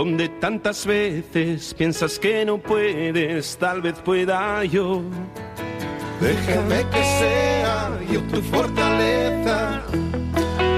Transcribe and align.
donde 0.00 0.30
tantas 0.30 0.86
veces 0.86 1.74
piensas 1.74 2.18
que 2.18 2.42
no 2.46 2.56
puedes, 2.56 3.58
tal 3.58 3.82
vez 3.82 3.98
pueda 3.98 4.64
yo. 4.64 5.02
Déjame 6.22 6.88
que 6.90 7.04
sea 7.04 8.00
yo 8.10 8.22
tu 8.22 8.40
fortaleza, 8.40 9.82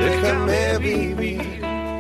déjame 0.05 0.79
vivir. 0.79 1.41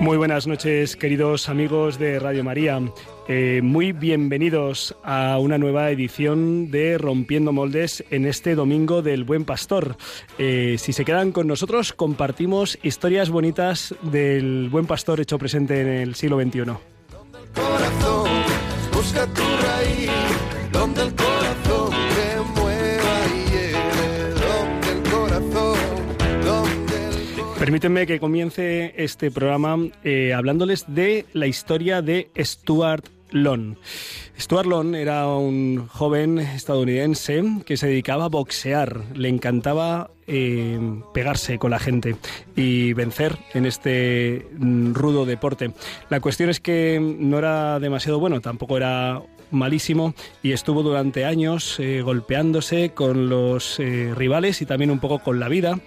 Muy 0.01 0.17
buenas 0.17 0.49
noches, 0.49 0.97
queridos 0.97 1.49
amigos 1.49 1.97
de 1.97 2.19
Radio 2.19 2.43
María. 2.43 2.81
Eh, 3.29 3.61
muy 3.63 3.93
bienvenidos 3.93 4.97
a 5.05 5.39
una 5.39 5.59
nueva 5.59 5.93
edición 5.93 6.73
de 6.73 6.99
Rompiendo 6.99 7.53
Moldes 7.53 8.03
en 8.11 8.27
este 8.27 8.57
domingo 8.57 9.01
del 9.01 9.23
Buen 9.23 9.45
Pastor. 9.45 9.97
Eh, 10.39 10.75
si 10.77 10.93
se 10.93 11.05
quedan 11.05 11.31
con 11.31 11.47
nosotros, 11.47 11.93
compartimos 11.93 12.81
historias 12.83 13.31
bonitas 13.31 13.95
del 14.03 14.69
Buen 14.71 14.87
Pastor 14.87 15.21
hecho 15.21 15.39
presente 15.39 15.83
en 15.83 15.87
el 15.87 16.17
siglo 16.17 16.43
XXI. 16.43 16.92
Corazón, 17.55 18.31
busca 18.93 19.27
tu 19.27 19.43
raíz, 19.43 20.11
donde 20.73 21.03
el 21.03 21.15
corazón 21.15 21.91
te 21.91 22.61
mueva 22.61 23.15
y 23.29 23.51
lleve, 23.51 24.31
donde 24.35 24.93
el 24.93 25.03
corazón, 25.11 25.79
donde 26.45 27.09
el 27.09 27.59
Permítanme 27.59 28.07
que 28.07 28.21
comience 28.21 28.95
este 28.97 29.31
programa 29.31 29.79
eh, 30.05 30.33
hablándoles 30.33 30.85
de 30.89 31.27
la 31.33 31.47
historia 31.47 32.03
de 32.03 32.31
Stuart 32.37 33.07
Long. 33.31 33.77
Stuart 34.43 34.67
Long 34.67 34.97
era 34.97 35.29
un 35.29 35.87
joven 35.87 36.41
estadounidense 36.41 37.45
que 37.65 37.77
se 37.77 37.87
dedicaba 37.87 38.25
a 38.25 38.29
boxear. 38.29 39.05
Le 39.15 39.29
encantaba 39.29 40.11
eh, 40.27 40.81
pegarse 41.15 41.61
con 41.61 41.71
la 41.71 41.79
gente 41.79 42.17
y 42.57 42.93
vencer 42.93 43.39
en 43.55 43.67
este 43.67 44.45
mm, 44.59 44.95
rudo 44.95 45.27
deporte. 45.27 45.71
La 46.11 46.19
cuestión 46.19 46.51
es 46.51 46.59
que 46.59 46.99
no 47.01 47.39
era 47.39 47.79
demasiado 47.79 48.19
bueno, 48.19 48.41
tampoco 48.41 48.77
era 48.77 49.23
malísimo 49.53 50.15
y 50.43 50.53
estuvo 50.53 50.83
durante 50.83 51.25
años 51.25 51.79
eh, 51.79 52.03
golpeándose 52.03 52.91
con 52.91 53.29
los 53.29 53.79
eh, 53.79 54.13
rivales 54.17 54.63
y 54.63 54.67
también 54.67 54.91
un 54.91 54.99
poco 54.99 55.21
con 55.21 55.39
la 55.39 55.49
vida, 55.49 55.79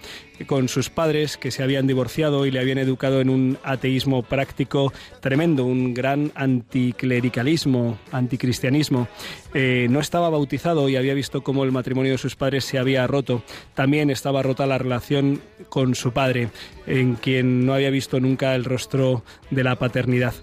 con 0.46 0.68
sus 0.68 0.88
padres 0.88 1.36
que 1.36 1.50
se 1.50 1.62
habían 1.62 1.86
divorciado 1.86 2.46
y 2.46 2.50
le 2.50 2.60
habían 2.60 2.78
educado 2.78 3.20
en 3.20 3.28
un 3.28 3.58
ateísmo 3.64 4.22
práctico 4.22 4.92
tremendo, 5.20 5.64
un 5.64 5.94
gran 5.94 6.32
anticlericalismo, 6.34 7.98
anticristianismo. 8.46 9.08
Eh, 9.54 9.88
no 9.90 9.98
estaba 9.98 10.30
bautizado 10.30 10.88
y 10.88 10.96
había 10.96 11.14
visto 11.14 11.42
cómo 11.42 11.64
el 11.64 11.72
matrimonio 11.72 12.12
de 12.12 12.18
sus 12.18 12.36
padres 12.36 12.64
se 12.64 12.78
había 12.78 13.06
roto. 13.06 13.42
También 13.74 14.10
estaba 14.10 14.42
rota 14.42 14.66
la 14.66 14.78
relación 14.78 15.40
con 15.68 15.94
su 15.94 16.12
padre, 16.12 16.50
en 16.86 17.16
quien 17.16 17.66
no 17.66 17.74
había 17.74 17.90
visto 17.90 18.20
nunca 18.20 18.54
el 18.54 18.64
rostro 18.64 19.24
de 19.50 19.64
la 19.64 19.76
paternidad 19.76 20.34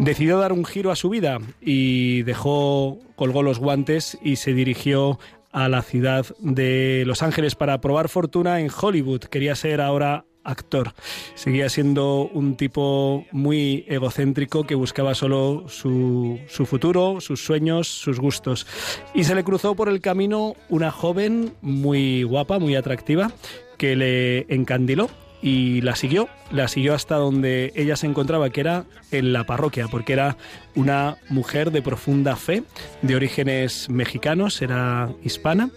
decidió 0.00 0.38
dar 0.38 0.52
un 0.52 0.64
giro 0.64 0.92
a 0.92 0.96
su 0.96 1.08
vida 1.08 1.40
y 1.60 2.22
dejó, 2.22 3.00
colgó 3.16 3.42
los 3.42 3.58
guantes 3.58 4.16
y 4.22 4.36
se 4.36 4.54
dirigió 4.54 5.18
a 5.50 5.68
la 5.68 5.82
ciudad 5.82 6.24
de 6.38 7.02
Los 7.04 7.24
Ángeles 7.24 7.56
para 7.56 7.80
probar 7.80 8.08
fortuna 8.08 8.60
en 8.60 8.70
Hollywood. 8.70 9.22
Quería 9.22 9.56
ser 9.56 9.80
ahora 9.80 10.24
actor. 10.48 10.94
Seguía 11.34 11.68
siendo 11.68 12.28
un 12.32 12.56
tipo 12.56 13.26
muy 13.30 13.84
egocéntrico 13.88 14.64
que 14.64 14.74
buscaba 14.74 15.14
solo 15.14 15.64
su, 15.68 16.40
su, 16.48 16.66
futuro, 16.66 17.20
sus 17.20 17.44
sueños, 17.44 17.88
sus 17.88 18.18
gustos. 18.18 18.66
Y 19.14 19.24
se 19.24 19.34
le 19.34 19.44
cruzó 19.44 19.74
por 19.74 19.88
el 19.88 20.00
camino 20.00 20.54
una 20.68 20.90
joven 20.90 21.52
muy 21.60 22.22
guapa, 22.22 22.58
muy 22.58 22.74
atractiva, 22.74 23.30
que 23.76 23.94
le 23.94 24.46
encandiló 24.52 25.08
y 25.40 25.80
la 25.82 25.94
siguió, 25.94 26.28
la 26.50 26.68
siguió 26.68 26.94
hasta 26.94 27.16
donde 27.16 27.72
ella 27.76 27.96
se 27.96 28.06
encontraba, 28.06 28.50
que 28.50 28.60
era 28.60 28.84
en 29.10 29.32
la 29.32 29.44
parroquia, 29.44 29.86
porque 29.88 30.12
era 30.12 30.36
una 30.74 31.18
mujer 31.28 31.70
de 31.70 31.82
profunda 31.82 32.36
fe, 32.36 32.64
de 33.02 33.16
orígenes 33.16 33.88
mexicanos, 33.88 34.60
era 34.62 35.10
hispana. 35.22 35.70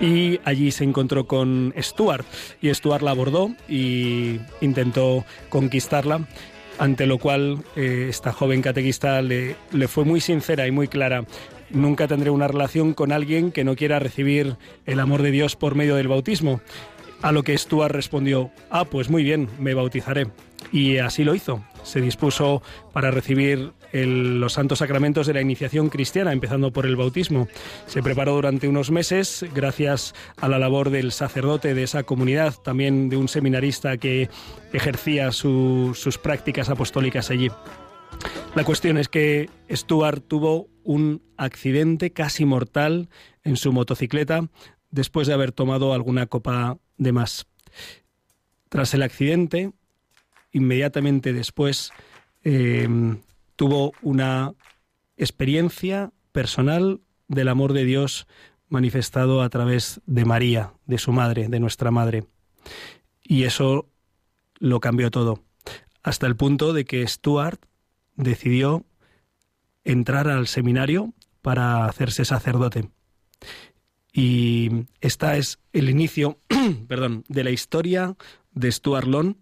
Y 0.00 0.40
allí 0.44 0.70
se 0.70 0.84
encontró 0.84 1.26
con 1.26 1.74
Stuart 1.78 2.26
y 2.60 2.72
Stuart 2.72 3.02
la 3.02 3.12
abordó 3.12 3.50
y 3.68 4.38
intentó 4.60 5.24
conquistarla, 5.48 6.28
ante 6.78 7.06
lo 7.06 7.18
cual 7.18 7.64
eh, 7.76 8.06
esta 8.08 8.32
joven 8.32 8.62
catequista 8.62 9.22
le, 9.22 9.56
le 9.72 9.88
fue 9.88 10.04
muy 10.04 10.20
sincera 10.20 10.66
y 10.66 10.70
muy 10.70 10.88
clara 10.88 11.24
nunca 11.70 12.06
tendré 12.06 12.30
una 12.30 12.48
relación 12.48 12.94
con 12.94 13.12
alguien 13.12 13.52
que 13.52 13.64
no 13.64 13.76
quiera 13.76 13.98
recibir 13.98 14.56
el 14.86 15.00
amor 15.00 15.22
de 15.22 15.30
Dios 15.30 15.56
por 15.56 15.74
medio 15.74 15.96
del 15.96 16.08
bautismo. 16.08 16.60
A 17.20 17.32
lo 17.32 17.42
que 17.42 17.58
Stuart 17.58 17.94
respondió, 17.94 18.50
ah, 18.70 18.84
pues 18.84 19.10
muy 19.10 19.24
bien, 19.24 19.48
me 19.58 19.74
bautizaré. 19.74 20.28
Y 20.72 20.98
así 20.98 21.24
lo 21.24 21.34
hizo. 21.34 21.64
Se 21.82 22.00
dispuso 22.00 22.62
para 22.92 23.10
recibir 23.10 23.72
los 23.92 24.52
santos 24.52 24.78
sacramentos 24.78 25.26
de 25.26 25.34
la 25.34 25.40
iniciación 25.40 25.88
cristiana, 25.88 26.32
empezando 26.32 26.72
por 26.72 26.86
el 26.86 26.96
bautismo. 26.96 27.48
Se 27.86 28.02
preparó 28.02 28.34
durante 28.34 28.68
unos 28.68 28.90
meses, 28.90 29.46
gracias 29.54 30.14
a 30.36 30.48
la 30.48 30.58
labor 30.58 30.90
del 30.90 31.12
sacerdote 31.12 31.74
de 31.74 31.82
esa 31.82 32.02
comunidad, 32.02 32.54
también 32.62 33.08
de 33.08 33.16
un 33.16 33.28
seminarista 33.28 33.96
que 33.96 34.28
ejercía 34.72 35.32
su, 35.32 35.92
sus 35.94 36.18
prácticas 36.18 36.68
apostólicas 36.68 37.30
allí. 37.30 37.50
La 38.54 38.64
cuestión 38.64 38.98
es 38.98 39.08
que 39.08 39.48
Stuart 39.70 40.24
tuvo 40.26 40.68
un 40.82 41.22
accidente 41.36 42.12
casi 42.12 42.44
mortal 42.44 43.08
en 43.44 43.56
su 43.56 43.72
motocicleta 43.72 44.48
después 44.90 45.26
de 45.26 45.34
haber 45.34 45.52
tomado 45.52 45.92
alguna 45.92 46.26
copa 46.26 46.78
de 46.96 47.12
más. 47.12 47.46
Tras 48.68 48.94
el 48.94 49.02
accidente, 49.02 49.72
inmediatamente 50.52 51.32
después, 51.32 51.92
eh, 52.44 52.88
tuvo 53.58 53.92
una 54.02 54.54
experiencia 55.16 56.12
personal 56.30 57.00
del 57.26 57.48
amor 57.48 57.72
de 57.72 57.84
Dios 57.84 58.28
manifestado 58.68 59.42
a 59.42 59.48
través 59.48 60.00
de 60.06 60.24
María, 60.24 60.74
de 60.86 60.98
su 60.98 61.10
madre, 61.10 61.48
de 61.48 61.58
nuestra 61.58 61.90
madre. 61.90 62.24
Y 63.20 63.42
eso 63.42 63.88
lo 64.60 64.78
cambió 64.78 65.10
todo, 65.10 65.42
hasta 66.04 66.28
el 66.28 66.36
punto 66.36 66.72
de 66.72 66.84
que 66.84 67.04
Stuart 67.08 67.60
decidió 68.14 68.84
entrar 69.82 70.28
al 70.28 70.46
seminario 70.46 71.12
para 71.42 71.86
hacerse 71.86 72.24
sacerdote. 72.24 72.88
Y 74.12 74.86
esta 75.00 75.36
es 75.36 75.58
el 75.72 75.90
inicio, 75.90 76.38
perdón, 76.86 77.24
de 77.28 77.42
la 77.42 77.50
historia 77.50 78.14
de 78.52 78.70
Stuart 78.70 79.08
Long, 79.08 79.34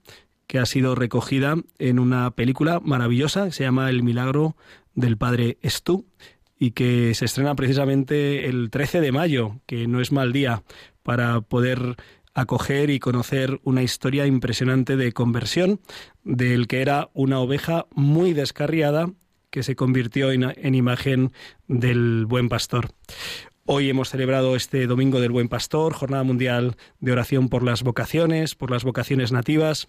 que 0.47 0.59
ha 0.59 0.67
sido 0.67 0.95
recogida 0.95 1.57
en 1.79 1.99
una 1.99 2.31
película 2.31 2.81
maravillosa 2.81 3.47
que 3.47 3.53
se 3.53 3.65
llama 3.65 3.91
El 3.91 4.03
milagro 4.03 4.57
del 4.95 5.17
padre 5.17 5.59
Stu 5.65 6.07
y 6.59 6.71
que 6.71 7.15
se 7.15 7.25
estrena 7.25 7.55
precisamente 7.55 8.47
el 8.47 8.71
13 8.71 9.01
de 9.01 9.13
mayo, 9.13 9.61
que 9.67 9.87
no 9.87 10.01
es 10.01 10.13
mal 10.13 10.33
día 10.33 10.63
para 11.03 11.41
poder 11.41 11.97
acoger 12.35 12.91
y 12.91 12.99
conocer 12.99 13.61
una 13.65 13.83
historia 13.83 14.27
impresionante 14.27 14.97
de 14.97 15.13
conversión 15.13 15.81
del 16.23 16.67
que 16.67 16.83
era 16.83 17.11
una 17.15 17.41
oveja 17.41 17.87
muy 17.95 18.33
descarriada 18.33 19.11
que 19.51 19.63
se 19.63 19.77
convirtió 19.77 20.33
en, 20.33 20.45
en 20.45 20.75
imagen 20.75 21.33
del 21.67 22.27
buen 22.27 22.49
pastor. 22.49 22.91
Hoy 23.65 23.91
hemos 23.91 24.11
celebrado 24.11 24.55
este 24.55 24.87
Domingo 24.87 25.19
del 25.19 25.33
Buen 25.33 25.49
Pastor, 25.49 25.93
Jornada 25.93 26.23
Mundial 26.23 26.77
de 27.01 27.11
Oración 27.11 27.49
por 27.49 27.65
las 27.65 27.83
Vocaciones, 27.83 28.55
por 28.55 28.71
las 28.71 28.85
vocaciones 28.85 29.33
nativas. 29.33 29.89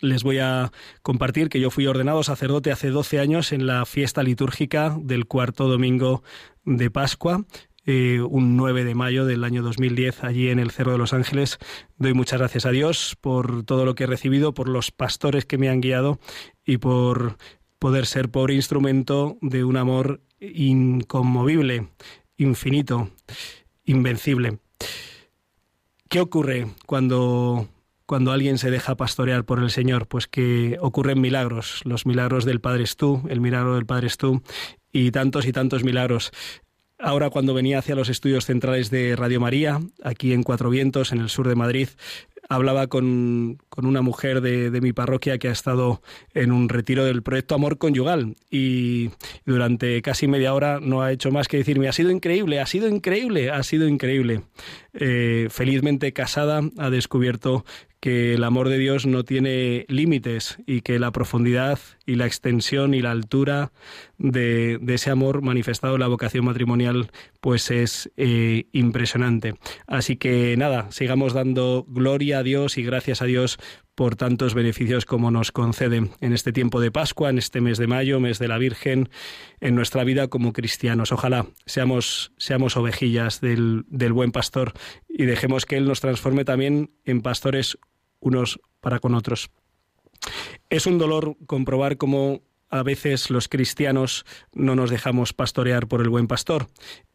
Les 0.00 0.22
voy 0.22 0.38
a 0.38 0.72
compartir 1.02 1.48
que 1.48 1.60
yo 1.60 1.70
fui 1.70 1.86
ordenado 1.86 2.22
sacerdote 2.22 2.72
hace 2.72 2.90
12 2.90 3.18
años 3.18 3.52
en 3.52 3.66
la 3.66 3.84
fiesta 3.86 4.22
litúrgica 4.22 4.96
del 5.00 5.26
cuarto 5.26 5.68
domingo 5.68 6.22
de 6.64 6.90
Pascua. 6.90 7.44
Eh, 7.86 8.20
un 8.20 8.56
9 8.56 8.84
de 8.84 8.94
mayo 8.94 9.24
del 9.24 9.42
año 9.42 9.62
2010 9.62 10.24
allí 10.24 10.48
en 10.48 10.58
el 10.58 10.70
Cerro 10.70 10.92
de 10.92 10.98
los 10.98 11.12
Ángeles. 11.12 11.58
Doy 11.96 12.14
muchas 12.14 12.38
gracias 12.38 12.66
a 12.66 12.70
Dios 12.70 13.16
por 13.20 13.64
todo 13.64 13.84
lo 13.84 13.94
que 13.94 14.04
he 14.04 14.06
recibido, 14.06 14.52
por 14.54 14.68
los 14.68 14.90
pastores 14.90 15.46
que 15.46 15.58
me 15.58 15.68
han 15.68 15.80
guiado 15.80 16.20
y 16.64 16.76
por 16.76 17.38
poder 17.78 18.06
ser 18.06 18.30
por 18.30 18.50
instrumento 18.50 19.38
de 19.40 19.64
un 19.64 19.76
amor 19.76 20.20
inconmovible 20.40 21.88
infinito, 22.36 23.10
invencible. 23.84 24.58
¿Qué 26.08 26.20
ocurre 26.20 26.66
cuando 26.86 27.68
cuando 28.10 28.32
alguien 28.32 28.58
se 28.58 28.72
deja 28.72 28.96
pastorear 28.96 29.44
por 29.44 29.60
el 29.60 29.70
Señor? 29.70 30.08
Pues 30.08 30.26
que 30.26 30.78
ocurren 30.80 31.20
milagros. 31.20 31.80
Los 31.84 32.06
milagros 32.06 32.44
del 32.44 32.60
Padre 32.60 32.82
es 32.82 32.96
tú, 32.96 33.22
el 33.28 33.40
milagro 33.40 33.76
del 33.76 33.86
Padre 33.86 34.08
es 34.08 34.16
tú 34.16 34.42
y 34.90 35.12
tantos 35.12 35.46
y 35.46 35.52
tantos 35.52 35.84
milagros. 35.84 36.32
Ahora 36.98 37.30
cuando 37.30 37.54
venía 37.54 37.78
hacia 37.78 37.94
los 37.94 38.08
estudios 38.08 38.46
centrales 38.46 38.90
de 38.90 39.14
Radio 39.14 39.38
María, 39.38 39.78
aquí 40.02 40.32
en 40.32 40.42
Cuatro 40.42 40.70
Vientos, 40.70 41.12
en 41.12 41.20
el 41.20 41.28
sur 41.28 41.46
de 41.46 41.54
Madrid, 41.54 41.88
hablaba 42.50 42.88
con, 42.88 43.58
una 43.76 44.02
mujer 44.02 44.40
de, 44.40 44.80
mi 44.80 44.92
parroquia 44.92 45.38
que 45.38 45.46
ha 45.46 45.52
estado 45.52 46.02
en 46.34 46.50
un 46.50 46.68
retiro 46.68 47.04
del 47.04 47.22
proyecto 47.22 47.54
Amor 47.54 47.78
Conyugal 47.78 48.34
y 48.50 49.10
durante 49.46 50.02
casi 50.02 50.26
media 50.26 50.52
hora 50.52 50.80
no 50.80 51.00
ha 51.00 51.12
hecho 51.12 51.30
más 51.30 51.46
que 51.46 51.58
decirme, 51.58 51.86
ha 51.86 51.92
sido 51.92 52.10
increíble, 52.10 52.58
ha 52.58 52.66
sido 52.66 52.88
increíble, 52.88 53.50
ha 53.50 53.62
sido 53.62 53.86
increíble. 53.86 54.42
Eh, 54.94 55.46
felizmente 55.48 56.12
casada 56.12 56.60
ha 56.76 56.90
descubierto 56.90 57.64
que 58.00 58.34
el 58.34 58.44
amor 58.44 58.70
de 58.70 58.78
Dios 58.78 59.06
no 59.06 59.24
tiene 59.24 59.84
límites 59.88 60.58
y 60.66 60.80
que 60.80 60.98
la 60.98 61.12
profundidad 61.12 61.78
y 62.06 62.14
la 62.14 62.26
extensión 62.26 62.94
y 62.94 63.02
la 63.02 63.10
altura 63.10 63.72
de, 64.16 64.80
ese 64.88 65.10
amor 65.10 65.42
manifestado 65.42 65.94
en 65.94 66.00
la 66.00 66.08
vocación 66.08 66.46
matrimonial 66.46 67.10
pues 67.40 67.70
es 67.70 68.10
eh, 68.16 68.66
impresionante. 68.72 69.54
Así 69.86 70.16
que 70.16 70.56
nada, 70.56 70.90
sigamos 70.90 71.34
dando 71.34 71.84
gloria 71.88 72.38
a 72.38 72.42
Dios 72.42 72.78
y 72.78 72.82
gracias 72.82 73.20
a 73.22 73.26
Dios 73.26 73.58
por 73.94 74.16
tantos 74.16 74.54
beneficios 74.54 75.04
como 75.04 75.30
nos 75.30 75.52
concede 75.52 76.08
en 76.20 76.32
este 76.32 76.52
tiempo 76.52 76.80
de 76.80 76.90
Pascua, 76.90 77.28
en 77.28 77.36
este 77.36 77.60
mes 77.60 77.76
de 77.76 77.86
mayo, 77.86 78.18
mes 78.18 78.38
de 78.38 78.48
la 78.48 78.56
Virgen, 78.56 79.10
en 79.60 79.74
nuestra 79.74 80.04
vida 80.04 80.28
como 80.28 80.54
cristianos. 80.54 81.12
Ojalá 81.12 81.46
seamos, 81.66 82.32
seamos 82.38 82.78
ovejillas 82.78 83.42
del, 83.42 83.84
del 83.88 84.14
buen 84.14 84.32
pastor 84.32 84.72
y 85.06 85.26
dejemos 85.26 85.66
que 85.66 85.76
Él 85.76 85.86
nos 85.86 86.00
transforme 86.00 86.46
también 86.46 86.92
en 87.04 87.20
pastores 87.20 87.78
unos 88.20 88.60
para 88.80 88.98
con 88.98 89.14
otros. 89.14 89.50
Es 90.68 90.86
un 90.86 90.98
dolor 90.98 91.36
comprobar 91.46 91.96
cómo 91.96 92.42
a 92.70 92.82
veces 92.82 93.30
los 93.30 93.48
cristianos 93.48 94.24
no 94.52 94.74
nos 94.74 94.90
dejamos 94.90 95.32
pastorear 95.32 95.88
por 95.88 96.00
el 96.00 96.08
buen 96.08 96.26
pastor, 96.26 96.68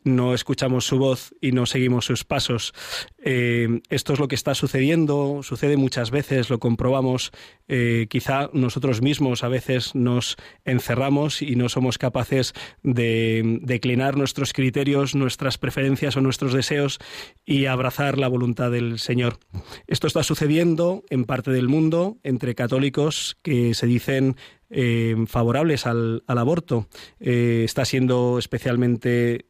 no 0.06 0.36
escuchamos 0.36 0.86
su 0.86 1.00
voz 1.00 1.34
y 1.42 1.52
no 1.52 1.66
seguimos 1.66 2.06
sus 2.06 2.24
pasos. 2.24 2.74
Eh, 3.18 3.82
esto 3.90 4.14
es 4.14 4.20
lo 4.20 4.28
que 4.28 4.36
está 4.36 4.54
sucediendo, 4.54 5.42
sucede 5.42 5.78
muchas 5.78 6.12
veces, 6.12 6.50
lo 6.50 6.60
comprobamos. 6.60 7.32
Eh, 7.68 8.06
quizá 8.08 8.52
nosotros 8.54 9.02
mismos 9.02 9.44
a 9.44 9.48
veces 9.48 9.96
nos 9.96 10.38
encerramos 10.64 11.42
y 11.42 11.56
no 11.56 11.70
somos 11.70 11.98
capaces 11.98 12.54
de 12.84 13.60
declinar 13.64 14.16
nuestros 14.16 14.54
criterios, 14.54 15.16
nuestras 15.16 15.58
preferencias 15.58 16.16
o 16.16 16.22
nuestros 16.22 16.54
deseos 16.54 17.00
y 17.44 17.66
abrazar 17.66 18.20
la 18.20 18.28
voluntad 18.28 18.70
del 18.70 19.00
Señor. 19.00 19.40
Esto 19.88 20.06
está 20.06 20.22
sucediendo 20.22 21.04
en 21.10 21.26
parte 21.26 21.50
del 21.50 21.68
mundo 21.68 22.18
entre 22.22 22.54
católicos 22.54 23.38
que 23.42 23.74
se 23.74 23.88
dicen 23.88 24.36
eh, 24.78 25.16
favorables 25.28 25.86
al, 25.86 26.22
aborto. 26.28 26.88
Eh, 27.22 27.62
está 27.64 27.86
siendo 27.86 28.38
especialmente 28.38 29.46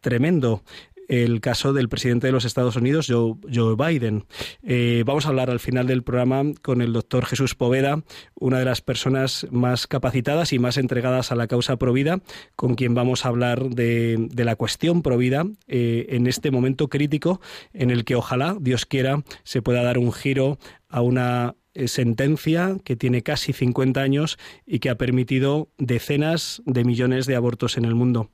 tremendo 0.00 0.62
el 1.08 1.40
caso 1.40 1.72
del 1.72 1.88
presidente 1.88 2.28
de 2.28 2.32
los 2.32 2.44
Estados 2.44 2.76
Unidos, 2.76 3.08
Joe, 3.10 3.76
Biden. 3.76 4.26
Eh, 4.62 5.02
vamos 5.04 5.26
a 5.26 5.30
hablar 5.30 5.50
al 5.50 5.58
final 5.58 5.88
del 5.88 6.04
programa 6.04 6.44
con 6.62 6.80
el 6.80 6.92
doctor 6.92 7.26
Jesús 7.26 7.56
Poveda, 7.56 8.04
una 8.36 8.60
de 8.60 8.64
las 8.64 8.80
personas 8.80 9.46
más 9.50 9.88
capacitadas 9.88 10.52
y 10.52 10.60
más 10.60 10.78
entregadas 10.78 11.32
a 11.32 11.34
la 11.34 11.48
causa 11.48 11.76
provida, 11.76 12.20
con 12.54 12.76
quien 12.76 12.94
vamos 12.94 13.26
a 13.26 13.30
hablar 13.30 13.70
de, 13.70 14.28
la 14.36 14.54
cuestión 14.54 15.02
provida 15.02 15.44
en 15.66 16.26
este 16.28 16.52
momento 16.52 16.88
crítico 16.88 17.40
en 17.72 17.90
el 17.90 18.04
que 18.04 18.14
ojalá, 18.14 18.56
Dios 18.60 18.86
quiera, 18.86 19.24
se 19.42 19.62
pueda 19.62 19.82
dar 19.82 19.98
un 19.98 20.12
giro 20.12 20.58
a 20.88 21.00
una 21.02 21.56
sentencia 21.86 22.76
que 22.84 22.96
tiene 22.96 23.22
casi 23.22 23.52
50 23.52 24.00
años 24.00 24.38
y 24.66 24.78
que 24.78 24.90
ha 24.90 24.96
permitido 24.96 25.68
decenas 25.78 26.62
de 26.66 26.84
millones 26.84 27.26
de 27.26 27.36
abortos 27.36 27.76
en 27.76 27.84
el 27.84 27.94
mundo. 27.94 28.30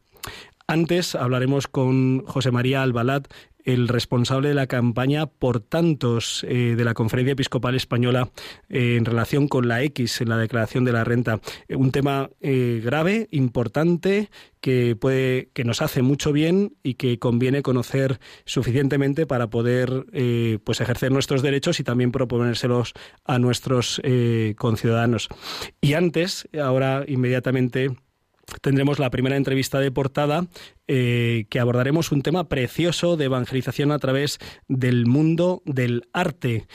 Antes 0.67 1.17
hablaremos 1.17 1.67
con 1.67 2.25
José 2.27 2.53
María 2.53 2.83
Albalat, 2.83 3.27
el 3.65 3.89
responsable 3.89 4.49
de 4.49 4.55
la 4.55 4.67
campaña 4.67 5.27
por 5.27 5.61
tantos 5.61 6.45
eh, 6.49 6.75
de 6.77 6.85
la 6.85 6.95
Conferencia 6.95 7.33
Episcopal 7.33 7.75
Española 7.75 8.31
eh, 8.69 8.97
en 8.97 9.05
relación 9.05 9.49
con 9.49 9.69
la 9.69 9.83
X 9.83 10.21
en 10.21 10.29
la 10.29 10.39
declaración 10.39 10.85
de 10.85 10.93
la 10.93 11.05
renta. 11.05 11.41
un 11.69 11.93
tema 11.93 12.31
grave, 12.41 13.29
importante, 13.31 14.31
que 14.61 14.97
puede 14.97 15.51
que 15.55 15.65
nos 15.65 15.83
hace 15.83 16.03
mucho 16.03 16.33
bien 16.33 16.77
y 16.83 16.95
que 16.95 17.19
conviene 17.19 17.62
conocer 17.62 18.21
suficientemente 18.45 19.27
para 19.27 19.49
poder 19.49 20.06
eh, 20.13 20.59
pues 20.65 20.81
ejercer 20.81 21.13
nuestros 21.13 21.43
derechos 21.43 21.81
y 21.81 21.85
también 21.85 22.13
proponérselos 22.13 22.93
a 23.25 23.39
nuestros 23.39 24.01
eh, 24.05 24.55
conciudadanos. 24.59 25.29
Y 25.81 25.95
antes, 25.95 26.49
ahora 26.63 27.05
inmediatamente 27.06 27.91
tendremos 28.61 28.99
la 28.99 29.11
primera 29.11 29.37
entrevista 29.37 29.81
de 29.81 29.91
portada 29.91 30.47
eh, 30.88 31.47
que 31.50 31.61
abordaremos 31.61 32.12
un 32.12 32.23
tema 32.23 32.49
precioso 32.49 33.17
de 33.17 33.26
evangelización 33.26 33.93
a 33.93 33.99
través 33.99 34.38
del 34.69 35.06
mundo 35.06 35.62
del 35.64 36.08
arte 36.12 36.67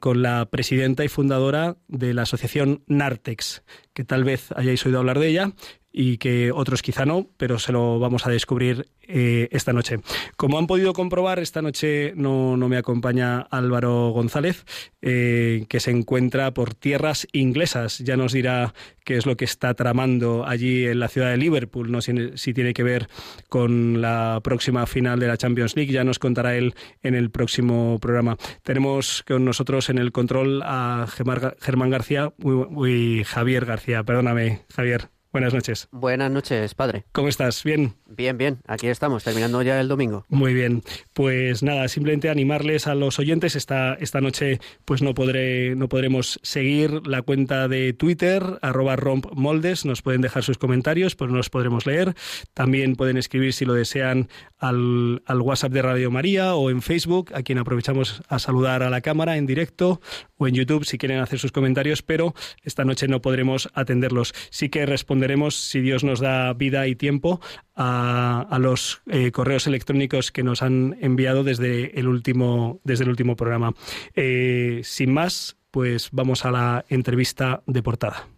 con 0.00 0.20
la 0.20 0.50
presidenta 0.50 1.02
y 1.02 1.08
fundadora 1.08 1.78
de 1.88 2.12
la 2.12 2.22
asociación 2.22 2.84
Nartex, 2.88 3.62
que 3.94 4.04
tal 4.04 4.22
vez 4.22 4.52
hayáis 4.54 4.84
oído 4.84 4.98
hablar 4.98 5.18
de 5.18 5.28
ella 5.28 5.54
y 5.98 6.18
que 6.18 6.52
otros 6.52 6.82
quizá 6.82 7.06
no, 7.06 7.30
pero 7.38 7.58
se 7.58 7.72
lo 7.72 7.98
vamos 7.98 8.26
a 8.26 8.30
descubrir 8.30 8.90
eh, 9.00 9.48
esta 9.50 9.72
noche. 9.72 10.00
Como 10.36 10.58
han 10.58 10.66
podido 10.66 10.92
comprobar, 10.92 11.38
esta 11.38 11.62
noche 11.62 12.12
no, 12.16 12.54
me 12.56 12.76
acompaña 12.76 13.40
Álvaro 13.40 14.10
González, 14.10 14.66
eh, 15.00 15.64
que 15.70 15.80
se 15.80 15.92
encuentra 15.92 16.52
por 16.52 16.74
tierras 16.74 17.26
inglesas. 17.32 17.98
Ya 18.00 18.18
nos 18.18 18.34
dirá 18.34 18.74
qué 19.06 19.16
es 19.16 19.24
lo 19.24 19.38
que 19.38 19.46
está 19.46 19.72
tramando 19.72 20.46
allí 20.46 20.84
en 20.84 21.00
la 21.00 21.08
ciudad 21.08 21.30
de 21.30 21.38
Liverpool, 21.38 21.90
no 21.90 22.02
si, 22.02 22.12
si 22.34 22.52
tiene 22.52 22.74
que 22.74 22.82
ver 22.82 23.08
con 23.48 24.02
la 24.02 24.40
próxima 24.44 24.84
final 24.84 25.18
de 25.18 25.28
la 25.28 25.38
Champions 25.38 25.76
League. 25.76 25.92
Ya 25.92 26.04
nos 26.04 26.18
contará 26.18 26.56
él 26.56 26.74
en 27.02 27.14
el 27.14 27.30
próximo 27.30 27.98
programa. 28.02 28.36
Tenemos 28.62 29.24
con 29.26 29.46
nosotros 29.46 29.88
en 29.88 29.96
el 29.96 30.12
control 30.12 30.60
a 30.62 31.06
Germán 31.58 31.88
García, 31.88 32.34
uy, 32.42 33.24
Javier 33.24 33.64
García, 33.64 34.04
perdóname, 34.04 34.60
Javier. 34.74 35.15
Buenas 35.36 35.52
noches. 35.52 35.88
Buenas 35.92 36.30
noches, 36.30 36.74
padre. 36.74 37.04
¿Cómo 37.12 37.28
estás? 37.28 37.62
¿Bien? 37.62 37.92
Bien, 38.06 38.38
bien. 38.38 38.60
Aquí 38.66 38.86
estamos, 38.86 39.22
terminando 39.22 39.60
ya 39.60 39.78
el 39.78 39.86
domingo. 39.86 40.24
Muy 40.30 40.54
bien. 40.54 40.82
Pues 41.12 41.62
nada, 41.62 41.88
simplemente 41.88 42.30
animarles 42.30 42.86
a 42.86 42.94
los 42.94 43.18
oyentes. 43.18 43.54
Esta, 43.54 43.92
esta 44.00 44.22
noche 44.22 44.60
pues 44.86 45.02
no, 45.02 45.12
podré, 45.12 45.76
no 45.76 45.90
podremos 45.90 46.40
seguir 46.42 47.06
la 47.06 47.20
cuenta 47.20 47.68
de 47.68 47.92
Twitter, 47.92 48.42
arroba 48.62 48.96
rompmoldes. 48.96 49.84
Nos 49.84 50.00
pueden 50.00 50.22
dejar 50.22 50.42
sus 50.42 50.56
comentarios, 50.56 51.16
pero 51.16 51.30
no 51.30 51.36
los 51.36 51.50
podremos 51.50 51.84
leer. 51.84 52.14
También 52.54 52.96
pueden 52.96 53.18
escribir, 53.18 53.52
si 53.52 53.66
lo 53.66 53.74
desean, 53.74 54.30
al, 54.56 55.22
al 55.26 55.42
WhatsApp 55.42 55.72
de 55.72 55.82
Radio 55.82 56.10
María 56.10 56.54
o 56.54 56.70
en 56.70 56.80
Facebook, 56.80 57.32
a 57.34 57.42
quien 57.42 57.58
aprovechamos 57.58 58.22
a 58.30 58.38
saludar 58.38 58.82
a 58.82 58.88
la 58.88 59.02
cámara 59.02 59.36
en 59.36 59.44
directo 59.44 60.00
o 60.38 60.48
en 60.48 60.54
YouTube 60.54 60.86
si 60.86 60.96
quieren 60.96 61.18
hacer 61.18 61.38
sus 61.38 61.52
comentarios, 61.52 62.00
pero 62.00 62.34
esta 62.62 62.86
noche 62.86 63.06
no 63.06 63.20
podremos 63.20 63.68
atenderlos. 63.74 64.32
Sí 64.48 64.70
que 64.70 64.86
responderemos, 65.26 65.56
si 65.56 65.80
Dios 65.80 66.04
nos 66.04 66.20
da 66.20 66.52
vida 66.52 66.86
y 66.86 66.94
tiempo, 66.94 67.40
a, 67.74 68.58
los 68.60 69.02
eh, 69.06 69.32
correos 69.32 69.66
electrónicos 69.66 70.30
que 70.30 70.42
nos 70.42 70.62
han 70.62 70.96
enviado 71.00 71.42
desde 71.44 71.98
el 71.98 72.08
último, 72.08 72.80
desde 72.84 73.04
el 73.04 73.10
último 73.10 73.36
programa. 73.36 73.74
Eh, 74.14 74.80
sin 74.84 75.12
más, 75.12 75.56
pues 75.70 76.10
vamos 76.12 76.44
a 76.44 76.50
la 76.50 76.84
entrevista 76.88 77.62
de 77.66 77.82
portada. 77.82 78.35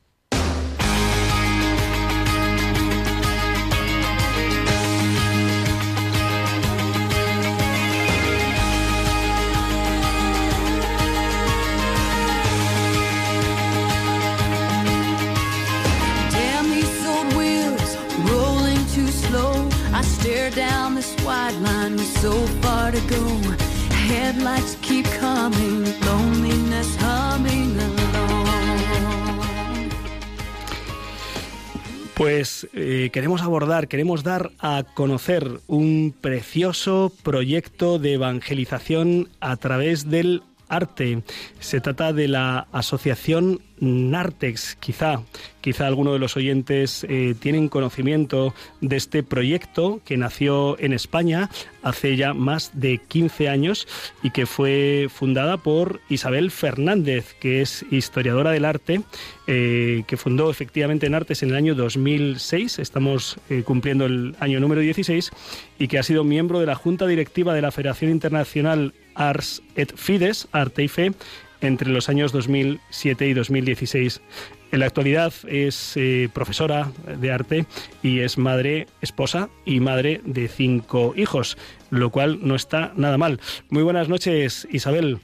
Pues 32.15 32.67
eh, 32.73 33.11
queremos 33.13 33.43
abordar, 33.43 33.87
queremos 33.87 34.25
dar 34.25 34.51
a 34.59 34.83
conocer 34.95 35.61
un 35.69 36.13
precioso 36.21 37.13
proyecto 37.23 38.01
de 38.01 38.15
evangelización 38.15 39.29
a 39.39 39.57
través 39.57 40.11
del 40.11 40.43
arte. 40.69 41.23
Se 41.61 41.81
trata 41.81 42.13
de 42.13 42.29
la 42.29 42.69
asociación 42.73 43.61
Nartex. 43.81 44.77
Quizá, 44.77 45.23
quizá 45.61 45.87
alguno 45.87 46.13
de 46.13 46.19
los 46.19 46.37
oyentes 46.37 47.07
eh, 47.09 47.35
tienen 47.39 47.69
conocimiento 47.69 48.55
de 48.81 48.97
este 48.97 49.23
proyecto 49.23 50.01
que 50.05 50.17
nació 50.17 50.79
en 50.79 50.93
España 50.93 51.51
hace 51.83 52.17
ya 52.17 52.35
más 52.35 52.73
de 52.75 52.99
15 52.99 53.49
años 53.49 53.87
y 54.23 54.31
que 54.31 54.47
fue 54.47 55.09
fundada 55.11 55.57
por 55.57 56.01
Isabel 56.09 56.51
Fernández, 56.51 57.35
que 57.41 57.63
es 57.63 57.85
historiadora 57.91 58.51
del 58.51 58.65
arte, 58.65 59.03
eh, 59.47 60.05
que 60.07 60.17
fundó 60.17 60.51
efectivamente 60.51 61.09
Nartex 61.09 61.43
en 61.43 61.51
el 61.51 61.57
año 61.57 61.75
2006. 61.75 62.79
Estamos 62.79 63.39
eh, 63.49 63.63
cumpliendo 63.65 64.07
el 64.07 64.37
año 64.41 64.61
número 64.61 64.81
16 64.81 65.31
y 65.79 65.89
que 65.89 65.99
ha 65.99 66.03
sido 66.03 66.25
miembro 66.25 66.61
de 66.61 66.67
la 66.67 66.75
Junta 66.75 67.07
Directiva 67.07 67.55
de 67.55 67.63
la 67.63 67.71
Federación 67.71 68.11
Internacional 68.11 68.93
Ars 69.19 69.63
et 69.77 69.95
Fides, 69.95 70.49
Arte 70.53 70.83
y 70.85 70.89
Fe, 70.89 71.13
entre 71.61 71.91
los 71.91 72.09
años 72.09 72.33
2007 72.33 73.29
y 73.29 73.35
2016. 73.35 74.23
En 74.71 74.81
la 74.81 74.87
actualidad 74.87 75.33
es 75.47 75.97
eh, 75.97 76.29
profesora 76.33 76.91
de 77.19 77.33
arte 77.33 77.67
y 78.03 78.21
es 78.21 78.39
madre, 78.39 78.87
esposa 79.01 79.49
y 79.65 79.81
madre 79.81 80.21
de 80.25 80.49
cinco 80.49 81.15
hijos, 81.17 81.57
lo 81.91 82.11
cual 82.11 82.41
no 82.43 82.55
está 82.55 82.93
nada 82.97 83.19
mal. 83.19 83.41
Muy 83.71 83.83
buenas 83.83 84.09
noches, 84.09 84.69
Isabel. 84.71 85.19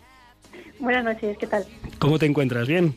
Buenas 0.79 1.05
noches, 1.05 1.37
¿qué 1.39 1.47
tal? 1.47 1.65
¿Cómo 1.99 2.19
te 2.19 2.27
encuentras? 2.27 2.67
¿Bien? 2.67 2.95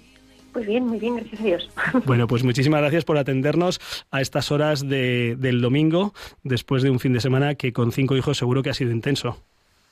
Pues 0.54 0.66
bien, 0.66 0.88
muy 0.88 0.98
bien, 0.98 1.18
gracias 1.18 1.40
a 1.40 1.44
Dios. 1.44 1.70
Bueno, 2.06 2.28
pues 2.28 2.44
muchísimas 2.44 2.82
gracias 2.82 3.06
por 3.06 3.18
atendernos 3.18 3.80
a 4.10 4.22
estas 4.22 4.52
horas 4.52 4.88
del 4.88 5.62
domingo, 5.62 6.14
después 6.44 6.82
de 6.82 6.90
un 6.90 7.00
fin 7.00 7.14
de 7.14 7.20
semana 7.20 7.56
que 7.56 7.74
con 7.74 7.92
cinco 7.92 8.16
hijos 8.16 8.38
seguro 8.38 8.64
que 8.64 8.70
ha 8.70 8.74
sido 8.74 8.92
intenso. 8.92 9.44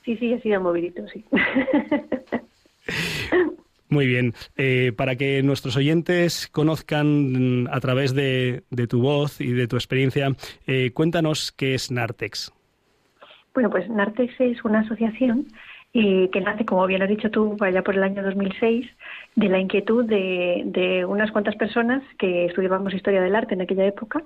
Sí, 0.06 0.16
sí, 0.18 0.32
ha 0.32 0.40
sido 0.40 0.60
movidito, 0.60 1.02
sí. 1.08 1.24
Muy 3.88 4.06
bien. 4.06 4.34
Eh, 4.56 4.92
para 4.96 5.16
que 5.16 5.42
nuestros 5.42 5.76
oyentes 5.76 6.46
conozcan 6.46 7.64
mm, 7.64 7.68
a 7.72 7.80
través 7.80 8.14
de, 8.14 8.62
tu 8.88 9.02
voz 9.02 9.40
y 9.40 9.52
de 9.52 9.66
tu 9.66 9.74
experiencia, 9.74 10.28
eh, 10.68 10.92
cuéntanos 10.92 11.50
qué 11.50 11.74
es 11.74 11.90
Nartex. 11.90 12.52
Bueno, 13.52 13.68
pues 13.68 13.88
Nartex 13.88 14.40
es 14.40 14.64
una 14.64 14.80
asociación 14.80 15.48
eh, 15.92 16.30
que 16.32 16.40
nace, 16.40 16.64
como 16.64 16.86
bien 16.86 17.02
has 17.02 17.08
dicho 17.08 17.30
tú, 17.30 17.56
allá 17.60 17.82
por 17.82 17.96
el 17.96 18.04
año 18.04 18.22
2006 18.22 18.86
de 19.36 19.50
la 19.50 19.58
inquietud 19.58 20.06
de, 20.06 20.62
de, 20.64 21.04
unas 21.04 21.30
cuantas 21.30 21.54
personas 21.56 22.02
que 22.18 22.46
estudiábamos 22.46 22.94
historia 22.94 23.20
del 23.20 23.36
arte 23.36 23.52
en 23.52 23.60
aquella 23.60 23.84
época 23.84 24.22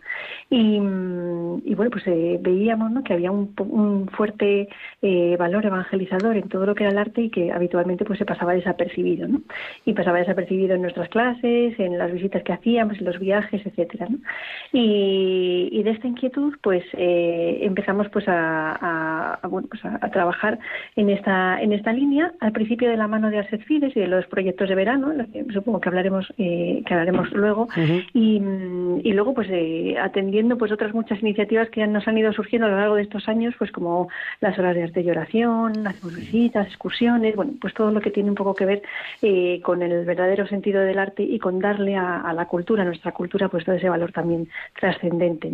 y, 0.49 0.76
y 0.76 1.75
bueno 1.75 1.90
pues 1.90 2.07
eh, 2.07 2.38
veíamos 2.40 2.93
¿no? 2.93 3.02
que 3.02 3.14
había 3.14 3.33
un, 3.33 3.52
un 3.59 4.09
fuerte 4.09 4.69
eh, 5.02 5.37
valor 5.37 5.67
evangelizador 5.67 6.37
en 6.37 6.49
todo 6.49 6.64
lo 6.64 6.76
que 6.76 6.85
era 6.85 6.93
el 6.93 6.99
arte 6.99 7.23
y 7.23 7.31
que 7.31 7.50
habitualmente 7.50 8.05
pues 8.05 8.21
se 8.21 8.25
pasaba 8.25 8.55
desapercibido 8.55 9.26
¿no? 9.26 9.40
y 9.85 9.95
pasaba 9.95 10.19
desapercibido 10.19 10.76
en 10.76 10.83
nuestras 10.83 11.09
clases 11.09 11.79
en 11.81 11.99
las 11.99 12.12
visitas 12.12 12.45
que 12.45 12.52
hacíamos 12.52 12.97
en 12.99 13.07
los 13.07 13.19
viajes 13.19 13.67
etcétera 13.67 14.07
y, 14.73 15.83
de 15.83 15.90
esta 15.90 16.07
inquietud 16.07 16.55
pues 16.62 16.85
eh, 16.93 17.59
empezamos 17.62 18.09
pues 18.11 18.26
a, 18.29 19.40
bueno 19.49 19.67
pues 19.69 19.85
a, 19.85 19.99
trabajar 20.11 20.59
en 20.95 21.11
esta 21.11 21.61
en 21.61 21.73
esta 21.73 21.93
línea 21.93 22.33
al 22.38 22.52
principio 22.52 22.88
de 22.88 22.97
la 22.97 23.09
mano 23.09 23.29
de 23.29 23.38
Arset 23.38 23.64
Fides 23.64 23.97
y 23.97 24.00
de 24.00 24.07
los 24.07 24.25
proyectos 24.26 24.69
de 24.69 24.75
verano 24.76 25.00
supongo 25.52 25.80
que 25.80 25.88
hablaremos 25.88 26.33
eh, 26.38 26.83
que 26.87 26.95
hablaremos 26.95 27.30
luego. 27.33 27.69
Y, 28.12 28.40
y, 29.02 29.12
luego 29.12 29.35
pues 29.35 29.49
eh, 29.50 29.97
atendiendo 30.00 30.57
pues 30.59 30.73
otras 30.73 30.95
muchas 30.95 31.21
iniciativas 31.21 31.69
que 31.71 31.87
nos 31.87 32.07
han 32.09 32.19
ido 32.19 32.33
surgiendo 32.33 32.66
a 32.66 32.71
lo 32.71 32.76
largo 32.76 32.95
de 32.95 33.02
estos 33.02 33.28
años 33.28 33.54
pues 33.59 33.71
como 33.73 34.09
las 34.40 34.59
horas 34.59 34.75
de 34.75 34.85
arte 34.85 35.00
y 35.00 35.11
oración 35.11 35.87
hacemos 35.87 36.16
visitas 36.16 36.66
excursiones 36.66 37.37
bueno 37.37 37.52
pues 37.61 37.75
todo 37.75 37.90
lo 37.90 38.00
que 38.00 38.11
tiene 38.11 38.30
un 38.30 38.35
poco 38.35 38.54
que 38.54 38.66
ver 38.66 38.83
eh, 39.23 39.61
con 39.62 39.83
el 39.83 40.04
verdadero 40.04 40.47
sentido 40.47 40.80
del 40.80 40.99
arte 40.99 41.23
y 41.23 41.38
con 41.38 41.59
darle 41.59 41.97
a, 41.97 42.33
la 42.33 42.47
cultura 42.47 42.83
a 42.83 42.87
nuestra 42.87 43.12
cultura 43.12 43.49
pues 43.49 43.64
todo 43.64 43.76
ese 43.76 43.88
valor 43.88 44.12
también 44.12 44.49
trascendente 44.78 45.52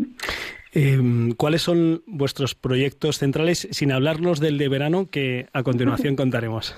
em, 0.72 1.32
¿Cuáles 1.32 1.62
son 1.62 2.02
vuestros 2.06 2.54
proyectos 2.54 3.18
centrales, 3.18 3.68
sin 3.70 3.92
hablarnos 3.92 4.40
del 4.40 4.58
de 4.58 4.68
verano, 4.68 5.08
que 5.10 5.46
a 5.52 5.62
continuación 5.62 6.16
contaremos? 6.16 6.76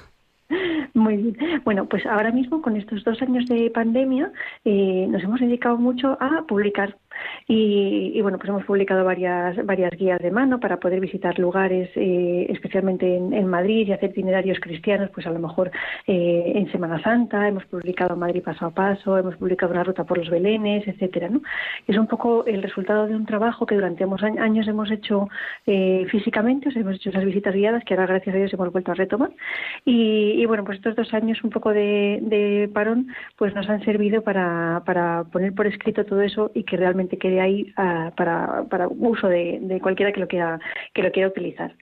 Muy 0.99 1.17
bien. 1.17 1.63
Bueno, 1.65 1.87
pues 1.87 2.05
ahora 2.07 2.33
mismo 2.33 2.61
con 2.61 2.77
estos 2.77 3.05
dos 3.05 3.23
años 3.23 3.47
de 3.47 3.71
pandemia 3.71 4.33
eh, 4.65 5.07
nos 5.09 5.23
hemos 5.23 5.41
dedicado 5.41 5.77
mucho 5.77 6.19
a 6.21 6.43
publicar 6.47 6.97
y, 7.47 8.21
bueno, 8.21 8.39
pues 8.39 8.49
hemos 8.49 8.65
publicado 8.65 9.05
varias, 9.05 9.65
varias 9.65 9.93
guías 9.93 10.21
de 10.21 10.31
mano 10.31 10.61
para 10.61 10.79
poder 10.79 11.01
visitar 11.01 11.39
lugares, 11.39 11.91
eh, 11.95 12.47
especialmente 12.51 13.17
en, 13.17 13.47
Madrid, 13.47 13.89
y 13.89 13.93
hacer 13.93 14.11
itinerarios 14.11 14.61
cristianos, 14.61 15.11
pues 15.11 15.27
a 15.27 15.31
lo 15.31 15.39
mejor 15.39 15.71
eh, 16.07 16.53
en 16.55 16.71
Semana 16.71 17.03
Santa, 17.03 17.49
hemos 17.49 17.65
publicado 17.67 18.17
Madrid 18.17 18.43
paso 18.43 18.67
a 18.67 18.71
paso, 18.71 19.17
hemos 19.17 19.37
publicado 19.37 19.73
una 19.73 19.85
ruta 19.85 20.05
por 20.05 20.19
los 20.19 20.29
Belenes, 20.29 20.87
etcétera, 20.87 21.29
¿no? 21.29 21.41
Es 21.87 21.97
un 21.97 22.07
poco 22.07 22.45
el 22.47 22.63
resultado 22.63 23.07
de 23.07 23.15
un 23.15 23.27
trabajo 23.27 23.65
que 23.67 23.75
durante 23.75 24.05
años 24.39 24.69
hemos 24.69 24.91
hecho 24.91 25.29
eh, 25.67 26.07
físicamente, 26.11 26.69
o 26.69 26.73
sea, 26.73 26.83
hemos 26.83 26.97
hecho 26.97 27.11
esas 27.11 27.25
visitas 27.25 27.55
guiadas 27.55 27.85
que 27.85 27.95
ahora 27.95 28.07
gracias 28.07 28.35
a 28.35 28.39
Dios 28.39 28.53
hemos 28.53 28.73
vuelto 28.73 28.93
a 28.93 28.95
retomar. 28.95 29.31
Y, 29.85 30.45
bueno, 30.47 30.65
pues 30.65 30.79
estos 30.79 30.97
dos 30.97 31.13
años 31.15 31.43
un 31.45 31.51
poco 31.51 31.71
de, 31.73 32.71
parón, 32.73 33.09
pues 33.37 33.55
nos 33.55 33.69
han 33.69 33.85
servido 33.85 34.23
para 34.23 34.83
poner 35.33 35.55
por 35.55 35.67
escrito 35.67 36.05
todo 36.05 36.21
eso 36.23 36.51
y 36.55 36.65
que 36.65 36.77
realmente 36.77 37.08
quede 37.17 37.41
ahí 37.41 37.73
para, 38.17 38.65
para 38.65 38.89
uso 38.89 39.29
de, 39.29 39.79
cualquiera 39.83 40.13
que 40.13 40.21
lo 40.21 40.29
quiera 40.29 40.61
que 40.93 41.03
lo 41.03 41.13
quiera 41.13 41.29
utilizar. 41.29 41.73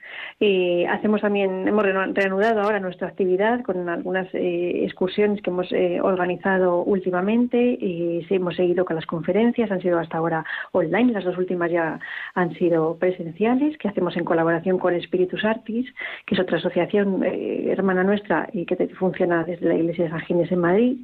Eh, 0.41 0.87
hacemos 0.87 1.23
también 1.23 1.67
hemos 1.67 1.85
reanudado 1.85 2.61
ahora 2.61 2.79
nuestra 2.81 3.09
actividad 3.09 3.63
con 3.63 3.89
algunas 3.89 4.29
eh, 4.35 4.85
excursiones 4.85 5.41
que 5.43 5.51
hemos 5.51 5.73
eh, 5.73 6.01
organizado 6.01 6.83
últimamente. 6.85 7.79
Y 7.81 8.27
hemos 8.31 8.57
seguido 8.57 8.85
con 8.85 8.97
las 8.97 9.07
conferencias 9.07 9.71
han 9.71 9.81
sido 9.81 9.99
hasta 9.99 10.19
ahora 10.19 10.45
online 10.73 11.13
las 11.13 11.25
dos 11.25 11.39
últimas 11.39 11.71
ya 11.71 11.99
han 12.35 12.55
sido 12.55 12.97
presenciales. 12.99 13.77
Que 13.79 13.89
hacemos 13.89 14.17
en 14.17 14.25
colaboración 14.25 14.79
con 14.79 15.01
Spiritus 15.01 15.45
Artis 15.45 15.87
que 16.25 16.35
es 16.35 16.41
otra 16.41 16.59
asociación 16.59 17.23
eh, 17.25 17.69
hermana 17.71 18.05
nuestra 18.05 18.49
y 18.53 18.67
que 18.67 18.77
funciona 18.99 19.45
desde 19.45 19.67
la 19.67 19.75
Iglesia 19.75 20.05
de 20.05 20.11
San 20.11 20.21
Ginés 20.21 20.53
en 20.53 20.61
Madrid 20.61 20.97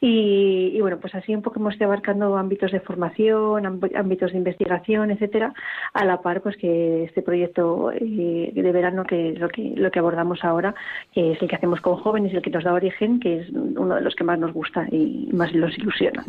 y, 0.00 0.72
y 0.74 0.80
bueno 0.80 0.98
pues 0.98 1.14
así 1.14 1.34
un 1.34 1.42
poco 1.42 1.60
hemos 1.60 1.76
ido 1.76 1.86
abarcando 1.86 2.36
ámbitos 2.36 2.72
de 2.72 2.80
formación 2.80 3.63
ámbitos 3.64 4.32
de 4.32 4.38
investigación, 4.38 5.10
etcétera, 5.10 5.54
a 5.92 6.04
la 6.04 6.22
par 6.22 6.42
pues 6.42 6.56
que 6.56 7.04
este 7.04 7.22
proyecto 7.22 7.92
eh, 7.92 8.52
de 8.54 8.72
verano 8.72 9.04
que 9.04 9.30
es 9.30 9.38
lo 9.38 9.48
que 9.48 9.74
lo 9.76 9.90
que 9.90 9.98
abordamos 9.98 10.44
ahora, 10.44 10.74
que 11.12 11.32
es 11.32 11.42
el 11.42 11.48
que 11.48 11.56
hacemos 11.56 11.80
con 11.80 11.96
jóvenes, 11.96 12.32
el 12.34 12.42
que 12.42 12.50
nos 12.50 12.64
da 12.64 12.72
origen, 12.72 13.20
que 13.20 13.40
es 13.40 13.50
uno 13.50 13.94
de 13.94 14.00
los 14.00 14.14
que 14.14 14.24
más 14.24 14.38
nos 14.38 14.52
gusta 14.52 14.86
y 14.90 15.28
más 15.32 15.52
los 15.52 15.76
ilusiona. 15.78 16.24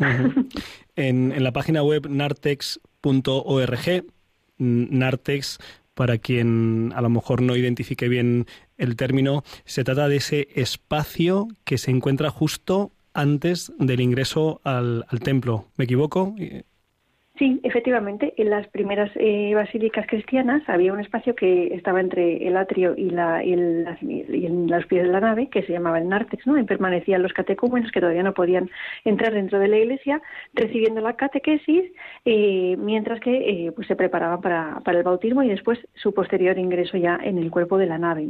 en, 0.96 1.42
la 1.42 1.52
página 1.52 1.82
web 1.82 2.08
nartex.org, 2.08 4.04
Nartex 4.58 5.58
para 5.94 6.18
quien 6.18 6.92
a 6.94 7.00
lo 7.00 7.08
mejor 7.08 7.40
no 7.40 7.56
identifique 7.56 8.08
bien 8.08 8.46
el 8.76 8.96
término, 8.96 9.42
se 9.64 9.82
trata 9.82 10.08
de 10.08 10.16
ese 10.16 10.48
espacio 10.54 11.48
que 11.64 11.78
se 11.78 11.90
encuentra 11.90 12.30
justo 12.30 12.92
antes 13.14 13.72
del 13.78 14.00
ingreso 14.00 14.60
al, 14.62 15.06
al 15.08 15.20
templo. 15.20 15.68
¿Me 15.76 15.84
equivoco? 15.84 16.34
Sí, 17.38 17.60
efectivamente, 17.64 18.32
en 18.38 18.48
las 18.48 18.66
primeras 18.68 19.10
eh, 19.14 19.52
basílicas 19.54 20.06
cristianas 20.06 20.66
había 20.68 20.94
un 20.94 21.00
espacio 21.00 21.34
que 21.34 21.66
estaba 21.74 22.00
entre 22.00 22.48
el 22.48 22.56
atrio 22.56 22.94
y, 22.96 23.10
la, 23.10 23.44
y, 23.44 23.52
el, 23.52 23.86
y 24.00 24.46
en 24.46 24.68
los 24.68 24.86
pies 24.86 25.02
de 25.02 25.12
la 25.12 25.20
nave, 25.20 25.50
que 25.50 25.62
se 25.64 25.72
llamaba 25.72 25.98
el 25.98 26.08
nártex, 26.08 26.46
¿no? 26.46 26.56
Y 26.56 26.64
permanecían 26.64 27.22
los 27.22 27.34
catecúmenos 27.34 27.92
que 27.92 28.00
todavía 28.00 28.22
no 28.22 28.32
podían 28.32 28.70
entrar 29.04 29.34
dentro 29.34 29.58
de 29.58 29.68
la 29.68 29.76
iglesia, 29.76 30.22
recibiendo 30.54 31.02
la 31.02 31.12
catequesis, 31.16 31.92
eh, 32.24 32.74
mientras 32.78 33.20
que 33.20 33.66
eh, 33.66 33.72
pues 33.72 33.86
se 33.86 33.96
preparaban 33.96 34.40
para, 34.40 34.80
el 34.86 35.02
bautismo 35.02 35.42
y 35.42 35.48
después 35.48 35.78
su 35.94 36.14
posterior 36.14 36.56
ingreso 36.56 36.96
ya 36.96 37.20
en 37.22 37.36
el 37.36 37.50
cuerpo 37.50 37.76
de 37.76 37.84
la 37.84 37.98
nave. 37.98 38.28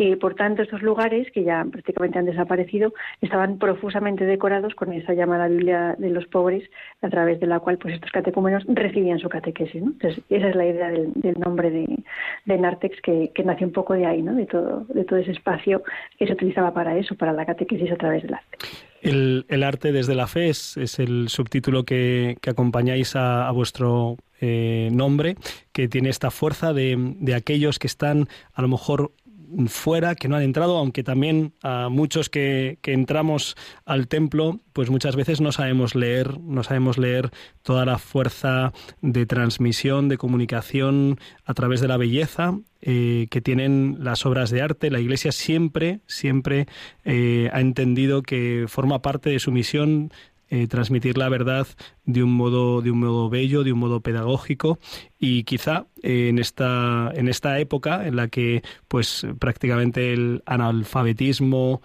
Eh, 0.00 0.16
por 0.16 0.34
tanto, 0.34 0.62
estos 0.62 0.82
lugares, 0.82 1.30
que 1.30 1.44
ya 1.44 1.64
prácticamente 1.70 2.18
han 2.18 2.26
desaparecido, 2.26 2.94
estaban 3.20 3.58
profusamente 3.58 4.24
decorados 4.24 4.74
con 4.74 4.92
esa 4.92 5.12
llamada 5.14 5.46
Biblia 5.46 5.94
de 5.96 6.10
los 6.10 6.26
pobres, 6.26 6.68
a 7.00 7.08
través 7.08 7.38
de 7.38 7.46
la 7.46 7.60
cual 7.60 7.78
pues 7.78 7.94
estos 7.94 8.10
catecúmenos 8.10 8.39
menos 8.42 8.64
recibían 8.68 9.18
su 9.18 9.28
catequesis. 9.28 9.82
¿no? 9.82 9.92
Entonces, 9.92 10.22
esa 10.28 10.48
es 10.48 10.56
la 10.56 10.66
idea 10.66 10.90
del, 10.90 11.12
nombre 11.38 11.70
de, 11.70 11.86
de 12.44 12.58
Nartex 12.58 13.00
que, 13.02 13.30
que, 13.34 13.42
nació 13.42 13.66
un 13.66 13.72
poco 13.72 13.94
de 13.94 14.06
ahí, 14.06 14.22
¿no? 14.22 14.34
de, 14.34 14.46
todo, 14.46 14.84
de 14.88 15.04
todo 15.04 15.18
ese 15.18 15.32
espacio 15.32 15.82
que 16.18 16.26
se 16.26 16.32
utilizaba 16.32 16.72
para 16.72 16.96
eso, 16.96 17.14
para 17.14 17.32
la 17.32 17.46
catequesis 17.46 17.90
a 17.92 17.96
través 17.96 18.22
del 18.22 18.34
arte. 18.34 18.58
El, 19.02 19.46
el 19.48 19.62
arte 19.62 19.92
desde 19.92 20.14
la 20.14 20.26
fe 20.26 20.48
es, 20.48 20.76
es 20.76 20.98
el 20.98 21.28
subtítulo 21.28 21.84
que, 21.84 22.36
acompañáis 22.46 23.16
a, 23.16 23.48
a 23.48 23.50
vuestro 23.52 24.16
eh, 24.40 24.90
nombre, 24.92 25.36
que 25.72 25.88
tiene 25.88 26.08
esta 26.10 26.30
fuerza 26.30 26.72
de, 26.72 26.96
de 27.18 27.34
aquellos 27.34 27.78
que 27.78 27.86
están 27.86 28.28
a 28.52 28.62
lo 28.62 28.68
mejor 28.68 29.12
fuera, 29.66 30.14
que 30.14 30.28
no 30.28 30.36
han 30.36 30.42
entrado, 30.42 30.76
aunque 30.76 31.02
también 31.02 31.52
a 31.62 31.88
muchos 31.88 32.28
que, 32.28 32.78
que 32.82 32.92
entramos 32.92 33.56
al 33.84 34.08
templo, 34.08 34.60
pues 34.72 34.90
muchas 34.90 35.16
veces 35.16 35.40
no 35.40 35.52
sabemos 35.52 35.94
leer, 35.94 36.40
no 36.40 36.62
sabemos 36.62 36.98
leer 36.98 37.30
toda 37.62 37.84
la 37.84 37.98
fuerza 37.98 38.72
de 39.00 39.26
transmisión, 39.26 40.08
de 40.08 40.18
comunicación 40.18 41.18
a 41.44 41.54
través 41.54 41.80
de 41.80 41.88
la 41.88 41.96
belleza 41.96 42.54
eh, 42.82 43.26
que 43.30 43.42
tienen 43.42 43.98
las 44.00 44.24
obras 44.24 44.48
de 44.48 44.62
arte. 44.62 44.90
La 44.90 45.00
Iglesia 45.00 45.32
siempre, 45.32 46.00
siempre 46.06 46.66
eh, 47.04 47.50
ha 47.52 47.60
entendido 47.60 48.22
que 48.22 48.64
forma 48.68 49.02
parte 49.02 49.28
de 49.28 49.38
su 49.38 49.52
misión 49.52 50.10
eh, 50.50 50.66
transmitir 50.66 51.16
la 51.16 51.28
verdad 51.28 51.66
de 52.04 52.22
un 52.22 52.34
modo 52.34 52.82
de 52.82 52.90
un 52.90 53.00
modo 53.00 53.30
bello, 53.30 53.64
de 53.64 53.72
un 53.72 53.78
modo 53.78 54.00
pedagógico 54.00 54.78
y 55.18 55.44
quizá 55.44 55.86
en 56.02 56.38
esta 56.38 57.10
en 57.14 57.28
esta 57.28 57.58
época 57.58 58.06
en 58.06 58.16
la 58.16 58.28
que 58.28 58.62
pues 58.88 59.26
prácticamente 59.38 60.12
el 60.12 60.42
analfabetismo 60.46 61.80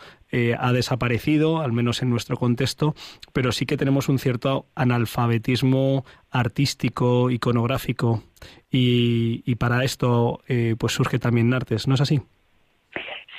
ha 0.59 0.73
desaparecido, 0.73 1.61
al 1.61 1.71
menos 1.71 2.01
en 2.01 2.09
nuestro 2.09 2.35
contexto, 2.35 2.93
pero 3.31 3.53
sí 3.53 3.65
que 3.65 3.77
tenemos 3.77 4.09
un 4.09 4.19
cierto 4.19 4.65
analfabetismo 4.75 6.03
artístico, 6.29 7.31
iconográfico, 7.31 8.21
y, 8.69 9.55
para 9.55 9.85
esto 9.85 10.41
pues 10.77 10.91
surge 10.91 11.19
también 11.19 11.47
Nartes, 11.47 11.87
¿no 11.87 11.95
es 11.95 12.01
así? 12.01 12.19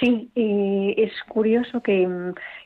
Sí, 0.01 0.31
es 0.35 1.11
curioso 1.29 1.83
que, 1.83 2.07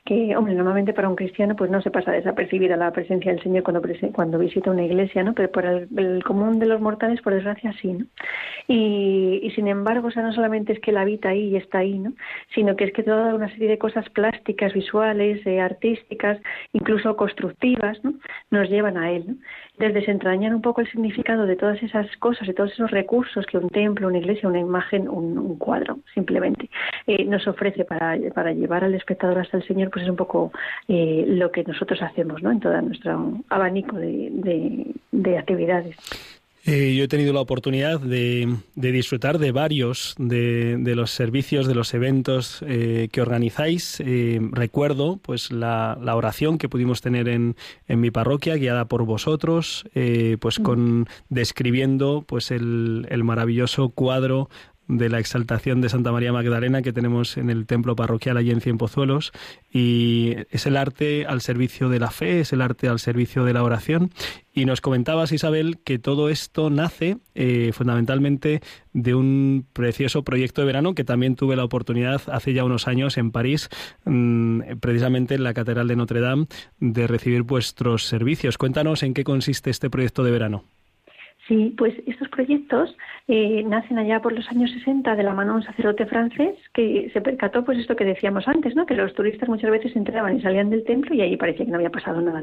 que, 0.03 0.35
hombre, 0.35 0.53
normalmente 0.53 0.93
para 0.93 1.07
un 1.07 1.15
cristiano 1.15 1.55
pues 1.55 1.71
no 1.71 1.81
se 1.81 1.89
pasa 1.89 2.11
desapercibida 2.11 2.75
la 2.75 2.91
presencia 2.91 3.31
del 3.31 3.41
Señor 3.41 3.63
cuando, 3.63 3.81
cuando 4.13 4.37
visita 4.37 4.69
una 4.69 4.83
iglesia, 4.83 5.23
¿no? 5.23 5.33
Pero 5.33 5.49
para 5.49 5.77
el, 5.77 6.23
común 6.25 6.59
de 6.59 6.65
los 6.65 6.81
mortales, 6.81 7.21
por 7.21 7.33
desgracia, 7.33 7.73
sí, 7.81 7.93
¿no? 7.93 8.05
Y, 8.67 9.39
y, 9.43 9.51
sin 9.51 9.69
embargo, 9.69 10.09
o 10.09 10.11
sea, 10.11 10.23
no 10.23 10.33
solamente 10.33 10.73
es 10.73 10.79
que 10.81 10.91
Él 10.91 10.97
habita 10.97 11.29
ahí 11.29 11.49
y 11.49 11.55
está 11.55 11.79
ahí, 11.79 11.99
¿no? 11.99 12.11
Sino 12.53 12.75
que 12.75 12.83
es 12.83 12.93
que 12.93 13.03
toda 13.03 13.33
una 13.33 13.49
serie 13.49 13.69
de 13.69 13.77
cosas 13.77 14.09
plásticas, 14.09 14.73
visuales, 14.73 15.45
eh, 15.47 15.61
artísticas, 15.61 16.37
incluso 16.73 17.15
constructivas, 17.15 18.03
¿no? 18.03 18.13
Nos 18.49 18.69
llevan 18.69 18.97
a 18.97 19.09
Él, 19.11 19.25
¿no? 19.27 19.35
Desentrañar 19.89 20.53
un 20.53 20.61
poco 20.61 20.81
el 20.81 20.89
significado 20.91 21.45
de 21.45 21.55
todas 21.55 21.81
esas 21.81 22.05
cosas, 22.17 22.47
de 22.47 22.53
todos 22.53 22.71
esos 22.71 22.91
recursos 22.91 23.45
que 23.47 23.57
un 23.57 23.69
templo, 23.69 24.07
una 24.07 24.19
iglesia, 24.19 24.47
una 24.47 24.59
imagen, 24.59 25.09
un, 25.09 25.57
cuadro, 25.57 25.99
simplemente, 26.13 26.69
eh, 27.07 27.25
nos 27.25 27.47
ofrece 27.47 27.83
para, 27.83 28.17
para 28.33 28.53
llevar 28.53 28.83
al 28.83 28.93
espectador 28.93 29.39
hasta 29.39 29.57
el 29.57 29.63
Señor, 29.67 29.89
pues 29.89 30.03
es 30.03 30.09
un 30.09 30.15
poco 30.15 30.51
eh, 30.87 31.25
lo 31.27 31.51
que 31.51 31.63
nosotros 31.63 32.01
hacemos 32.01 32.41
¿no? 32.43 32.51
en 32.51 32.59
todo 32.59 32.79
nuestro 32.81 33.33
abanico 33.49 33.97
de, 33.97 34.93
de, 35.11 35.37
actividades. 35.37 36.40
Eh, 36.63 36.95
yo 36.95 37.05
he 37.05 37.07
tenido 37.07 37.33
la 37.33 37.41
oportunidad 37.41 37.99
de, 37.99 38.55
de 38.75 38.91
disfrutar 38.91 39.39
de 39.39 39.51
varios 39.51 40.15
de, 40.19 40.77
de, 40.77 40.95
los 40.95 41.11
servicios, 41.11 41.67
de 41.67 41.73
los 41.73 41.93
eventos 41.93 42.63
eh, 42.67 43.09
que 43.11 43.21
organizáis. 43.21 44.01
recuerdo 44.51 45.17
pues 45.21 45.51
la, 45.51 45.97
la, 46.01 46.15
oración 46.15 46.57
que 46.57 46.69
pudimos 46.69 47.01
tener 47.01 47.27
en, 47.29 47.55
en 47.87 47.99
mi 47.99 48.11
parroquia, 48.11 48.55
guiada 48.55 48.85
por 48.85 49.05
vosotros, 49.05 49.85
pues 50.39 50.59
mm. 50.59 50.63
con 50.63 51.07
describiendo 51.29 52.23
pues 52.27 52.51
el, 52.51 53.07
el 53.09 53.23
maravilloso 53.23 53.89
cuadro 53.89 54.49
de 54.91 55.09
la 55.09 55.19
exaltación 55.19 55.79
de 55.81 55.89
Santa 55.89 56.11
María 56.11 56.33
Magdalena 56.33 56.81
que 56.81 56.91
tenemos 56.91 57.37
en 57.37 57.49
el 57.49 57.65
templo 57.65 57.95
parroquial 57.95 58.37
allí 58.37 58.51
en 58.51 58.59
Cienpozuelos 58.59 59.31
y 59.71 60.35
es 60.49 60.65
el 60.65 60.75
arte 60.75 61.25
al 61.25 61.41
servicio 61.41 61.87
de 61.89 61.99
la 61.99 62.11
fe, 62.11 62.41
es 62.41 62.51
el 62.51 62.61
arte 62.61 62.89
al 62.89 62.99
servicio 62.99 63.45
de 63.45 63.53
la 63.53 63.63
oración 63.63 64.11
y 64.53 64.65
nos 64.65 64.81
comentabas 64.81 65.31
Isabel 65.31 65.79
que 65.83 65.97
todo 65.97 66.27
esto 66.27 66.69
nace 66.69 67.17
eh, 67.35 67.71
fundamentalmente 67.73 68.61
de 68.91 69.15
un 69.15 69.65
precioso 69.71 70.23
proyecto 70.23 70.61
de 70.61 70.67
verano 70.67 70.93
que 70.93 71.05
también 71.05 71.37
tuve 71.37 71.55
la 71.55 71.63
oportunidad 71.63 72.21
hace 72.27 72.53
ya 72.53 72.65
unos 72.65 72.87
años 72.89 73.17
en 73.17 73.31
París, 73.31 73.69
mm, 74.05 74.77
precisamente 74.81 75.35
en 75.35 75.43
la 75.43 75.53
Catedral 75.53 75.87
de 75.87 75.95
Notre 75.95 76.19
Dame, 76.19 76.47
de 76.79 77.07
recibir 77.07 77.43
vuestros 77.43 78.05
servicios. 78.05 78.57
Cuéntanos 78.57 79.03
en 79.03 79.13
qué 79.13 79.23
consiste 79.23 79.69
este 79.69 79.89
proyecto 79.89 80.23
de 80.23 80.31
verano. 80.31 80.65
Sí, 81.51 81.75
pues 81.77 81.93
estos 82.07 82.29
proyectos 82.29 82.95
eh, 83.27 83.61
nacen 83.67 83.99
allá 83.99 84.21
por 84.21 84.31
los 84.31 84.47
años 84.47 84.71
60 84.71 85.17
de 85.17 85.23
la 85.23 85.33
mano 85.33 85.51
de 85.51 85.57
un 85.57 85.63
sacerdote 85.65 86.05
francés 86.05 86.55
que 86.73 87.09
se 87.11 87.19
percató, 87.19 87.65
pues 87.65 87.77
esto 87.77 87.97
que 87.97 88.05
decíamos 88.05 88.47
antes, 88.47 88.73
¿no? 88.73 88.85
Que 88.85 88.95
los 88.95 89.13
turistas 89.13 89.49
muchas 89.49 89.69
veces 89.69 89.93
entraban 89.97 90.37
y 90.37 90.41
salían 90.41 90.69
del 90.69 90.85
templo 90.85 91.13
y 91.13 91.19
ahí 91.19 91.35
parecía 91.35 91.65
que 91.65 91.71
no 91.71 91.75
había 91.75 91.89
pasado 91.89 92.21
nada. 92.21 92.41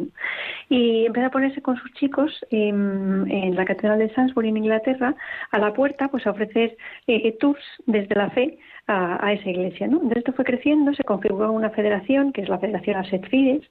Y 0.68 1.06
empezó 1.06 1.24
a 1.24 1.30
ponerse 1.30 1.62
con 1.62 1.78
sus 1.78 1.90
chicos 1.94 2.38
en 2.50 3.56
la 3.56 3.64
Catedral 3.64 3.98
de 3.98 4.12
Salisbury 4.12 4.50
en 4.50 4.58
Inglaterra 4.58 5.14
a 5.52 5.58
la 5.58 5.72
puerta, 5.72 6.08
pues 6.08 6.26
a 6.26 6.32
ofrecer 6.32 6.76
eh, 7.06 7.34
tours 7.40 7.64
desde 7.86 8.14
la 8.14 8.28
fe 8.28 8.58
a, 8.88 9.32
esa 9.32 9.50
iglesia. 9.50 9.86
¿no? 9.86 9.96
Entonces 9.96 10.18
esto 10.18 10.32
fue 10.32 10.44
creciendo, 10.44 10.94
se 10.94 11.04
configuró 11.04 11.52
una 11.52 11.70
federación, 11.70 12.32
que 12.32 12.40
es 12.40 12.48
la 12.48 12.58
Federación 12.58 12.96
Aset 12.96 13.28
Fides, 13.28 13.62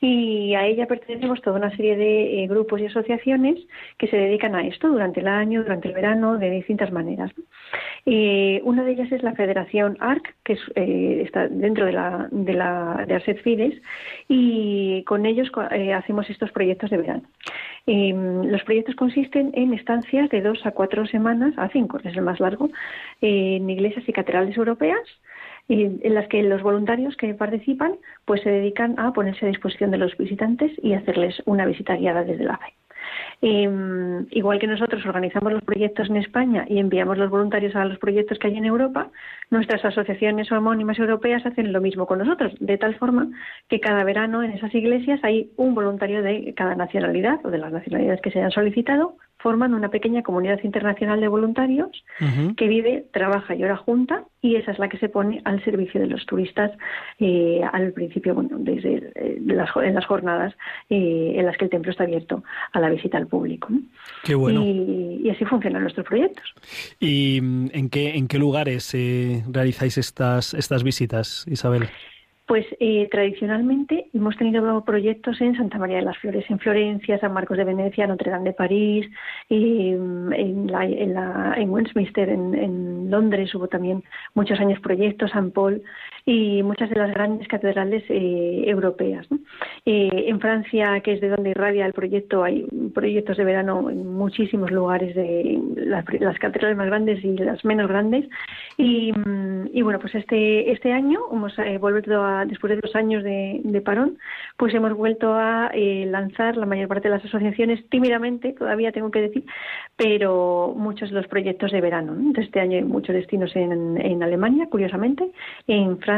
y 0.00 0.54
a 0.54 0.66
ella 0.66 0.86
pertenecemos 0.86 1.40
toda 1.40 1.56
una 1.56 1.74
serie 1.76 1.96
de 1.96 2.42
eh, 2.42 2.48
grupos 2.48 2.80
y 2.80 2.86
asociaciones 2.86 3.58
que 3.96 4.08
se 4.08 4.16
dedican 4.16 4.56
a 4.56 4.66
esto 4.66 4.88
durante 4.88 5.20
el 5.20 5.28
año, 5.28 5.62
durante 5.62 5.88
el 5.88 5.94
verano, 5.94 6.36
de 6.36 6.50
distintas 6.50 6.90
maneras. 6.90 7.30
Eh, 8.06 8.60
una 8.64 8.82
de 8.82 8.92
ellas 8.92 9.10
es 9.12 9.22
la 9.22 9.34
Federación 9.34 9.96
ARC, 10.00 10.34
que 10.44 10.58
eh, 10.74 11.22
está 11.24 11.46
dentro 11.48 11.86
de 11.86 11.92
la 11.92 12.28
de, 12.30 12.52
la, 12.52 13.06
Fides, 13.42 13.80
y 14.28 15.02
con 15.04 15.26
ellos 15.26 15.50
hacemos 15.94 16.28
estos 16.28 16.50
proyectos 16.50 16.90
de 16.90 16.96
verano. 16.96 17.22
los 17.86 18.62
proyectos 18.64 18.94
consisten 18.96 19.52
en 19.54 19.74
estancias 19.74 20.28
de 20.30 20.40
dos 20.40 20.64
a 20.66 20.72
cuatro 20.72 21.06
semanas, 21.06 21.54
a 21.56 21.68
cinco, 21.68 21.98
es 22.02 22.16
el 22.16 22.22
más 22.22 22.40
largo, 22.40 22.70
en 23.20 23.68
iglesias 23.70 24.08
y 24.08 24.12
catedrales 24.12 24.55
europeas 24.56 25.00
en 25.68 26.14
las 26.14 26.28
que 26.28 26.42
los 26.42 26.62
voluntarios 26.62 27.16
que 27.16 27.34
participan 27.34 27.96
pues 28.24 28.42
se 28.42 28.50
dedican 28.50 28.98
a 28.98 29.12
ponerse 29.12 29.46
a 29.46 29.48
disposición 29.48 29.90
de 29.90 29.98
los 29.98 30.16
visitantes 30.16 30.72
y 30.82 30.94
hacerles 30.94 31.42
una 31.44 31.66
visita 31.66 31.96
guiada 31.96 32.22
desde 32.22 32.44
la 32.44 32.56
fe. 32.58 32.74
Em, 33.42 34.26
igual 34.30 34.58
que 34.58 34.66
nosotros 34.66 35.04
organizamos 35.04 35.52
los 35.52 35.62
proyectos 35.62 36.08
en 36.08 36.16
España 36.16 36.64
y 36.68 36.78
enviamos 36.78 37.18
los 37.18 37.30
voluntarios 37.30 37.76
a 37.76 37.84
los 37.84 37.98
proyectos 37.98 38.38
que 38.38 38.48
hay 38.48 38.56
en 38.56 38.64
Europa, 38.64 39.10
nuestras 39.50 39.84
asociaciones 39.84 40.50
homónimas 40.50 40.98
europeas 40.98 41.44
hacen 41.44 41.72
lo 41.72 41.80
mismo 41.80 42.06
con 42.06 42.18
nosotros, 42.18 42.52
de 42.58 42.78
tal 42.78 42.94
forma 42.96 43.28
que 43.68 43.80
cada 43.80 44.04
verano 44.04 44.42
en 44.42 44.52
esas 44.52 44.74
iglesias 44.74 45.20
hay 45.22 45.50
un 45.56 45.74
voluntario 45.74 46.22
de 46.22 46.54
cada 46.54 46.74
nacionalidad 46.74 47.44
o 47.44 47.50
de 47.50 47.58
las 47.58 47.72
nacionalidades 47.72 48.20
que 48.22 48.30
se 48.30 48.38
hayan 48.38 48.52
solicitado 48.52 49.16
forman 49.46 49.74
una 49.74 49.90
pequeña 49.90 50.24
comunidad 50.24 50.58
internacional 50.64 51.20
de 51.20 51.28
voluntarios 51.28 52.04
que 52.56 52.66
vive, 52.66 53.04
trabaja 53.12 53.54
y 53.54 53.62
ora 53.62 53.76
junta 53.76 54.24
y 54.42 54.56
esa 54.56 54.72
es 54.72 54.80
la 54.80 54.88
que 54.88 54.98
se 54.98 55.08
pone 55.08 55.40
al 55.44 55.62
servicio 55.62 56.00
de 56.00 56.08
los 56.08 56.26
turistas 56.26 56.72
eh, 57.20 57.60
al 57.72 57.92
principio, 57.92 58.34
bueno, 58.34 58.56
desde 58.58 59.12
eh, 59.14 59.38
las, 59.46 59.70
en 59.76 59.94
las 59.94 60.04
jornadas 60.04 60.52
eh, 60.90 61.34
en 61.36 61.46
las 61.46 61.56
que 61.58 61.66
el 61.66 61.70
templo 61.70 61.92
está 61.92 62.02
abierto 62.02 62.42
a 62.72 62.80
la 62.80 62.90
visita 62.90 63.18
al 63.18 63.28
público. 63.28 63.68
Qué 64.24 64.34
bueno. 64.34 64.64
Y, 64.64 65.20
y, 65.22 65.30
así 65.30 65.44
funcionan 65.44 65.82
nuestros 65.82 66.04
proyectos. 66.04 66.52
¿Y 66.98 67.38
mm, 67.40 67.68
en 67.72 67.88
qué, 67.88 68.16
en 68.16 68.26
qué 68.26 68.40
lugares 68.40 68.96
realizáis 69.48 69.96
estas, 69.96 70.54
estas 70.54 70.82
visitas, 70.82 71.46
Isabel? 71.48 71.84
Pues 72.46 72.64
eh, 72.78 73.08
tradicionalmente 73.10 74.08
hemos 74.14 74.36
tenido 74.36 74.84
proyectos 74.84 75.40
en 75.40 75.56
Santa 75.56 75.78
María 75.78 75.96
de 75.96 76.02
las 76.02 76.16
Flores, 76.18 76.44
en 76.48 76.60
Florencia, 76.60 77.18
San 77.18 77.32
Marcos 77.32 77.56
de 77.56 77.64
Venecia, 77.64 78.06
Notre 78.06 78.30
Dame 78.30 78.50
de 78.50 78.52
París, 78.52 79.06
en, 79.48 80.32
en, 80.32 81.70
Westminster, 81.70 82.28
en, 82.28 83.10
Londres 83.10 83.52
hubo 83.54 83.66
también 83.66 84.04
muchos 84.34 84.60
años 84.60 84.78
proyectos, 84.78 85.32
San 85.32 85.50
Paul 85.50 85.82
y 86.28 86.60
muchas 86.64 86.90
de 86.90 86.96
las 86.96 87.14
grandes 87.14 87.46
catedrales 87.46 88.02
eh, 88.08 88.64
europeas. 88.66 89.28
Eh, 89.84 90.24
en 90.26 90.40
Francia, 90.40 91.00
que 91.00 91.12
es 91.12 91.20
de 91.20 91.28
donde 91.28 91.50
irradia 91.50 91.86
el 91.86 91.92
proyecto, 91.92 92.42
hay 92.42 92.66
proyectos 92.92 93.36
de 93.36 93.44
verano 93.44 93.88
en 93.88 94.12
muchísimos 94.12 94.72
lugares 94.72 95.14
de 95.14 95.60
las, 95.76 96.04
catedrales 96.40 96.76
más 96.76 96.88
grandes 96.88 97.24
y 97.24 97.36
las 97.38 97.64
menos 97.64 97.86
grandes. 97.86 98.28
Y, 98.76 99.12
bueno, 99.82 100.00
pues 100.00 100.16
este, 100.16 100.72
este 100.72 100.92
año 100.92 101.20
hemos 101.32 101.54
vuelto 101.80 102.24
a 102.24 102.44
después 102.44 102.74
de 102.74 102.80
dos 102.80 102.96
años 102.96 103.22
de, 103.22 103.82
parón, 103.84 104.18
pues 104.56 104.74
hemos 104.74 104.94
vuelto 104.94 105.32
a 105.32 105.70
eh, 105.72 106.06
lanzar 106.10 106.56
la 106.56 106.66
mayor 106.66 106.88
parte 106.88 107.08
de 107.08 107.14
las 107.14 107.24
asociaciones 107.24 107.88
tímidamente, 107.88 108.52
todavía 108.52 108.90
tengo 108.90 109.12
que 109.12 109.20
decir, 109.20 109.44
pero 109.96 110.74
muchos 110.76 111.10
de 111.10 111.14
los 111.14 111.28
proyectos 111.28 111.70
de 111.70 111.80
verano. 111.80 112.16
este 112.36 112.58
año 112.58 112.78
hay 112.78 112.84
muchos 112.84 113.14
destinos 113.14 113.54
en, 113.54 113.96
en 114.00 114.22
Alemania, 114.24 114.66
curiosamente, 114.68 115.30
en 115.68 115.98
Francia, 115.98 116.15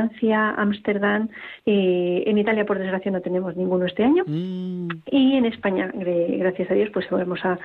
Ámsterdam, 0.57 1.29
eh, 1.67 2.25
en 2.27 2.39
Italia, 2.39 2.65
por 2.65 2.79
desgracia, 2.79 3.11
no 3.11 3.21
tenemos 3.21 3.57
ninguno 3.57 3.87
este 3.87 4.05
año, 4.05 4.25
mm. 4.27 4.89
y 5.11 5.35
en 5.35 5.45
España, 5.47 5.91
gracias 5.95 6.71
a 6.71 6.75
Dios, 6.75 6.91
pues 6.93 7.09
volvemos 7.11 7.41
a, 7.45 7.59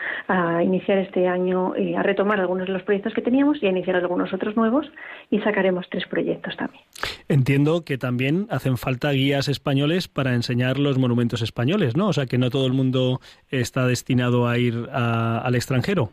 iniciar 0.63 0.97
este 0.97 1.27
año, 1.27 1.75
eh, 1.75 1.95
a 1.95 2.03
retomar 2.03 2.39
algunos 2.39 2.67
de 2.67 2.73
los 2.73 2.83
proyectos 2.83 3.13
que 3.13 3.21
teníamos 3.21 3.61
y 3.61 3.67
a 3.67 3.69
iniciar 3.69 3.95
algunos 3.95 4.33
otros 4.33 4.55
nuevos 4.55 4.91
y 5.29 5.39
sacaremos 5.39 5.85
tres 5.89 6.05
proyectos 6.07 6.55
también. 6.57 6.83
Entiendo 7.27 7.83
que 7.83 7.97
también 7.97 8.47
hacen 8.49 8.77
falta 8.77 9.11
guías 9.11 9.47
españoles 9.47 10.07
para 10.07 10.33
enseñar 10.33 10.79
los 10.79 10.97
monumentos 10.97 11.41
españoles, 11.41 11.95
¿no? 11.95 12.07
O 12.07 12.13
sea, 12.13 12.25
que 12.25 12.37
no 12.37 12.49
todo 12.49 12.67
el 12.67 12.73
mundo 12.73 13.19
está 13.49 13.87
destinado 13.87 14.47
a 14.47 14.57
ir 14.57 14.87
al 14.91 15.55
extranjero. 15.55 16.11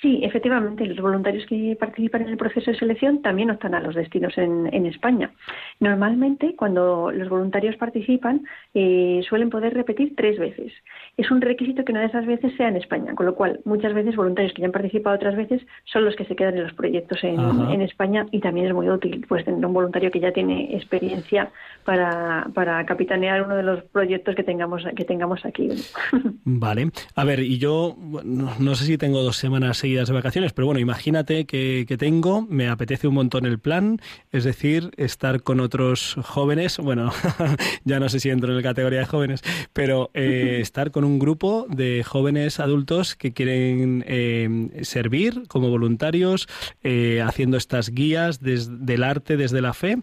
Sí, 0.00 0.20
efectivamente, 0.22 0.86
los 0.86 1.00
voluntarios 1.00 1.44
que 1.46 1.76
participan 1.78 2.22
en 2.22 2.28
el 2.28 2.36
proceso 2.36 2.70
de 2.70 2.78
selección 2.78 3.20
también 3.20 3.50
optan 3.50 3.74
a 3.74 3.80
los 3.80 3.96
destinos 3.96 4.38
en, 4.38 4.72
en 4.72 4.86
España. 4.86 5.32
Normalmente, 5.80 6.54
cuando 6.54 7.10
los 7.10 7.28
voluntarios 7.28 7.74
participan, 7.76 8.46
eh, 8.74 9.20
suelen 9.28 9.50
poder 9.50 9.74
repetir 9.74 10.14
tres 10.14 10.38
veces. 10.38 10.72
Es 11.18 11.30
un 11.30 11.42
requisito 11.42 11.84
que 11.84 11.92
una 11.92 12.00
de 12.00 12.06
esas 12.06 12.24
veces 12.24 12.52
sea 12.56 12.68
en 12.68 12.76
España, 12.76 13.14
con 13.14 13.26
lo 13.26 13.34
cual 13.34 13.60
muchas 13.64 13.92
veces 13.92 14.16
voluntarios 14.16 14.54
que 14.54 14.62
ya 14.62 14.66
han 14.66 14.72
participado 14.72 15.16
otras 15.16 15.36
veces 15.36 15.60
son 15.84 16.04
los 16.06 16.16
que 16.16 16.24
se 16.24 16.34
quedan 16.34 16.56
en 16.56 16.62
los 16.62 16.72
proyectos 16.72 17.22
en, 17.22 17.38
en 17.38 17.82
España 17.82 18.26
y 18.30 18.40
también 18.40 18.66
es 18.68 18.74
muy 18.74 18.88
útil 18.88 19.26
pues 19.28 19.44
tener 19.44 19.64
un 19.64 19.74
voluntario 19.74 20.10
que 20.10 20.20
ya 20.20 20.32
tiene 20.32 20.74
experiencia 20.74 21.50
para, 21.84 22.48
para 22.54 22.86
capitanear 22.86 23.42
uno 23.42 23.56
de 23.56 23.62
los 23.62 23.84
proyectos 23.84 24.34
que 24.34 24.42
tengamos 24.42 24.82
que 24.96 25.04
tengamos 25.04 25.44
aquí. 25.44 25.68
Vale. 26.44 26.90
A 27.14 27.24
ver, 27.24 27.40
y 27.40 27.58
yo 27.58 27.96
no, 28.24 28.52
no 28.58 28.74
sé 28.74 28.84
si 28.84 28.96
tengo 28.96 29.22
dos 29.22 29.36
semanas 29.36 29.82
de 29.82 30.12
vacaciones, 30.12 30.52
pero 30.52 30.66
bueno, 30.66 30.80
imagínate 30.80 31.44
que, 31.44 31.96
tengo, 31.98 32.42
me 32.42 32.68
apetece 32.68 33.08
un 33.08 33.14
montón 33.14 33.46
el 33.46 33.58
plan, 33.58 34.00
es 34.30 34.44
decir, 34.44 34.90
estar 34.96 35.42
con 35.42 35.60
otros 35.60 36.16
jóvenes, 36.22 36.78
bueno, 36.78 37.10
ya 37.84 37.98
no 37.98 38.08
sé 38.08 38.20
si 38.20 38.30
entro 38.30 38.50
en 38.50 38.56
la 38.56 38.62
categoría 38.62 39.00
de 39.00 39.06
jóvenes, 39.06 39.42
pero 39.72 40.10
eh, 40.14 40.58
estar 40.62 40.90
con 40.90 41.04
un 41.04 41.07
grupo 41.16 41.66
de 41.70 42.04
jóvenes 42.04 42.60
adultos 42.60 43.14
que 43.14 43.32
quieren 43.32 44.04
eh, 44.06 44.80
servir 44.82 45.44
como 45.48 45.70
voluntarios, 45.70 46.48
eh, 46.82 47.22
haciendo 47.24 47.56
estas 47.56 47.90
guías 47.90 48.40
del 48.40 49.02
arte 49.04 49.36
desde 49.36 49.62
la 49.62 49.72
fe. 49.72 49.98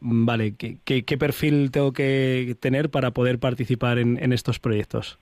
vale, 0.00 0.54
¿qué, 0.54 1.18
perfil 1.18 1.70
tengo 1.70 1.92
que 1.92 2.56
tener 2.60 2.90
para 2.90 3.10
poder 3.10 3.38
participar 3.38 3.98
en 3.98 4.32
estos 4.32 4.58
proyectos? 4.58 5.18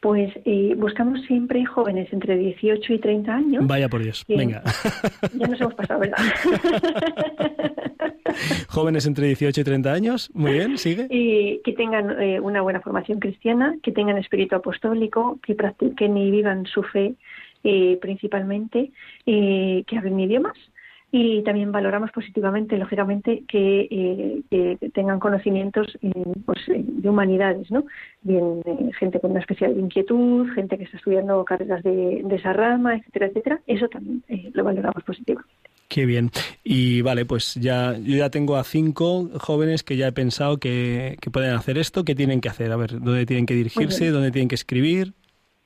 Pues 0.00 0.32
eh, 0.46 0.74
buscamos 0.78 1.20
siempre 1.26 1.66
jóvenes 1.66 2.10
entre 2.12 2.36
18 2.36 2.94
y 2.94 2.98
30 2.98 3.34
años. 3.34 3.66
Vaya 3.66 3.88
por 3.88 4.02
Dios, 4.02 4.24
venga. 4.26 4.62
Ya 5.34 5.46
nos 5.46 5.60
hemos 5.60 5.74
pasado, 5.74 6.00
¿verdad? 6.00 6.16
jóvenes 8.68 9.06
entre 9.06 9.26
18 9.26 9.60
y 9.60 9.64
30 9.64 9.92
años, 9.92 10.30
muy 10.32 10.52
bien, 10.52 10.78
sigue. 10.78 11.06
Y 11.10 11.60
que 11.64 11.74
tengan 11.74 12.20
eh, 12.20 12.40
una 12.40 12.62
buena 12.62 12.80
formación 12.80 13.20
cristiana, 13.20 13.76
que 13.82 13.92
tengan 13.92 14.16
espíritu 14.16 14.56
apostólico, 14.56 15.38
que 15.42 15.54
practiquen 15.54 16.16
y 16.16 16.30
vivan 16.30 16.64
su 16.66 16.82
fe 16.82 17.14
eh, 17.62 17.98
principalmente, 18.00 18.90
que 19.26 19.96
hablen 19.96 20.18
idiomas 20.18 20.56
y 21.12 21.42
también 21.42 21.72
valoramos 21.72 22.12
positivamente, 22.12 22.76
lógicamente, 22.76 23.42
que, 23.48 24.42
eh, 24.50 24.90
tengan 24.94 25.18
conocimientos 25.18 25.86
eh, 26.02 26.12
pues, 26.44 26.60
eh, 26.68 26.84
de 26.84 27.08
humanidades, 27.08 27.70
¿no? 27.70 27.84
Bien, 28.22 28.62
gente 28.98 29.18
con 29.18 29.32
una 29.32 29.40
especial 29.40 29.76
inquietud, 29.78 30.48
gente 30.54 30.78
que 30.78 30.84
está 30.84 30.98
estudiando 30.98 31.44
carreras 31.44 31.82
de, 31.82 32.24
esa 32.30 32.52
rama, 32.52 32.96
etcétera, 32.96 33.26
etcétera. 33.26 33.60
Eso 33.66 33.88
también 33.88 34.22
lo 34.54 34.62
valoramos 34.62 35.02
positivamente. 35.02 35.52
Qué 35.88 36.06
bien. 36.06 36.30
Y 36.62 37.02
vale, 37.02 37.24
pues 37.24 37.54
ya 37.54 37.96
yo 37.98 38.16
ya 38.16 38.30
tengo 38.30 38.56
a 38.56 38.62
cinco 38.62 39.28
jóvenes 39.40 39.82
que 39.82 39.96
ya 39.96 40.06
he 40.06 40.12
pensado 40.12 40.58
que, 40.58 41.16
que 41.20 41.30
pueden 41.30 41.52
hacer 41.54 41.78
esto. 41.78 42.04
¿Qué 42.04 42.14
tienen 42.14 42.40
que 42.40 42.48
hacer? 42.48 42.70
A 42.70 42.76
ver, 42.76 43.00
¿dónde 43.00 43.26
tienen 43.26 43.46
que 43.46 43.54
dirigirse? 43.54 44.10
¿Dónde 44.10 44.30
tienen 44.30 44.48
que 44.48 44.54
escribir? 44.54 45.14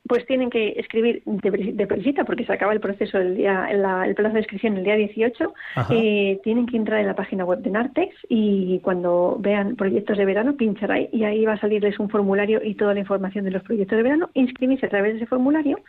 Pues 0.06 0.26
tienen 0.26 0.50
que 0.50 0.74
escribir 0.76 1.22
de, 1.24 1.86
presita 1.86 2.24
porque 2.24 2.44
se 2.44 2.52
acaba 2.52 2.72
el 2.72 2.80
proceso 2.80 3.18
el 3.18 3.36
día 3.36 3.68
el 3.70 4.14
plazo 4.14 4.34
de 4.34 4.40
inscripción 4.40 4.76
el 4.76 4.84
día 4.84 4.96
18 4.96 5.54
eh, 5.90 6.40
tienen 6.44 6.66
que 6.66 6.76
entrar 6.76 7.00
en 7.00 7.06
la 7.06 7.14
página 7.14 7.44
web 7.44 7.60
de 7.60 7.70
Nartex 7.70 8.14
y 8.28 8.80
cuando 8.80 9.36
vean 9.40 9.76
proyectos 9.76 10.18
de 10.18 10.26
verano 10.26 10.56
pinchar 10.56 10.92
ahí 10.92 11.08
y 11.10 11.24
ahí 11.24 11.44
va 11.46 11.54
a 11.54 11.60
salirles 11.60 11.98
un 11.98 12.10
formulario 12.10 12.60
y 12.62 12.74
toda 12.74 12.92
la 12.92 13.00
información 13.00 13.44
de 13.44 13.52
los 13.52 13.62
proyectos 13.62 13.96
de 13.96 14.02
verano 14.02 14.30
inscribirse 14.34 14.86
a 14.86 14.90
través 14.90 15.12
de 15.12 15.18
ese 15.18 15.26
formulario 15.26 15.80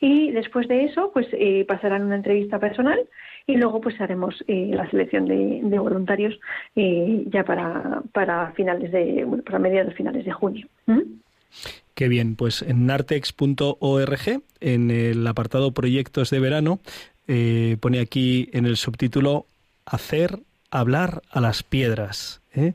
y 0.00 0.30
después 0.32 0.68
de 0.68 0.84
eso 0.84 1.10
pues 1.14 1.26
eh, 1.32 1.64
pasarán 1.66 2.02
una 2.02 2.16
entrevista 2.16 2.58
personal 2.58 3.00
y 3.46 3.56
luego 3.56 3.80
pues 3.80 3.98
haremos 4.00 4.44
eh, 4.46 4.72
la 4.74 4.88
selección 4.90 5.26
de, 5.26 5.78
voluntarios 5.78 6.38
ya 6.74 7.44
para 7.44 8.02
para 8.12 8.52
finales 8.52 8.92
de 8.92 9.24
bueno, 9.24 9.42
para 9.42 9.58
mediados 9.58 9.94
finales 9.94 10.24
de 10.24 10.32
junio 10.32 10.66
¿Mm? 10.86 11.00
Qué 11.94 12.08
bien, 12.08 12.34
pues 12.34 12.62
en 12.62 12.86
nartex.org, 12.86 14.42
en 14.60 14.90
el 14.90 15.26
apartado 15.26 15.72
Proyectos 15.72 16.30
de 16.30 16.40
Verano, 16.40 16.80
eh, 17.28 17.76
pone 17.80 18.00
aquí 18.00 18.48
en 18.52 18.66
el 18.66 18.76
subtítulo 18.76 19.46
Hacer 19.86 20.40
hablar 20.70 21.22
a 21.30 21.40
las 21.40 21.62
piedras. 21.62 22.40
¿eh? 22.54 22.72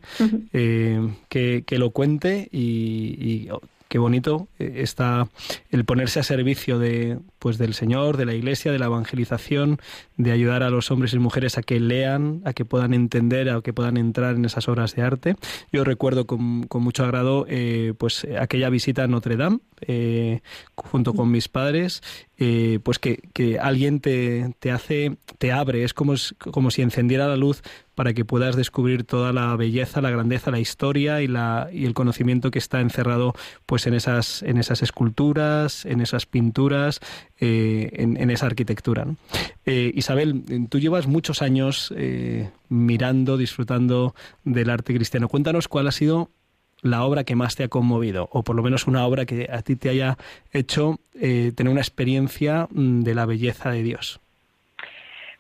Eh, 0.54 1.10
que, 1.28 1.64
que, 1.66 1.78
lo 1.80 1.92
cuente 1.92 2.48
y, 2.52 3.50
qué 3.90 3.98
bonito 3.98 4.48
eh, 4.60 4.76
está 4.78 5.28
el 5.72 5.84
ponerse 5.84 6.20
a 6.20 6.24
servicio 6.24 6.80
de 6.80 7.20
pues 7.40 7.58
del 7.58 7.74
Señor, 7.74 8.18
de 8.18 8.26
la 8.26 8.34
Iglesia, 8.34 8.72
de 8.72 8.80
la 8.80 8.86
evangelización, 8.86 9.80
de 10.18 10.32
ayudar 10.32 10.64
a 10.64 10.70
los 10.70 10.92
hombres 10.92 11.14
y 11.14 11.20
mujeres 11.20 11.58
a 11.58 11.64
que 11.64 11.80
lean, 11.80 12.42
a 12.46 12.54
que 12.54 12.66
puedan 12.66 12.94
entender, 12.94 13.50
a 13.50 13.62
que 13.62 13.74
puedan 13.74 13.98
entrar 13.98 14.36
en 14.36 14.46
esas 14.46 14.68
obras 14.68 14.96
de 14.96 15.02
arte. 15.02 15.36
Yo 15.72 15.84
recuerdo 15.84 16.28
con, 16.28 16.68
mucho 16.70 17.04
agrado 17.04 17.46
eh, 17.50 17.94
pues 17.98 18.28
aquella 18.40 18.70
visita 18.70 19.04
a 19.04 19.08
Notre 19.08 19.36
Dame 19.36 19.60
eh, 19.82 20.42
junto 20.76 21.14
con 21.14 21.32
mis 21.32 21.48
padres 21.48 22.02
eh, 22.42 22.80
pues 22.82 23.00
que, 23.00 23.18
que 23.34 23.60
alguien 23.60 24.00
te, 24.00 24.56
te, 24.60 24.72
hace, 24.72 25.18
te 25.38 25.52
abre, 25.52 25.84
es 25.84 25.94
como, 25.94 26.14
como 26.40 26.72
si 26.72 26.82
encendiera 26.82 27.28
la 27.28 27.36
luz 27.36 27.62
para 27.96 28.14
que 28.14 28.24
puedas 28.24 28.56
descubrir 28.56 29.04
toda 29.04 29.34
la 29.34 29.54
belleza, 29.58 30.00
la 30.00 30.10
grandeza, 30.10 30.50
la 30.50 30.62
historia 30.62 31.22
y, 31.22 31.28
la, 31.28 31.68
y 31.74 31.86
el 31.86 31.94
conocimiento 31.94 32.50
que 32.50 32.60
está 32.60 32.80
encerrado 32.80 33.34
pues 33.66 33.88
en 33.88 33.94
esas, 33.94 34.42
en 34.44 34.58
esas 34.58 34.82
esculturas, 34.82 35.86
en 35.86 36.00
esas 36.00 36.26
pinturas, 36.26 37.02
eh, 37.42 37.90
en, 37.94 38.32
esa 38.32 38.46
arquitectura. 38.46 39.06
Eh, 39.66 39.92
Isabel, 39.94 40.46
tú 40.70 40.80
llevas 40.80 41.08
muchos 41.08 41.42
años 41.42 41.94
mirando, 42.70 43.36
disfrutando 43.36 44.16
del 44.46 44.70
arte 44.70 44.94
cristiano. 44.94 45.28
Cuéntanos 45.28 45.68
cuál 45.68 45.88
ha 45.88 45.92
sido 45.92 46.30
la 46.82 47.04
obra 47.04 47.24
que 47.24 47.36
más 47.36 47.56
te 47.56 47.64
ha 47.64 47.68
conmovido, 47.68 48.30
o 48.32 48.44
por 48.44 48.56
lo 48.56 48.64
menos 48.64 48.88
una 48.88 49.06
obra 49.06 49.26
que 49.26 49.48
a 49.52 49.62
ti 49.62 49.76
te 49.76 49.90
haya 49.90 50.18
hecho 50.54 51.00
eh, 51.20 51.52
tener 51.56 51.72
una 51.72 51.82
experiencia 51.82 52.68
mm, 52.72 53.02
de 53.02 53.16
la 53.16 53.26
belleza 53.26 53.72
de 53.72 53.84
Dios. 53.84 54.20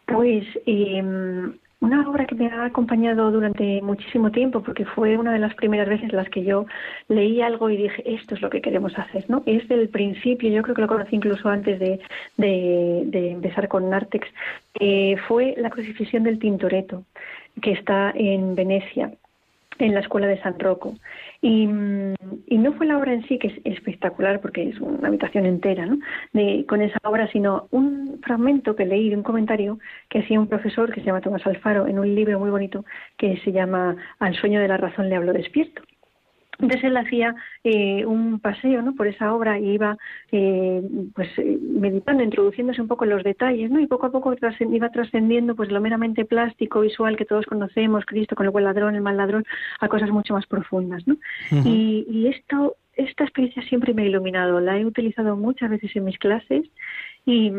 Pues 0.06 0.46
em, 0.66 1.54
una 1.82 2.10
obra 2.10 2.26
que 2.26 2.36
me 2.36 2.48
ha 2.48 2.66
acompañado 2.66 3.32
durante 3.32 3.82
muchísimo 3.82 4.32
tiempo, 4.32 4.62
porque 4.62 4.86
fue 4.86 5.18
una 5.18 5.32
de 5.32 5.40
las 5.40 5.54
primeras 5.56 5.88
veces 5.88 6.10
en 6.10 6.16
las 6.18 6.30
que 6.30 6.44
yo 6.44 6.66
leí 7.08 7.42
algo 7.42 7.70
y 7.70 7.78
dije, 7.78 8.04
esto 8.06 8.36
es 8.36 8.42
lo 8.42 8.50
que 8.50 8.62
queremos 8.62 8.98
hacer, 8.98 9.26
¿no? 9.30 9.44
Es 9.46 9.68
del 9.70 9.88
principio, 9.88 10.50
yo 10.50 10.62
creo 10.64 10.76
que 10.76 10.82
lo 10.82 10.88
conocí 10.88 11.16
incluso 11.16 11.48
antes 11.48 11.80
de, 11.80 12.00
de, 12.38 13.32
empezar 13.32 13.68
con 13.68 13.90
Nartex, 13.90 14.28
eh, 14.80 15.16
fue 15.28 15.56
la 15.58 15.70
crucifixión 15.70 16.24
del 16.24 16.40
Tintoretto, 16.40 17.04
que 17.62 17.72
está 17.72 18.12
en 18.16 18.56
Venecia 18.56 19.12
en 19.80 19.94
la 19.94 20.02
escuela 20.02 20.28
de 20.28 20.42
San 20.42 20.60
Rocco. 20.60 20.96
Y, 21.42 21.68
no 21.68 22.74
fue 22.74 22.86
la 22.86 22.98
obra 22.98 23.14
en 23.14 23.26
sí, 23.28 23.40
que 23.40 23.48
es 23.48 23.54
espectacular, 23.64 24.42
porque 24.42 24.68
es 24.70 24.80
una 24.82 25.08
habitación 25.08 25.46
entera 25.46 25.86
¿no? 25.86 25.98
de, 26.34 26.66
con 26.68 26.82
esa 26.82 26.98
obra, 27.04 27.30
sino 27.32 27.68
un 27.72 28.20
fragmento 28.22 28.76
que 28.76 28.86
leí 28.86 29.10
de 29.10 29.16
un 29.16 29.24
comentario 29.24 29.80
que 30.10 30.20
hacía 30.20 30.40
un 30.40 30.48
profesor 30.48 30.94
que 30.94 31.00
se 31.00 31.06
llama 31.06 31.22
Tomás 31.22 31.46
Alfaro 31.48 31.88
en 31.88 32.00
un 32.00 32.14
libro 32.14 32.38
muy 32.40 32.50
bonito 32.50 32.84
que 33.18 33.38
se 33.38 33.54
llama 33.54 33.96
Al 34.20 34.36
sueño 34.36 34.60
de 34.60 34.68
la 34.68 34.78
razón 34.78 35.08
le 35.08 35.16
hablo 35.16 35.32
despierto. 35.32 35.82
Entonces 36.60 36.84
él 36.84 36.98
hacía 36.98 37.36
eh, 37.64 38.06
un 38.06 38.40
paseo 38.40 38.82
¿no? 38.82 38.94
por 38.94 39.08
esa 39.08 39.34
obra 39.34 39.58
y 39.60 39.72
iba 39.72 39.98
eh, 40.32 40.82
pues 41.16 41.30
eh, 41.38 41.58
meditando, 41.62 42.22
introduciéndose 42.24 42.82
un 42.82 42.88
poco 42.88 43.06
en 43.06 43.12
los 43.12 43.24
detalles, 43.24 43.72
¿no? 43.72 43.80
y 43.80 43.88
poco 43.88 44.08
a 44.08 44.12
poco 44.12 44.36
iba 44.60 44.90
trascendiendo 44.90 45.56
pues 45.56 45.72
lo 45.72 45.80
meramente 45.80 46.26
plástico, 46.26 46.82
visual 46.82 47.16
que 47.16 47.26
todos 47.26 47.46
conocemos, 47.46 48.06
Cristo 48.06 48.36
con 48.36 48.46
el 48.46 48.52
buen 48.52 48.66
ladrón, 48.66 48.96
el 48.96 49.02
mal 49.02 49.18
ladrón, 49.18 49.46
a 49.80 49.88
cosas 49.88 50.10
mucho 50.12 50.34
más 50.34 50.46
profundas. 50.48 51.08
¿no? 51.08 51.16
y, 51.52 52.06
y 52.10 52.28
esto, 52.28 52.76
esta 52.94 53.24
experiencia 53.24 53.62
siempre 53.64 53.94
me 53.94 54.04
ha 54.04 54.06
iluminado, 54.06 54.60
la 54.60 54.78
he 54.78 54.86
utilizado 54.86 55.38
muchas 55.38 55.70
veces 55.70 55.96
en 55.96 56.04
mis 56.04 56.18
clases 56.18 56.66
y, 57.26 57.52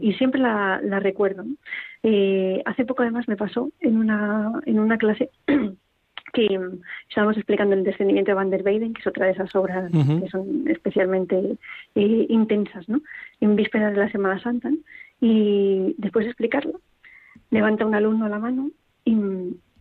y 0.00 0.12
siempre 0.14 0.40
la, 0.40 0.80
la 0.82 1.00
recuerdo. 1.00 1.44
Eh, 2.02 2.62
hace 2.66 2.84
poco 2.84 3.02
además 3.02 3.26
me 3.28 3.36
pasó 3.36 3.70
en 3.80 3.96
una, 3.96 4.52
en 4.66 4.78
una 4.78 4.98
clase 4.98 5.30
que 6.34 6.60
estábamos 7.08 7.36
explicando 7.36 7.74
el 7.74 7.84
descendimiento 7.84 8.32
de 8.32 8.34
Van 8.34 8.50
der 8.50 8.62
Weyden, 8.62 8.92
que 8.92 9.00
es 9.00 9.06
otra 9.06 9.26
de 9.26 9.32
esas 9.32 9.54
obras 9.54 9.90
que 9.90 10.28
son 10.28 10.64
especialmente 10.68 11.56
eh, 11.94 12.26
intensas, 12.28 12.86
¿no? 12.88 13.00
En 13.40 13.56
vísperas 13.56 13.94
de 13.94 14.00
la 14.00 14.10
Semana 14.10 14.42
Santa. 14.42 14.70
Y 15.20 15.94
después 15.96 16.26
de 16.26 16.32
explicarlo, 16.32 16.80
levanta 17.50 17.86
un 17.86 17.94
alumno 17.94 18.28
la 18.28 18.38
mano 18.38 18.70
y 19.04 19.14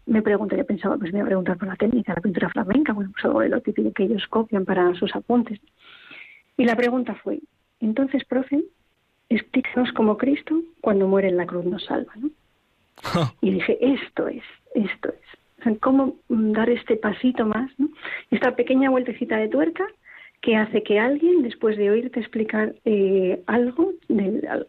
me 0.05 0.21
pregunta, 0.21 0.55
yo 0.55 0.65
pensaba, 0.65 0.97
pues 0.97 1.11
me 1.11 1.19
iba 1.19 1.25
a 1.25 1.29
preguntar 1.29 1.57
por 1.57 1.67
la 1.67 1.75
técnica, 1.75 2.13
la 2.13 2.21
pintura 2.21 2.49
flamenca, 2.49 2.93
bueno, 2.93 3.11
pues 3.11 3.25
algo 3.25 3.41
de 3.41 3.49
lo 3.49 3.61
típico 3.61 3.91
que 3.91 4.03
ellos 4.03 4.27
copian 4.29 4.63
para 4.63 4.93
sus 4.95 5.13
apuntes. 5.15 5.59
Y 6.55 6.65
la 6.65 6.75
pregunta 6.75 7.15
fue, 7.15 7.39
entonces, 7.79 8.23
profe, 8.25 8.63
explícanos 9.29 9.91
cómo 9.93 10.17
Cristo, 10.17 10.61
cuando 10.81 11.07
muere 11.07 11.29
en 11.29 11.37
la 11.37 11.47
cruz, 11.47 11.65
nos 11.65 11.83
salva, 11.85 12.13
¿no? 12.15 12.29
y 13.41 13.51
dije, 13.51 13.77
esto 13.81 14.27
es, 14.27 14.43
esto 14.75 15.09
es 15.09 15.42
cómo 15.79 16.15
dar 16.29 16.69
este 16.69 16.95
pasito 16.97 17.45
más, 17.45 17.71
esta 18.31 18.55
pequeña 18.55 18.89
vueltecita 18.89 19.37
de 19.37 19.47
tuerca 19.47 19.85
que 20.41 20.57
hace 20.57 20.83
que 20.83 20.99
alguien, 20.99 21.41
después 21.41 21.77
de 21.77 21.89
oírte 21.89 22.19
explicar 22.19 22.75
eh, 22.83 23.41
algo, 23.47 23.93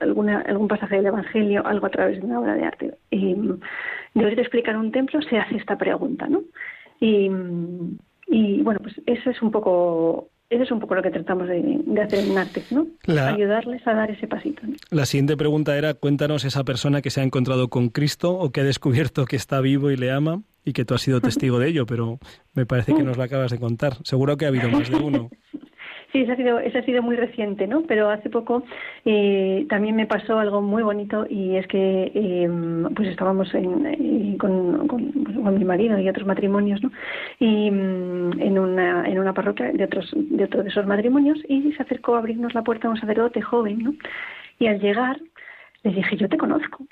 algún 0.01 0.69
pasaje 0.69 0.97
del 0.97 1.07
Evangelio, 1.07 1.67
algo 1.67 1.87
a 1.87 1.91
través 1.91 2.21
de 2.21 2.27
una 2.27 2.39
obra 2.39 2.55
de 2.55 2.65
arte, 2.65 2.95
eh, 3.11 3.37
de 4.15 4.25
oírte 4.25 4.41
explicar 4.41 4.77
un 4.77 4.93
templo, 4.93 5.21
se 5.23 5.37
hace 5.37 5.57
esta 5.57 5.77
pregunta, 5.77 6.29
¿no? 6.29 6.43
Y, 7.01 7.29
y 8.29 8.63
bueno, 8.63 8.79
pues 8.81 8.95
eso 9.07 9.31
es 9.31 9.43
un 9.43 9.51
poco 9.51 10.29
eso 10.51 10.63
es 10.63 10.71
un 10.71 10.81
poco 10.81 10.95
lo 10.95 11.03
que 11.03 11.11
tratamos 11.11 11.49
de, 11.49 11.83
hacer 12.03 12.21
en 12.21 12.35
Nartex, 12.35 12.73
¿no? 12.73 12.87
Ayudarles 13.07 13.87
a 13.87 13.95
dar 13.95 14.11
ese 14.11 14.27
pasito. 14.27 14.63
La 14.91 15.07
siguiente 15.07 15.37
pregunta 15.37 15.77
era, 15.77 15.95
cuéntanos 15.95 16.45
esa 16.45 16.65
persona 16.65 17.03
que 17.03 17.11
se 17.11 17.21
ha 17.21 17.25
encontrado 17.25 17.69
con 17.69 17.89
Cristo 17.89 18.33
o 18.33 18.51
que 18.51 18.61
ha 18.61 18.65
descubierto 18.65 19.25
que 19.25 19.37
está 19.37 19.61
vivo 19.61 19.91
y 19.91 19.97
le 19.97 20.13
ama 20.13 20.43
y 20.65 20.73
que 20.73 20.85
tú 20.85 20.95
has 20.95 21.03
sido 21.03 21.21
testigo 21.21 21.59
de 21.59 21.69
ello, 21.69 21.87
pero 21.87 22.19
me 22.55 22.67
parece 22.67 22.95
que 22.95 23.03
nos 23.03 23.17
lo 23.17 23.23
acabas 23.23 23.51
de 23.51 23.59
contar. 23.59 23.97
Seguro 24.05 24.37
que 24.37 24.45
ha 24.45 24.49
habido 24.49 24.69
más 24.69 24.89
de 24.91 24.97
uno. 24.97 25.31
Sí, 26.15 26.21
eso 26.21 26.31
ha 26.33 26.37
sido, 26.37 26.59
ha 26.59 26.83
sido 26.85 27.03
muy 27.03 27.17
reciente, 27.17 27.67
¿no? 27.67 27.83
Pero 27.89 28.09
hace 28.09 28.31
poco 28.31 28.63
eh, 29.05 29.67
también 29.69 29.97
me 29.97 30.07
pasó 30.07 30.39
algo 30.39 30.63
muy 30.63 30.85
bonito 30.85 31.27
y 31.29 31.57
es 31.57 31.67
que 31.67 32.13
eh, 32.15 32.49
pues 32.95 33.09
estábamos 33.09 33.53
en, 33.53 33.85
eh, 33.85 34.37
con, 34.39 34.87
con, 34.87 35.59
mi 35.59 35.65
marido 35.65 35.99
y 35.99 36.09
otros 36.09 36.25
matrimonios, 36.25 36.81
¿no? 36.85 36.93
Y 37.41 37.69
mm, 37.69 38.41
en 38.41 38.59
una, 38.61 39.09
en 39.09 39.19
una 39.19 39.35
parroquia 39.35 39.73
de 39.73 39.83
otros 39.83 40.09
de 40.15 40.45
otro 40.45 40.63
de 40.63 40.69
esos 40.69 40.87
matrimonios 40.87 41.41
y 41.49 41.73
se 41.73 41.83
acercó 41.83 42.15
a 42.15 42.19
abrirnos 42.19 42.55
la 42.55 42.63
puerta 42.63 42.89
un 42.89 43.01
sacerdote 43.01 43.43
joven, 43.43 43.83
¿no? 43.83 43.95
Y 44.61 44.69
al 44.69 44.79
llegar 44.79 45.19
le 45.83 45.91
dije, 45.95 46.17
yo 46.17 46.29
te 46.29 46.39
conozco. 46.39 46.87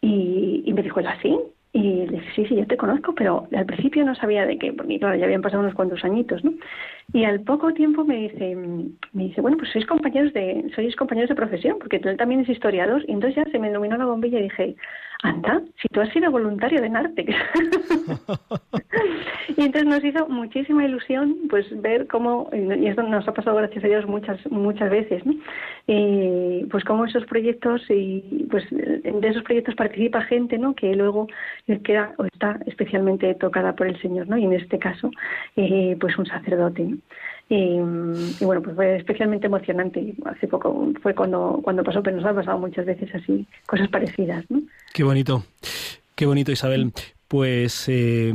Y, 0.00 0.62
y 0.64 0.72
me 0.74 0.84
dijo, 0.84 1.00
¿así? 1.00 1.36
Y 1.72 2.06
le 2.06 2.18
dije, 2.18 2.32
sí, 2.34 2.46
sí, 2.46 2.56
yo 2.56 2.66
te 2.66 2.76
conozco, 2.76 3.14
pero 3.14 3.46
al 3.56 3.66
principio 3.66 4.04
no 4.04 4.14
sabía 4.16 4.44
de 4.44 4.58
qué, 4.58 4.72
porque 4.72 4.98
claro, 4.98 5.16
ya 5.16 5.24
habían 5.24 5.42
pasado 5.42 5.62
unos 5.62 5.74
cuantos 5.74 6.04
añitos, 6.04 6.42
¿no? 6.42 6.52
Y 7.12 7.24
al 7.24 7.40
poco 7.40 7.72
tiempo 7.72 8.04
me 8.04 8.16
dice, 8.16 8.54
me 8.54 9.24
dice, 9.24 9.40
bueno, 9.40 9.56
pues 9.56 9.72
sois 9.72 9.86
compañeros 9.86 10.32
de, 10.32 10.70
sois 10.74 10.94
compañeros 10.94 11.28
de 11.28 11.34
profesión, 11.34 11.78
porque 11.78 11.96
él 11.96 12.16
también 12.16 12.42
es 12.42 12.48
historiador, 12.48 13.04
y 13.08 13.12
entonces 13.12 13.36
ya 13.36 13.50
se 13.50 13.58
me 13.58 13.68
iluminó 13.68 13.96
la 13.96 14.06
bombilla 14.06 14.38
y 14.38 14.44
dije, 14.44 14.76
anda, 15.22 15.62
si 15.80 15.88
tú 15.88 16.00
has 16.00 16.12
sido 16.12 16.30
voluntario 16.30 16.80
de 16.80 16.88
Nartex. 16.88 17.30
y 19.56 19.62
entonces 19.62 19.86
nos 19.86 20.04
hizo 20.04 20.28
muchísima 20.28 20.84
ilusión 20.84 21.36
pues 21.48 21.66
ver 21.82 22.06
cómo, 22.06 22.48
y 22.52 22.86
esto 22.86 23.02
nos 23.02 23.26
ha 23.28 23.34
pasado 23.34 23.56
gracias 23.56 23.84
a 23.84 23.88
Dios 23.88 24.06
muchas, 24.06 24.38
muchas 24.50 24.90
veces, 24.90 25.24
¿no? 25.26 25.34
Pues 26.70 26.84
cómo 26.84 27.04
esos 27.04 27.26
proyectos, 27.26 27.82
y 27.90 28.46
pues 28.50 28.64
de 28.70 29.28
esos 29.28 29.42
proyectos 29.42 29.74
participa 29.74 30.22
gente, 30.22 30.56
¿no? 30.58 30.74
Que 30.74 30.94
luego 30.94 31.26
queda 31.84 32.14
o 32.16 32.24
está 32.24 32.58
especialmente 32.66 33.34
tocada 33.34 33.74
por 33.74 33.88
el 33.88 34.00
Señor, 34.00 34.28
¿no? 34.28 34.38
Y 34.38 34.44
en 34.44 34.54
este 34.54 34.78
caso, 34.78 35.10
eh, 35.56 35.96
pues 36.00 36.16
un 36.16 36.26
sacerdote, 36.26 36.84
¿no? 36.84 36.98
Y, 37.48 37.80
bueno, 38.44 38.62
pues 38.62 38.76
fue 38.76 38.96
especialmente 38.96 39.48
emocionante. 39.48 40.14
Hace 40.24 40.46
poco 40.46 40.92
fue 41.02 41.14
cuando, 41.14 41.60
cuando 41.64 41.82
pasó, 41.82 42.00
pero 42.00 42.16
nos 42.16 42.24
ha 42.24 42.32
pasado 42.32 42.58
muchas 42.58 42.86
veces 42.86 43.12
así, 43.12 43.44
cosas 43.66 43.88
parecidas. 43.88 44.44
¿no? 44.48 44.62
Qué 44.94 45.02
bonito, 45.02 45.44
qué 46.14 46.26
bonito 46.26 46.52
Isabel. 46.52 46.92
Pues 47.26 47.88
eh, 47.88 48.32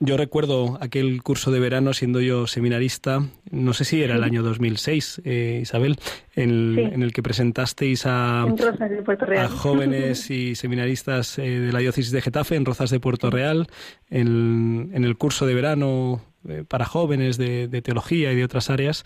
yo 0.00 0.16
recuerdo 0.18 0.76
aquel 0.82 1.22
curso 1.22 1.50
de 1.50 1.60
verano 1.60 1.94
siendo 1.94 2.20
yo 2.20 2.46
seminarista, 2.46 3.22
no 3.50 3.72
sé 3.72 3.84
si 3.84 4.02
era 4.02 4.16
el 4.16 4.22
año 4.22 4.42
2006, 4.42 5.22
eh, 5.24 5.60
Isabel, 5.62 5.96
en, 6.34 7.02
el 7.02 7.12
que 7.14 7.22
presentasteis 7.22 8.04
a, 8.04 8.42
a 8.42 9.48
jóvenes 9.48 10.30
y 10.30 10.56
seminaristas 10.56 11.38
eh, 11.38 11.58
de 11.58 11.72
la 11.72 11.78
diócesis 11.78 12.12
de 12.12 12.20
Getafe 12.20 12.56
en 12.56 12.66
Rozas 12.66 12.90
de 12.90 13.00
Puerto 13.00 13.30
Real, 13.30 13.66
en, 14.10 14.90
en 14.92 15.04
el 15.04 15.16
curso 15.16 15.46
de 15.46 15.54
verano 15.54 16.20
para 16.68 16.84
jóvenes 16.84 17.38
de, 17.38 17.68
teología 17.82 18.32
y 18.32 18.36
de 18.36 18.44
otras 18.44 18.70
áreas, 18.70 19.04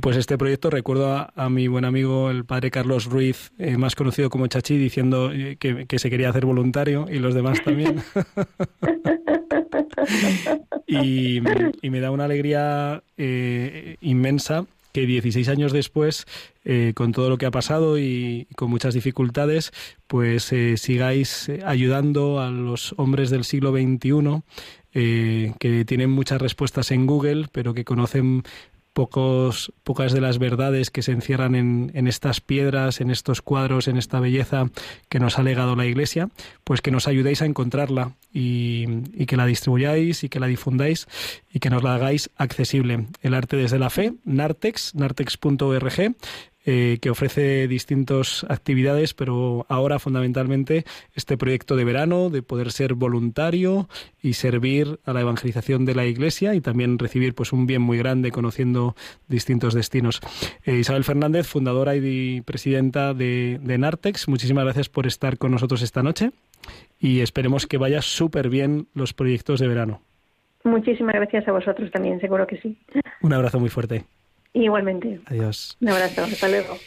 pues 0.00 0.16
este 0.16 0.38
proyecto 0.38 0.70
recuerdo 0.70 1.28
a, 1.34 1.48
mi 1.48 1.68
buen 1.68 1.84
amigo 1.84 2.30
el 2.30 2.44
padre 2.44 2.70
Carlos 2.70 3.06
Ruiz, 3.06 3.52
eh, 3.58 3.76
más 3.76 3.94
conocido 3.94 4.30
como 4.30 4.46
Chachi, 4.46 4.76
diciendo 4.76 5.30
eh, 5.32 5.56
que, 5.58 5.98
se 5.98 6.10
quería 6.10 6.30
hacer 6.30 6.46
voluntario 6.46 7.06
y 7.10 7.18
los 7.18 7.34
demás 7.34 7.62
también. 7.64 8.02
y, 10.86 11.40
me 11.82 12.00
da 12.00 12.10
una 12.10 12.24
alegría 12.24 13.02
inmensa 13.16 14.66
que 14.92 15.06
16 15.06 15.48
años 15.48 15.72
después, 15.72 16.26
con 16.94 17.12
todo 17.12 17.30
lo 17.30 17.38
que 17.38 17.46
ha 17.46 17.50
pasado 17.50 17.98
y 17.98 18.46
con 18.56 18.70
muchas 18.70 18.94
dificultades, 18.94 19.72
pues 20.06 20.52
sigáis 20.76 21.50
ayudando 21.64 22.40
a 22.40 22.50
los 22.50 22.94
hombres 22.98 23.30
del 23.30 23.44
siglo 23.44 23.72
XXI 23.72 24.42
eh, 24.94 25.52
que 25.58 25.84
tienen 25.84 26.10
muchas 26.10 26.40
respuestas 26.40 26.90
en 26.90 27.06
Google, 27.06 27.46
pero 27.52 27.74
que 27.74 27.84
conocen 27.84 28.42
pocos, 28.98 29.72
pocas 29.84 30.12
de 30.12 30.20
las 30.20 30.38
verdades 30.38 30.90
que 30.90 31.02
se 31.02 31.12
encierran 31.12 31.54
en, 31.54 32.06
estas 32.08 32.40
piedras, 32.40 33.00
en 33.00 33.10
estos 33.10 33.42
cuadros, 33.42 33.86
en 33.86 33.96
esta 33.96 34.18
belleza 34.18 34.70
que 35.08 35.20
nos 35.20 35.38
ha 35.38 35.44
legado 35.44 35.76
la 35.76 35.86
Iglesia, 35.86 36.30
pues 36.64 36.80
que 36.80 36.90
nos 36.90 37.06
ayudéis 37.06 37.40
a 37.40 37.46
encontrarla 37.46 38.16
y, 38.32 38.86
y, 39.12 39.26
que 39.26 39.36
la 39.36 39.46
distribuyáis 39.46 40.24
y 40.24 40.28
que 40.28 40.40
la 40.40 40.48
difundáis 40.48 41.06
y 41.52 41.60
que 41.60 41.70
nos 41.70 41.84
la 41.84 41.94
hagáis 41.94 42.30
accesible. 42.36 43.06
El 43.22 43.34
arte 43.34 43.56
desde 43.56 43.78
la 43.78 43.90
fe, 43.90 44.14
Nartex, 44.24 44.96
nartex.org, 44.96 46.16
eh, 46.70 46.98
que 47.00 47.08
ofrece 47.08 47.66
distintas 47.66 48.44
actividades, 48.50 49.14
pero 49.14 49.64
ahora 49.70 49.98
fundamentalmente 49.98 50.84
este 51.14 51.38
proyecto 51.38 51.76
de 51.76 51.84
verano, 51.86 52.28
de 52.28 52.42
poder 52.42 52.72
ser 52.72 52.92
voluntario 52.92 53.88
y 54.20 54.34
servir 54.34 55.00
a 55.06 55.14
la 55.14 55.22
evangelización 55.22 55.86
de 55.86 55.94
la 55.94 56.04
Iglesia 56.04 56.54
y 56.54 56.60
también 56.60 56.98
recibir 56.98 57.34
pues 57.34 57.54
un 57.54 57.66
bien 57.66 57.80
muy 57.80 57.96
grande 57.96 58.30
conociendo 58.32 58.94
distintos 59.28 59.72
destinos. 59.72 60.20
Eh, 60.66 60.74
Isabel 60.74 61.04
Fernández, 61.04 61.46
fundadora 61.46 61.96
y 61.96 62.42
presidenta 62.42 63.14
de, 63.14 63.58
de 63.62 63.78
Nartex, 63.78 64.28
muchísimas 64.28 64.64
gracias 64.64 64.90
por 64.90 65.06
estar 65.06 65.38
con 65.38 65.52
nosotros 65.52 65.80
esta 65.80 66.02
noche 66.02 66.32
y 67.00 67.20
esperemos 67.20 67.66
que 67.66 67.78
vaya 67.78 68.02
súper 68.02 68.50
bien 68.50 68.88
los 68.92 69.14
proyectos 69.14 69.58
de 69.60 69.68
verano. 69.68 70.02
Muchísimas 70.64 71.14
gracias 71.14 71.48
a 71.48 71.52
vosotros 71.52 71.90
también, 71.90 72.20
seguro 72.20 72.46
que 72.46 72.60
sí. 72.60 72.76
Un 73.22 73.32
abrazo 73.32 73.58
muy 73.58 73.70
fuerte. 73.70 74.04
Igualmente. 74.52 75.20
Adiós. 75.26 75.76
Un 75.80 75.88
abrazo, 75.88 76.24
hasta 76.24 76.48
luego. 76.48 76.78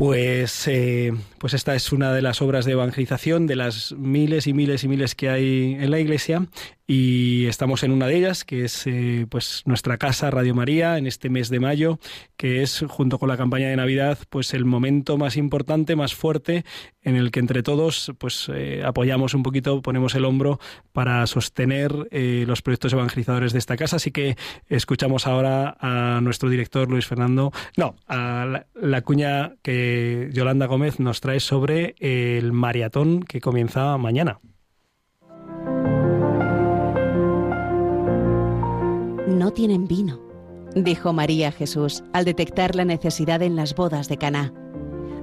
Pues, 0.00 0.66
eh, 0.66 1.12
pues 1.36 1.52
esta 1.52 1.74
es 1.74 1.92
una 1.92 2.14
de 2.14 2.22
las 2.22 2.40
obras 2.40 2.64
de 2.64 2.72
evangelización 2.72 3.46
de 3.46 3.54
las 3.54 3.92
miles 3.92 4.46
y 4.46 4.54
miles 4.54 4.82
y 4.82 4.88
miles 4.88 5.14
que 5.14 5.28
hay 5.28 5.76
en 5.78 5.90
la 5.90 6.00
Iglesia 6.00 6.46
y 6.86 7.46
estamos 7.46 7.84
en 7.84 7.92
una 7.92 8.06
de 8.06 8.16
ellas 8.16 8.44
que 8.44 8.64
es 8.64 8.86
eh, 8.86 9.26
pues 9.28 9.62
nuestra 9.64 9.96
casa 9.96 10.30
Radio 10.30 10.54
María 10.54 10.98
en 10.98 11.06
este 11.06 11.28
mes 11.28 11.48
de 11.50 11.60
mayo 11.60 12.00
que 12.36 12.62
es 12.62 12.84
junto 12.88 13.18
con 13.18 13.28
la 13.28 13.36
campaña 13.36 13.68
de 13.68 13.76
Navidad 13.76 14.18
pues 14.28 14.54
el 14.54 14.64
momento 14.64 15.16
más 15.16 15.36
importante 15.36 15.94
más 15.94 16.14
fuerte 16.14 16.64
en 17.02 17.14
el 17.14 17.30
que 17.30 17.38
entre 17.38 17.62
todos 17.62 18.12
pues 18.18 18.50
eh, 18.52 18.82
apoyamos 18.84 19.34
un 19.34 19.44
poquito 19.44 19.82
ponemos 19.82 20.16
el 20.16 20.24
hombro 20.24 20.58
para 20.92 21.24
sostener 21.26 21.92
los 22.10 22.62
proyectos 22.62 22.92
evangelizadores 22.92 23.52
de 23.52 23.58
esta 23.60 23.76
casa. 23.76 23.96
Así 23.96 24.10
que 24.10 24.36
escuchamos 24.68 25.26
ahora 25.26 25.76
a 25.80 26.20
nuestro 26.20 26.48
director 26.48 26.90
Luis 26.90 27.06
Fernando 27.06 27.52
no 27.76 27.94
a 28.08 28.64
la 28.74 29.00
cuña 29.02 29.54
que 29.62 29.89
Yolanda 30.32 30.66
Gómez 30.66 31.00
nos 31.00 31.20
trae 31.20 31.40
sobre 31.40 31.94
el 32.00 32.52
maratón 32.52 33.22
que 33.22 33.40
comienza 33.40 33.96
mañana. 33.98 34.40
No 39.26 39.52
tienen 39.52 39.86
vino, 39.86 40.20
dijo 40.74 41.12
María 41.12 41.52
Jesús 41.52 42.02
al 42.12 42.24
detectar 42.24 42.74
la 42.74 42.84
necesidad 42.84 43.42
en 43.42 43.56
las 43.56 43.74
bodas 43.74 44.08
de 44.08 44.16
Caná. 44.16 44.52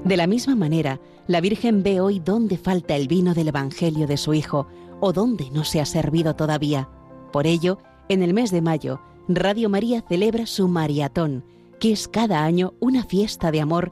De 0.03 0.17
la 0.17 0.27
misma 0.27 0.55
manera, 0.55 0.99
la 1.27 1.41
Virgen 1.41 1.83
ve 1.83 1.99
hoy 1.99 2.19
dónde 2.19 2.57
falta 2.57 2.95
el 2.95 3.07
vino 3.07 3.33
del 3.33 3.49
Evangelio 3.49 4.07
de 4.07 4.17
su 4.17 4.33
Hijo 4.33 4.67
o 5.01 5.13
dónde 5.13 5.49
no 5.51 5.63
se 5.63 5.81
ha 5.81 5.85
servido 5.85 6.35
todavía. 6.35 6.89
Por 7.33 7.47
ello, 7.47 7.79
en 8.07 8.23
el 8.23 8.33
mes 8.33 8.51
de 8.51 8.61
mayo, 8.61 9.01
Radio 9.27 9.69
María 9.69 10.01
celebra 10.07 10.45
su 10.45 10.67
maratón 10.67 11.43
que 11.79 11.91
es 11.91 12.07
cada 12.07 12.43
año 12.43 12.73
una 12.79 13.03
fiesta 13.03 13.51
de 13.51 13.61
amor 13.61 13.91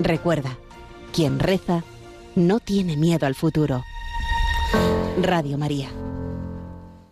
Recuerda, 0.00 0.56
quien 1.12 1.40
reza 1.40 1.82
no 2.36 2.60
tiene 2.60 2.96
miedo 2.96 3.26
al 3.26 3.34
futuro. 3.34 3.82
Radio 5.20 5.58
María. 5.58 5.90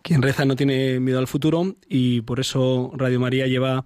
Quien 0.03 0.22
reza 0.22 0.44
no 0.44 0.55
tiene 0.55 1.01
miedo 1.01 1.18
al 1.18 1.27
futuro 1.27 1.75
y 1.88 2.20
por 2.20 2.38
eso 2.38 2.92
Radio 2.94 3.18
María 3.18 3.49
lleva 3.49 3.85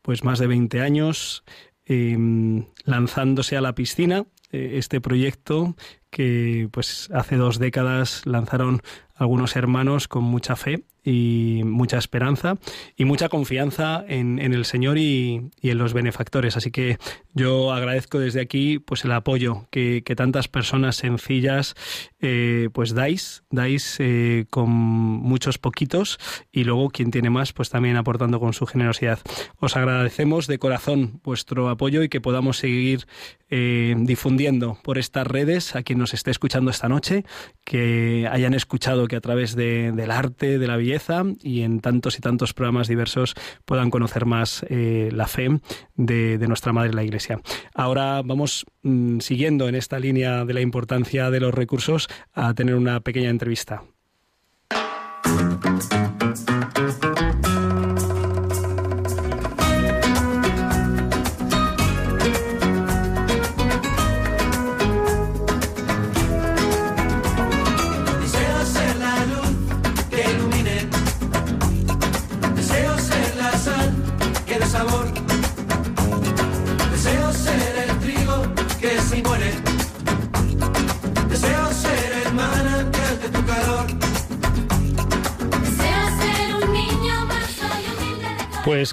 pues 0.00 0.24
más 0.24 0.38
de 0.38 0.46
20 0.46 0.80
años 0.80 1.44
em, 1.84 2.64
lanzándose 2.84 3.58
a 3.58 3.60
la 3.60 3.74
piscina 3.74 4.24
eh, 4.50 4.72
este 4.76 5.02
proyecto 5.02 5.76
que 6.08 6.70
pues 6.72 7.10
hace 7.12 7.36
dos 7.36 7.58
décadas 7.58 8.24
lanzaron 8.24 8.80
algunos 9.14 9.56
hermanos 9.56 10.08
con 10.08 10.24
mucha 10.24 10.56
fe 10.56 10.84
y 11.08 11.62
mucha 11.64 11.96
esperanza 11.96 12.58
y 12.96 13.06
mucha 13.06 13.28
confianza 13.30 14.04
en, 14.06 14.38
el 14.38 14.64
Señor 14.66 14.98
y, 14.98 15.50
en 15.62 15.78
los 15.78 15.94
benefactores. 15.94 16.56
Así 16.56 16.70
que 16.70 16.98
yo 17.34 17.72
agradezco 17.72 18.18
desde 18.18 18.40
aquí 18.42 18.78
pues 18.78 19.04
el 19.04 19.12
apoyo 19.12 19.66
que, 19.70 20.02
tantas 20.18 20.48
personas 20.48 20.96
sencillas 20.96 21.76
eh, 22.20 22.70
pues 22.72 22.92
dais, 22.92 23.44
dais 23.50 23.96
eh, 24.00 24.46
con 24.50 24.68
muchos 24.68 25.58
poquitos 25.58 26.18
y 26.50 26.64
luego 26.64 26.90
quien 26.90 27.12
tiene 27.12 27.30
más 27.30 27.52
pues 27.52 27.70
también 27.70 27.96
aportando 27.96 28.40
con 28.40 28.52
su 28.52 28.66
generosidad. 28.66 29.20
Os 29.58 29.76
agradecemos 29.76 30.46
de 30.46 30.58
corazón 30.58 31.20
vuestro 31.22 31.68
apoyo 31.68 32.02
y 32.02 32.08
que 32.08 32.20
podamos 32.20 32.58
seguir 32.58 33.06
eh, 33.50 33.94
difundiendo 33.96 34.78
por 34.82 34.98
estas 34.98 35.26
redes 35.26 35.76
a 35.76 35.82
quien 35.82 35.98
nos 35.98 36.12
esté 36.12 36.30
escuchando 36.30 36.70
esta 36.70 36.88
noche, 36.88 37.24
que 37.64 38.28
hayan 38.30 38.54
escuchado 38.54 39.06
que 39.06 39.16
a 39.16 39.20
través 39.20 39.54
del 39.54 40.10
arte, 40.10 40.58
de 40.58 40.66
la 40.66 40.76
belleza 40.76 40.97
y 41.42 41.62
en 41.62 41.80
tantos 41.80 42.18
y 42.18 42.20
tantos 42.20 42.54
programas 42.54 42.88
diversos 42.88 43.34
puedan 43.64 43.90
conocer 43.90 44.26
más 44.26 44.64
eh, 44.68 45.10
la 45.12 45.26
fe 45.26 45.60
de, 45.94 46.38
nuestra 46.48 46.72
Madre 46.72 46.92
la 46.92 47.04
Iglesia. 47.04 47.40
Ahora 47.74 48.22
vamos 48.24 48.66
mm, 48.82 49.20
siguiendo 49.20 49.68
en 49.68 49.74
esta 49.74 49.98
línea 49.98 50.44
de 50.44 50.54
la 50.54 50.60
importancia 50.60 51.30
de 51.30 51.40
los 51.40 51.54
recursos 51.54 52.08
a 52.32 52.54
tener 52.54 52.74
una 52.74 53.00
pequeña 53.00 53.30
entrevista. 53.30 53.82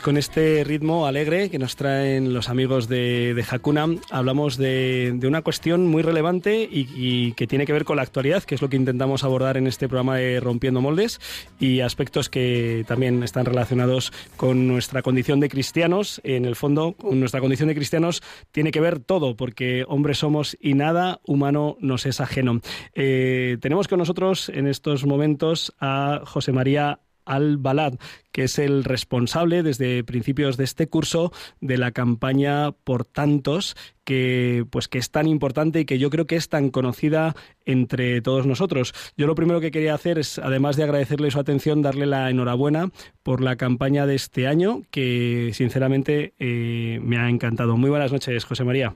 Con 0.05 0.17
este 0.17 0.63
ritmo 0.63 1.07
alegre 1.07 1.49
que 1.49 1.57
nos 1.57 1.75
traen 1.75 2.31
los 2.31 2.47
amigos 2.47 2.87
de, 2.87 3.33
de 3.33 3.43
Hakuna, 3.49 3.87
hablamos 4.11 4.55
de, 4.55 5.17
una 5.23 5.41
cuestión 5.41 5.87
muy 5.87 6.03
relevante 6.03 6.69
y, 6.71 7.31
que 7.31 7.47
tiene 7.47 7.65
que 7.65 7.73
ver 7.73 7.85
con 7.85 7.95
la 7.95 8.03
actualidad, 8.03 8.43
que 8.43 8.53
es 8.53 8.61
lo 8.61 8.69
que 8.69 8.75
intentamos 8.75 9.23
abordar 9.23 9.57
en 9.57 9.65
este 9.65 9.87
programa 9.87 10.17
de 10.17 10.39
Rompiendo 10.39 10.79
Moldes 10.79 11.19
y 11.59 11.79
aspectos 11.79 12.29
que 12.29 12.85
también 12.87 13.23
están 13.23 13.45
relacionados 13.45 14.13
con 14.37 14.67
nuestra 14.67 15.01
condición 15.01 15.39
de 15.39 15.49
cristianos. 15.49 16.21
En 16.23 16.45
el 16.45 16.55
fondo, 16.55 16.95
nuestra 17.01 17.41
condición 17.41 17.69
de 17.69 17.73
cristianos 17.73 18.21
tiene 18.51 18.69
que 18.69 18.81
ver 18.81 18.99
todo, 18.99 19.35
porque 19.35 19.85
hombres 19.87 20.19
somos 20.19 20.55
y 20.61 20.75
nada 20.75 21.19
humano 21.25 21.77
nos 21.79 22.05
es 22.05 22.21
ajeno. 22.21 22.61
Eh, 22.93 23.57
tenemos 23.59 23.87
con 23.87 23.97
nosotros 23.97 24.49
en 24.49 24.67
estos 24.67 25.03
momentos 25.03 25.73
a 25.79 26.21
José 26.25 26.51
María 26.51 26.99
al-Balad, 27.25 27.93
que 28.31 28.43
es 28.43 28.59
el 28.59 28.83
responsable 28.83 29.63
desde 29.63 30.03
principios 30.03 30.57
de 30.57 30.63
este 30.63 30.87
curso 30.87 31.31
de 31.61 31.77
la 31.77 31.91
campaña 31.91 32.71
Por 32.71 33.05
Tantos, 33.05 33.75
que 34.03 34.65
pues 34.69 34.87
que 34.87 34.97
es 34.97 35.11
tan 35.11 35.27
importante 35.27 35.81
y 35.81 35.85
que 35.85 35.99
yo 35.99 36.09
creo 36.09 36.27
que 36.27 36.35
es 36.35 36.49
tan 36.49 36.69
conocida 36.69 37.33
entre 37.65 38.21
todos 38.21 38.45
nosotros. 38.45 38.93
Yo 39.17 39.27
lo 39.27 39.35
primero 39.35 39.59
que 39.59 39.71
quería 39.71 39.93
hacer 39.95 40.19
es, 40.19 40.39
además 40.39 40.75
de 40.75 40.83
agradecerle 40.83 41.31
su 41.31 41.39
atención, 41.39 41.81
darle 41.81 42.05
la 42.05 42.29
enhorabuena 42.29 42.89
por 43.23 43.41
la 43.41 43.55
campaña 43.55 44.05
de 44.05 44.15
este 44.15 44.47
año, 44.47 44.83
que 44.91 45.51
sinceramente 45.53 46.33
eh, 46.39 46.99
me 47.01 47.17
ha 47.17 47.29
encantado. 47.29 47.77
Muy 47.77 47.89
buenas 47.89 48.11
noches, 48.11 48.45
José 48.45 48.63
María. 48.63 48.95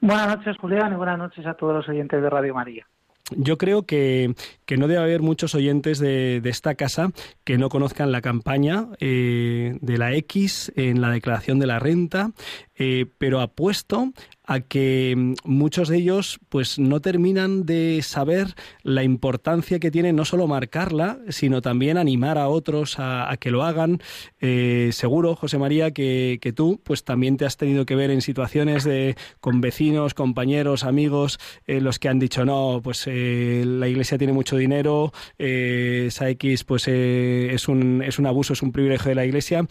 Buenas 0.00 0.36
noches, 0.36 0.56
Julián, 0.58 0.92
y 0.92 0.96
buenas 0.96 1.18
noches 1.18 1.46
a 1.46 1.54
todos 1.54 1.74
los 1.74 1.88
oyentes 1.88 2.20
de 2.20 2.28
Radio 2.28 2.54
María. 2.54 2.86
Yo 3.30 3.56
creo 3.56 3.86
que, 3.86 4.34
no 4.76 4.86
debe 4.86 5.00
haber 5.00 5.22
muchos 5.22 5.54
oyentes 5.54 5.98
de, 5.98 6.42
esta 6.44 6.74
casa 6.74 7.10
que 7.44 7.56
no 7.56 7.70
conozcan 7.70 8.12
la 8.12 8.20
campaña 8.20 8.88
eh, 9.00 9.78
de 9.80 9.98
la 9.98 10.12
X 10.14 10.72
en 10.76 11.00
la 11.00 11.10
declaración 11.10 11.58
de 11.58 11.66
la 11.66 11.78
renta, 11.78 12.32
eh, 12.76 13.06
pero 13.16 13.40
apuesto 13.40 14.12
a 14.46 14.60
que 14.60 15.14
mm, 15.16 15.34
muchos 15.44 15.88
de 15.88 15.96
ellos 15.98 16.38
pues 16.48 16.78
no 16.78 17.00
terminan 17.00 17.64
de 17.64 18.00
saber 18.02 18.54
la 18.82 19.02
importancia 19.02 19.78
que 19.78 19.90
tiene 19.90 20.12
no 20.12 20.24
solo 20.24 20.46
marcarla, 20.46 21.18
sino 21.28 21.62
también 21.62 21.96
animar 21.96 22.38
a 22.38 22.48
otros 22.48 22.96
a, 22.98 23.34
que 23.40 23.50
lo 23.50 23.64
hagan. 23.64 24.00
Eh, 24.40 24.90
seguro, 24.92 25.34
José 25.34 25.58
María, 25.58 25.92
que, 25.92 26.38
tú 26.54 26.80
pues 26.84 27.04
también 27.04 27.36
te 27.36 27.46
has 27.46 27.56
tenido 27.56 27.86
que 27.86 27.96
ver 27.96 28.10
en 28.10 28.20
situaciones 28.20 28.84
de 28.84 29.16
con 29.40 29.60
vecinos, 29.60 30.14
compañeros, 30.14 30.84
amigos, 30.84 31.38
eh, 31.66 31.80
los 31.80 31.98
que 31.98 32.08
han 32.08 32.18
dicho 32.18 32.44
no, 32.44 32.80
pues 32.82 33.04
eh, 33.06 33.64
la 33.66 33.88
iglesia 33.88 34.18
tiene 34.18 34.32
mucho 34.32 34.56
dinero, 34.56 35.12
esa 35.38 36.28
X 36.30 36.64
pues 36.64 36.86
es, 36.88 37.68
un, 37.68 38.02
es 38.02 38.18
un 38.18 38.26
abuso, 38.26 38.52
es 38.52 38.62
un 38.62 38.72
privilegio 38.72 39.08
de 39.08 39.14
la 39.14 39.24
iglesia. 39.24 39.66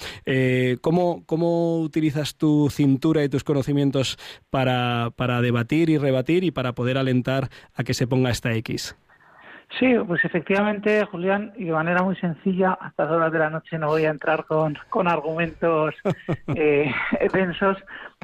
¿cómo, 0.81 1.23
¿Cómo 1.25 1.79
utilizas 1.79 2.36
tu 2.36 2.69
cintura 2.69 3.23
y 3.23 3.29
tus 3.29 3.43
conocimientos 3.43 4.17
para 4.49 4.62
para, 4.63 5.41
debatir 5.41 5.89
y 5.89 5.97
rebatir 5.97 6.43
y 6.43 6.52
para 6.52 6.73
poder 6.73 6.97
alentar 6.97 7.49
a 7.76 7.84
que 7.84 7.93
se 7.93 8.08
ponga 8.08 8.30
esta 8.30 8.54
X. 8.54 8.97
Sí, 9.80 9.91
pues 10.08 10.23
efectivamente, 10.23 11.04
Julián, 11.06 11.52
y 11.56 11.65
de 11.65 11.71
manera 11.71 12.04
muy 12.04 12.15
sencilla, 12.17 12.78
a 12.80 12.89
estas 12.89 13.10
horas 13.10 13.32
de 13.32 13.39
la 13.39 13.49
noche 13.49 13.80
no 13.80 13.88
voy 13.88 14.06
a 14.06 14.12
entrar 14.12 14.45
con, 14.45 14.78
con 14.89 15.08
argumentos 15.08 15.95
eh, 16.56 16.93
densos, 17.34 17.78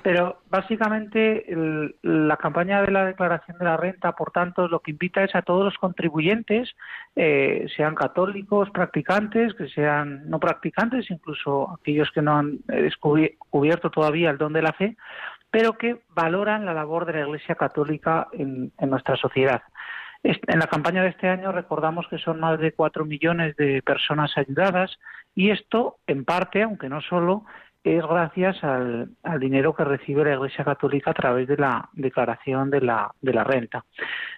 pero 0.03 0.41
básicamente 0.51 1.45
la 2.03 2.37
campaña 2.37 2.83
de 2.83 2.91
la 2.91 3.05
declaración 3.05 3.57
de 3.57 3.65
la 3.65 3.77
renta, 3.77 4.11
por 4.11 4.29
tanto, 4.29 4.67
lo 4.67 4.81
que 4.81 4.91
invita 4.91 5.23
es 5.23 5.33
a 5.33 5.41
todos 5.41 5.65
los 5.65 5.77
contribuyentes, 5.79 6.75
eh, 7.15 7.65
sean 7.75 7.95
católicos, 7.95 8.69
practicantes, 8.69 9.55
que 9.55 9.69
sean 9.69 10.29
no 10.29 10.39
practicantes, 10.39 11.09
incluso 11.09 11.75
aquellos 11.79 12.11
que 12.11 12.21
no 12.21 12.37
han 12.37 12.59
descubierto 12.67 13.89
todavía 13.89 14.29
el 14.29 14.37
don 14.37 14.53
de 14.53 14.61
la 14.61 14.73
fe, 14.73 14.95
pero 15.51 15.77
que 15.77 16.01
valoran 16.09 16.65
la 16.65 16.73
labor 16.73 17.05
de 17.05 17.13
la 17.13 17.21
Iglesia 17.21 17.55
Católica 17.55 18.27
en, 18.33 18.71
nuestra 18.81 19.15
sociedad. 19.15 19.61
En 20.23 20.59
la 20.59 20.67
campaña 20.67 21.01
de 21.01 21.09
este 21.09 21.29
año 21.29 21.51
recordamos 21.51 22.07
que 22.09 22.17
son 22.17 22.39
más 22.39 22.59
de 22.59 22.73
cuatro 22.73 23.05
millones 23.05 23.55
de 23.55 23.81
personas 23.81 24.37
ayudadas 24.37 24.97
y 25.33 25.51
esto, 25.51 25.97
en 26.07 26.25
parte, 26.25 26.61
aunque 26.63 26.89
no 26.89 27.01
solo, 27.01 27.45
es 27.83 28.05
gracias 28.05 28.61
al, 28.63 29.09
dinero 29.39 29.73
que 29.73 29.83
recibe 29.83 30.25
la 30.25 30.35
Iglesia 30.35 30.65
Católica 30.65 31.11
a 31.11 31.13
través 31.13 31.47
de 31.47 31.57
la 31.57 31.89
declaración 31.93 32.69
de 32.69 32.81
la, 32.81 33.11
de 33.21 33.33
la 33.33 33.43
renta. 33.43 33.85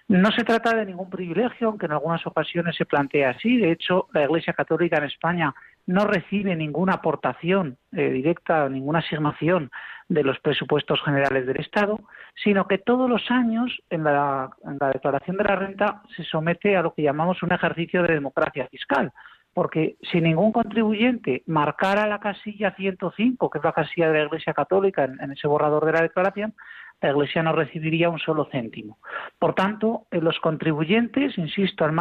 No 0.08 0.30
se 0.30 0.44
trata 0.44 0.76
de 0.76 0.86
ningún 0.86 1.10
privilegio, 1.10 1.68
aunque 1.68 1.86
en 1.86 1.92
algunas 1.92 2.24
ocasiones 2.26 2.76
se 2.76 2.86
plantea 2.86 3.30
así. 3.30 3.56
De 3.56 3.72
hecho, 3.72 4.08
la 4.12 4.24
Iglesia 4.24 4.52
Católica 4.52 4.98
en 4.98 5.04
España 5.04 5.54
no 5.86 6.06
recibe 6.06 6.54
ninguna 6.54 6.94
aportación 6.94 7.78
eh, 7.92 8.10
directa, 8.10 8.68
ninguna 8.68 9.00
asignación 9.00 9.70
de 10.08 10.22
los 10.22 10.38
presupuestos 10.40 11.00
generales 11.02 11.46
del 11.46 11.60
Estado, 11.60 11.98
sino 12.44 12.66
que 12.68 12.78
todos 12.78 13.08
los 13.08 13.30
años 13.30 13.76
en 13.90 14.04
la, 14.04 14.50
en 14.64 14.76
la 14.80 14.90
declaración 14.90 15.36
de 15.36 15.44
la 15.44 15.56
renta 15.56 16.02
se 16.16 16.22
somete 16.24 16.76
a 16.76 16.82
lo 16.82 16.94
que 16.94 17.02
llamamos 17.02 17.42
un 17.42 17.52
ejercicio 17.52 18.02
de 18.02 18.14
democracia 18.14 18.68
fiscal, 18.68 19.12
porque 19.54 19.96
si 20.10 20.20
ningún 20.20 20.52
contribuyente 20.52 21.42
marcara 21.46 22.06
la 22.06 22.20
casilla 22.20 22.74
105, 22.74 23.50
que 23.50 23.58
es 23.58 23.64
la 23.64 23.72
casilla 23.72 24.10
de 24.10 24.18
la 24.18 24.24
Iglesia 24.26 24.54
Católica 24.54 25.04
en, 25.04 25.32
ese 25.32 25.46
borrador 25.46 25.84
de 25.84 25.92
la 25.92 26.02
declaración, 26.02 26.54
la 27.00 27.10
Iglesia 27.10 27.42
no 27.42 27.52
recibiría 27.52 28.08
un 28.08 28.18
solo 28.18 28.48
céntimo. 28.50 28.98
Por 29.38 29.54
tanto, 29.54 30.06
eh, 30.10 30.20
los 30.20 30.38
contribuyentes, 30.40 31.36
insisto, 31.36 31.84
al, 31.84 31.92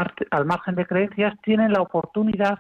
margen 0.46 0.76
de 0.76 0.86
creencias, 0.86 1.36
tienen 1.42 1.74
la 1.74 1.82
oportunidad 1.82 2.60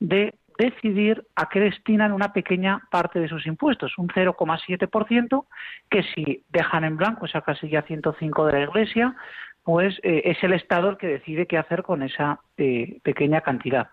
de 0.00 0.34
decidir 0.58 1.24
a 1.36 1.48
qué 1.48 1.60
destinan 1.60 2.12
una 2.12 2.32
pequeña 2.32 2.82
parte 2.90 3.20
de 3.20 3.28
sus 3.28 3.46
impuestos, 3.46 3.96
un 3.96 4.08
0,7%, 4.08 5.46
que 5.88 6.02
si 6.14 6.44
dejan 6.48 6.84
en 6.84 6.96
blanco 6.96 7.26
esa 7.26 7.42
casilla 7.42 7.82
105 7.82 8.46
de 8.46 8.52
la 8.52 8.60
Iglesia, 8.60 9.14
pues 9.62 9.98
eh, 10.02 10.22
es 10.24 10.42
el 10.42 10.54
Estado 10.54 10.90
el 10.90 10.96
que 10.96 11.06
decide 11.06 11.46
qué 11.46 11.56
hacer 11.56 11.84
con 11.84 12.02
esa 12.02 12.40
eh, 12.56 12.98
pequeña 13.04 13.42
cantidad 13.42 13.90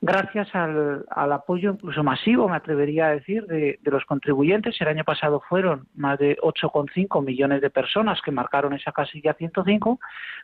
gracias 0.00 0.54
al, 0.54 1.04
apoyo 1.08 1.72
incluso 1.72 2.02
masivo, 2.02 2.48
me 2.48 2.56
atrevería 2.56 3.06
a 3.06 3.10
decir, 3.10 3.46
de, 3.46 3.78
los 3.84 4.04
contribuyentes. 4.04 4.80
El 4.80 4.88
año 4.88 5.04
pasado 5.04 5.42
fueron 5.48 5.88
más 5.94 6.18
de 6.18 6.36
8,5 6.38 7.24
millones 7.24 7.60
de 7.60 7.70
personas 7.70 8.20
que 8.22 8.30
marcaron 8.30 8.72
esa 8.74 8.92
casilla 8.92 9.34
105, 9.34 9.98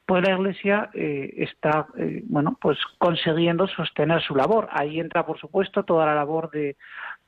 pues 0.06 0.22
la 0.22 0.34
Iglesia 0.34 0.90
eh, 0.94 1.34
está, 1.38 1.86
eh, 1.98 2.22
bueno, 2.26 2.56
pues 2.60 2.78
consiguiendo 2.98 3.66
sostener 3.68 4.22
su 4.22 4.34
labor. 4.34 4.68
Ahí 4.72 5.00
entra, 5.00 5.26
por 5.26 5.38
supuesto, 5.38 5.84
toda 5.84 6.06
la 6.06 6.14
labor 6.14 6.50
de, 6.50 6.76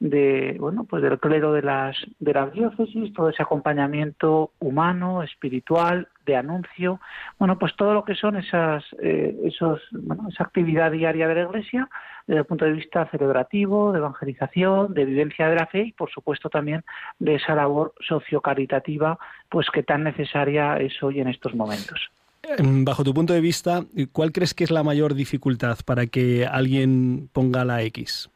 de 0.01 0.57
bueno 0.59 0.85
pues 0.85 1.03
del 1.03 1.18
clero 1.18 1.53
de 1.53 1.62
las 1.62 1.97
de 2.18 2.33
las 2.33 2.53
diócesis 2.53 3.12
todo 3.12 3.29
ese 3.31 3.43
acompañamiento 3.43 4.51
humano 4.59 5.22
espiritual 5.22 6.09
de 6.27 6.37
anuncio 6.37 7.01
bueno 7.39 7.59
pues 7.59 7.75
todo 7.77 7.95
lo 7.95 8.05
que 8.05 8.14
son 8.14 8.37
esas 8.37 8.85
eh, 9.01 9.35
esos 9.45 9.81
bueno 9.93 10.29
esa 10.29 10.45
actividad 10.45 10.91
diaria 10.91 11.29
de 11.29 11.35
la 11.37 11.43
iglesia 11.43 11.89
desde 12.27 12.41
el 12.41 12.47
punto 12.47 12.64
de 12.64 12.72
vista 12.72 13.09
celebrativo 13.11 13.93
de 13.93 13.99
evangelización 13.99 14.95
de 14.95 15.05
vivencia 15.05 15.49
de 15.49 15.57
la 15.57 15.66
fe 15.66 15.83
y 15.83 15.93
por 15.93 16.11
supuesto 16.11 16.49
también 16.49 16.85
de 17.18 17.37
esa 17.37 17.55
labor 17.55 17.93
sociocaritativa 18.01 19.18
pues 19.49 19.68
que 19.70 19.83
tan 19.83 20.05
necesaria 20.05 20.77
es 20.79 21.03
hoy 21.03 21.20
en 21.20 21.29
estos 21.29 21.55
momentos 21.55 22.11
Bajo 22.59 23.05
tu 23.05 23.14
punto 23.14 23.33
de 23.33 23.41
vista, 23.41 23.85
¿cuál 24.12 24.33
crees 24.33 24.55
que 24.55 24.64
es 24.64 24.70
la 24.70 24.83
mayor 24.83 25.14
dificultad 25.14 25.79
para 25.85 26.07
que 26.07 26.47
alguien 26.47 27.29
ponga 27.33 27.64
la 27.64 27.83
X? 27.83 28.31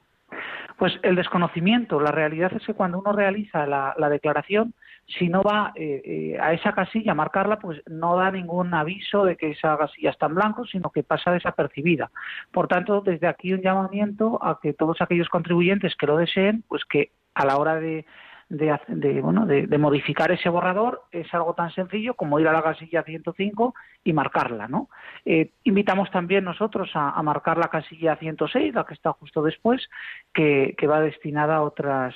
Pues 0.78 0.94
el 1.02 1.16
desconocimiento. 1.16 2.00
La 2.00 2.10
realidad 2.10 2.52
es 2.54 2.64
que 2.64 2.74
cuando 2.74 3.00
uno 3.00 3.12
realiza 3.12 3.66
la, 3.66 4.08
declaración, 4.08 4.74
si 5.08 5.28
no 5.28 5.42
va 5.42 5.72
eh, 5.74 6.02
eh, 6.04 6.38
a 6.38 6.52
esa 6.52 6.72
casilla 6.72 7.12
a 7.12 7.14
marcarla, 7.14 7.58
pues 7.58 7.80
no 7.86 8.16
da 8.16 8.30
ningún 8.30 8.74
aviso 8.74 9.24
de 9.24 9.36
que 9.36 9.52
esa 9.52 9.76
casilla 9.78 10.10
está 10.10 10.26
en 10.26 10.34
blanco, 10.34 10.66
sino 10.66 10.90
que 10.90 11.02
pasa 11.02 11.32
desapercibida. 11.32 12.10
Por 12.52 12.68
tanto, 12.68 13.00
desde 13.00 13.26
aquí 13.26 13.54
un 13.54 13.62
llamamiento 13.62 14.38
a 14.42 14.60
que 14.60 14.74
todos 14.74 15.00
aquellos 15.00 15.28
contribuyentes 15.30 15.96
que 15.96 16.06
lo 16.06 16.18
deseen, 16.18 16.62
pues 16.68 16.84
que 16.84 17.12
a 17.34 17.46
la 17.46 17.56
hora 17.56 17.76
de 17.76 18.04
de, 18.48 19.20
bueno, 19.20 19.44
de, 19.44 19.78
modificar 19.78 20.30
ese 20.32 20.48
borrador 20.48 21.02
es 21.12 21.32
algo 21.34 21.54
tan 21.54 21.70
sencillo 21.72 22.14
como 22.14 22.40
ir 22.40 22.48
a 22.48 22.52
la 22.52 22.62
casilla 22.62 23.02
105 23.02 23.74
y 24.04 24.12
marcarla. 24.12 24.68
¿no? 24.68 24.88
Eh, 25.24 25.50
invitamos 25.64 26.10
también 26.10 26.44
nosotros 26.44 26.90
a, 26.94 27.22
marcar 27.22 27.58
la 27.58 27.68
casilla 27.68 28.16
106, 28.16 28.74
la 28.74 28.84
que 28.84 28.94
está 28.94 29.12
justo 29.12 29.42
después, 29.42 29.88
que, 30.32 30.74
va 30.88 31.00
destinada 31.00 31.56
a, 31.56 31.62
otras, 31.62 32.14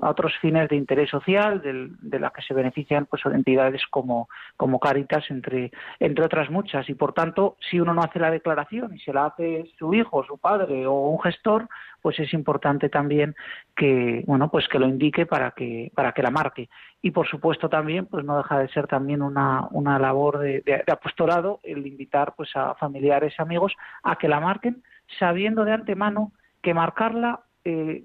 a 0.00 0.10
otros 0.10 0.32
fines 0.40 0.68
de 0.68 0.76
interés 0.76 1.10
social, 1.10 1.60
de 1.60 2.18
la 2.20 2.30
que 2.30 2.42
se 2.42 2.54
benefician 2.54 3.06
pues, 3.06 3.24
entidades 3.26 3.82
como, 3.90 4.28
como 4.56 4.78
Caritas, 4.78 5.24
entre, 5.30 5.72
entre 5.98 6.24
otras 6.24 6.50
muchas. 6.50 6.88
Y 6.88 6.94
por 6.94 7.12
tanto, 7.12 7.56
si 7.68 7.80
uno 7.80 7.94
no 7.94 8.02
hace 8.02 8.20
la 8.20 8.30
declaración 8.30 8.94
y 8.94 9.00
se 9.00 9.12
la 9.12 9.26
hace 9.26 9.64
su 9.76 9.92
hijo, 9.92 10.24
su 10.24 10.38
padre 10.38 10.86
o 10.86 11.08
un 11.08 11.20
gestor, 11.20 11.68
pues 12.04 12.20
es 12.20 12.34
importante 12.34 12.90
también 12.90 13.34
que 13.74 14.22
bueno 14.26 14.50
pues 14.50 14.68
que 14.68 14.78
lo 14.78 14.86
indique 14.86 15.24
para 15.24 15.52
que 15.52 15.90
para 15.94 16.12
que 16.12 16.22
la 16.22 16.30
marque. 16.30 16.68
Y 17.00 17.12
por 17.12 17.26
supuesto 17.26 17.70
también 17.70 18.04
pues 18.04 18.26
no 18.26 18.36
deja 18.36 18.58
de 18.58 18.68
ser 18.68 18.86
también 18.86 19.22
una, 19.22 19.68
una 19.70 19.98
labor 19.98 20.38
de, 20.38 20.84
apostolado 20.86 21.60
el 21.62 21.86
invitar 21.86 22.34
pues 22.36 22.50
a 22.56 22.74
familiares 22.74 23.40
amigos 23.40 23.72
a 24.02 24.16
que 24.16 24.28
la 24.28 24.38
marquen 24.38 24.82
sabiendo 25.18 25.64
de 25.64 25.72
antemano 25.72 26.32
que 26.60 26.74
marcarla 26.74 27.40
eh, 27.64 28.04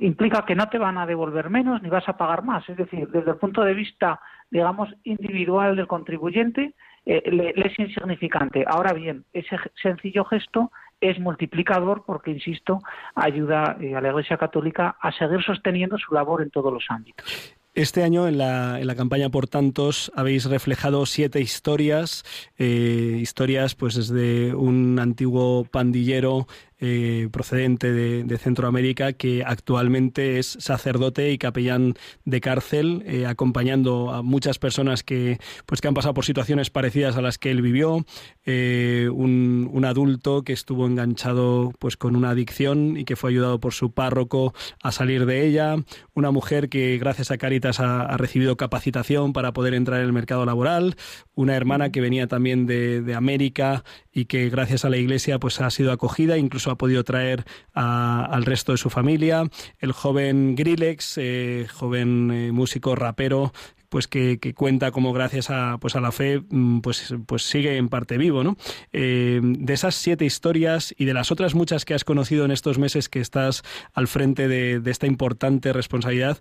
implica 0.00 0.44
que 0.44 0.54
no 0.54 0.68
te 0.68 0.76
van 0.76 0.98
a 0.98 1.06
devolver 1.06 1.48
menos 1.48 1.80
ni 1.80 1.88
vas 1.88 2.06
a 2.06 2.18
pagar 2.18 2.44
más. 2.44 2.68
Es 2.68 2.76
decir 2.76 3.08
desde 3.08 3.30
el 3.30 3.38
punto 3.38 3.64
de 3.64 3.72
vista 3.72 4.20
digamos 4.50 4.94
individual 5.04 5.74
del 5.74 5.86
contribuyente 5.86 6.74
eh, 7.06 7.22
le 7.30 7.54
es 7.56 7.78
insignificante. 7.78 8.66
Ahora 8.68 8.92
bien 8.92 9.24
ese 9.32 9.56
sencillo 9.82 10.26
gesto 10.26 10.70
es 11.00 11.18
multiplicador 11.18 12.04
porque, 12.06 12.30
insisto, 12.30 12.80
ayuda 13.14 13.76
eh, 13.80 13.94
a 13.94 14.00
la 14.00 14.08
Iglesia 14.08 14.36
Católica 14.36 14.96
a 15.00 15.12
seguir 15.12 15.42
sosteniendo 15.42 15.96
su 15.98 16.14
labor 16.14 16.42
en 16.42 16.50
todos 16.50 16.72
los 16.72 16.84
ámbitos. 16.88 17.54
Este 17.74 18.02
año 18.02 18.26
en 18.26 18.38
la, 18.38 18.80
en 18.80 18.88
la, 18.88 18.96
campaña 18.96 19.28
Por 19.28 19.46
Tantos 19.46 20.10
habéis 20.16 20.46
reflejado 20.46 21.06
siete 21.06 21.40
historias, 21.40 22.24
eh, 22.58 23.18
historias 23.20 23.76
pues 23.76 23.94
desde 23.94 24.52
un 24.52 24.98
antiguo 24.98 25.64
pandillero 25.64 26.48
eh, 26.80 27.28
procedente 27.32 27.92
de, 27.92 28.38
Centroamérica, 28.38 29.12
que 29.12 29.42
actualmente 29.44 30.38
es 30.38 30.56
sacerdote 30.60 31.32
y 31.32 31.38
capellán 31.38 31.94
de 32.24 32.40
cárcel, 32.40 33.02
eh, 33.04 33.26
acompañando 33.26 34.12
a 34.12 34.22
muchas 34.22 34.60
personas 34.60 35.02
que, 35.02 35.38
pues, 35.66 35.80
que 35.80 35.88
han 35.88 35.94
pasado 35.94 36.14
por 36.14 36.24
situaciones 36.24 36.70
parecidas 36.70 37.16
a 37.16 37.22
las 37.22 37.36
que 37.36 37.50
él 37.50 37.62
vivió. 37.62 38.06
Eh, 38.44 39.08
un, 39.12 39.68
un, 39.72 39.84
adulto 39.84 40.42
que 40.42 40.52
estuvo 40.52 40.86
enganchado 40.86 41.72
pues, 41.80 41.96
con 41.96 42.14
una 42.14 42.30
adicción 42.30 42.96
y 42.96 43.04
que 43.04 43.16
fue 43.16 43.30
ayudado 43.30 43.58
por 43.58 43.74
su 43.74 43.92
párroco 43.92 44.54
a 44.80 44.92
salir 44.92 45.26
de 45.26 45.46
ella. 45.46 45.76
Una 46.14 46.30
mujer 46.30 46.68
que, 46.68 46.96
gracias 46.98 47.32
a 47.32 47.38
Caritas, 47.38 47.80
ha, 47.80 48.02
ha 48.02 48.16
recibido 48.16 48.56
capacitación 48.56 49.32
para 49.32 49.52
poder 49.52 49.74
entrar 49.74 49.98
en 49.98 50.06
el 50.06 50.12
mercado 50.12 50.46
laboral. 50.46 50.94
Una 51.34 51.56
hermana 51.56 51.90
que 51.90 52.00
venía 52.00 52.28
también 52.28 52.66
de, 52.66 53.02
de 53.02 53.14
América 53.14 53.82
y 54.18 54.24
que, 54.24 54.50
gracias 54.50 54.84
a 54.84 54.90
la 54.90 54.96
Iglesia, 54.96 55.38
pues, 55.38 55.60
ha 55.60 55.70
sido 55.70 55.92
acogida, 55.92 56.38
incluso 56.38 56.70
ha 56.70 56.76
podido 56.76 57.04
traer 57.04 57.44
al 57.72 58.44
resto 58.44 58.72
de 58.72 58.78
su 58.78 58.90
familia. 58.90 59.44
El 59.78 59.92
joven 59.92 60.56
Grillex, 60.56 61.18
eh, 61.18 61.66
joven 61.72 62.30
eh, 62.32 62.52
músico 62.52 62.96
rapero, 62.96 63.52
pues 63.88 64.08
que, 64.08 64.38
cuenta 64.56 64.90
como 64.90 65.12
gracias 65.12 65.50
a 65.50 65.78
pues 65.80 65.96
a 65.96 66.00
la 66.00 66.12
fe 66.12 66.42
mm, 66.50 66.80
pues 66.80 67.14
pues 67.24 67.42
sigue 67.42 67.78
en 67.78 67.88
parte 67.88 68.18
vivo 68.18 68.44
no 68.44 68.58
eh, 68.92 69.40
de 69.42 69.72
esas 69.72 69.94
siete 69.94 70.26
historias 70.26 70.94
y 70.98 71.06
de 71.06 71.14
las 71.14 71.32
otras 71.32 71.54
muchas 71.54 71.86
que 71.86 71.94
has 71.94 72.04
conocido 72.04 72.44
en 72.44 72.50
estos 72.50 72.78
meses 72.78 73.08
que 73.08 73.20
estás 73.20 73.62
al 73.94 74.06
frente 74.06 74.46
de, 74.46 74.82
esta 74.84 75.06
importante 75.06 75.72
responsabilidad 75.72 76.38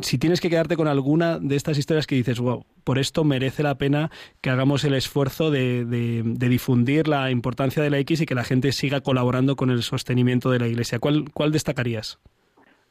si 0.00 0.18
tienes 0.18 0.40
que 0.40 0.50
quedarte 0.50 0.76
con 0.76 0.88
alguna 0.88 1.38
de 1.38 1.56
estas 1.56 1.78
historias 1.78 2.06
que 2.06 2.14
dices, 2.14 2.40
wow, 2.40 2.64
por 2.84 2.98
esto 2.98 3.24
merece 3.24 3.62
la 3.62 3.76
pena 3.76 4.10
que 4.40 4.50
hagamos 4.50 4.84
el 4.84 4.94
esfuerzo 4.94 5.50
de, 5.50 5.84
difundir 6.24 7.08
la 7.08 7.30
importancia 7.30 7.82
de 7.82 7.90
la 7.90 7.98
X 7.98 8.20
y 8.20 8.26
que 8.26 8.34
la 8.34 8.44
gente 8.44 8.72
siga 8.72 9.00
colaborando 9.00 9.56
con 9.56 9.70
el 9.70 9.82
sostenimiento 9.82 10.50
de 10.50 10.58
la 10.58 10.68
Iglesia. 10.68 10.98
¿Cuál, 10.98 11.26
cuál 11.32 11.52
destacarías? 11.52 12.18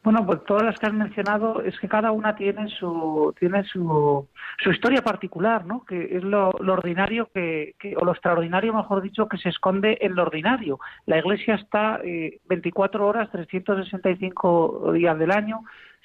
Bueno, 0.05 0.23
pues 0.23 0.43
todas 0.45 0.61
las 0.61 0.77
que 0.77 0.85
has 0.85 0.93
mencionado 0.93 1.63
es 1.63 1.79
que 1.79 1.87
cada 1.87 2.11
una 2.11 2.35
tiene 2.35 2.69
su 2.69 3.33
tiene 3.39 3.63
su, 3.63 4.27
su 4.59 4.69
historia 4.69 5.01
particular, 5.01 5.65
¿no? 5.65 5.83
Que 5.83 6.15
es 6.15 6.23
lo, 6.23 6.49
ordinario 6.49 7.27
que, 7.33 7.73
o 7.99 8.05
lo 8.05 8.11
extraordinario, 8.11 8.71
mejor 8.71 9.01
dicho, 9.01 9.27
que 9.27 9.39
se 9.39 9.49
esconde 9.49 9.97
en 10.01 10.13
lo 10.13 10.21
ordinario. 10.21 10.79
La 11.07 11.17
Iglesia 11.17 11.55
está 11.55 12.01
eh, 12.03 12.39
24 12.47 13.07
horas, 13.07 13.31
365 13.31 14.91
días 14.93 15.17
del 15.17 15.31
año 15.31 15.61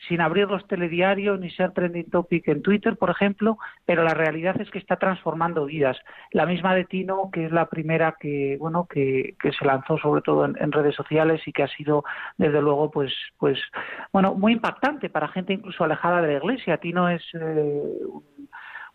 sin 0.09 0.21
abrir 0.21 0.49
los 0.49 0.67
telediarios 0.67 1.39
ni 1.39 1.51
ser 1.51 1.73
trending 1.73 2.11
topic 2.11 2.49
en 2.49 2.63
Twitter, 2.63 2.97
por 2.97 3.11
ejemplo, 3.11 3.59
pero 3.85 4.03
la 4.03 4.15
realidad 4.15 4.61
es 4.61 4.71
que 4.71 4.79
está 4.79 4.97
transformando 4.97 5.67
vidas. 5.67 5.99
La 6.33 6.47
misma 6.47 6.75
de 6.75 6.85
Tino, 6.85 7.31
que 7.33 7.47
es 7.47 7.53
la 7.53 7.67
primera 7.67 8.17
que, 8.19 8.57
bueno, 8.59 8.87
que, 8.87 9.35
que 9.41 9.53
se 9.53 9.65
lanzó 9.65 9.99
sobre 9.99 10.23
todo 10.23 10.45
en, 10.45 10.73
redes 10.73 10.95
sociales 10.95 11.43
y 11.47 11.53
que 11.53 11.65
ha 11.65 11.69
sido, 11.69 12.05
desde 12.39 12.63
luego, 12.63 12.91
pues, 12.91 13.13
pues, 13.39 13.59
bueno, 14.13 14.35
muy 14.35 14.53
impactante 14.53 15.11
para 15.11 15.29
gente 15.29 15.53
incluso 15.53 15.85
alejada 15.85 16.23
de 16.23 16.29
la 16.29 16.39
Iglesia. 16.39 16.79
Tino 16.79 17.09
es 17.09 17.23
eh, 17.35 17.93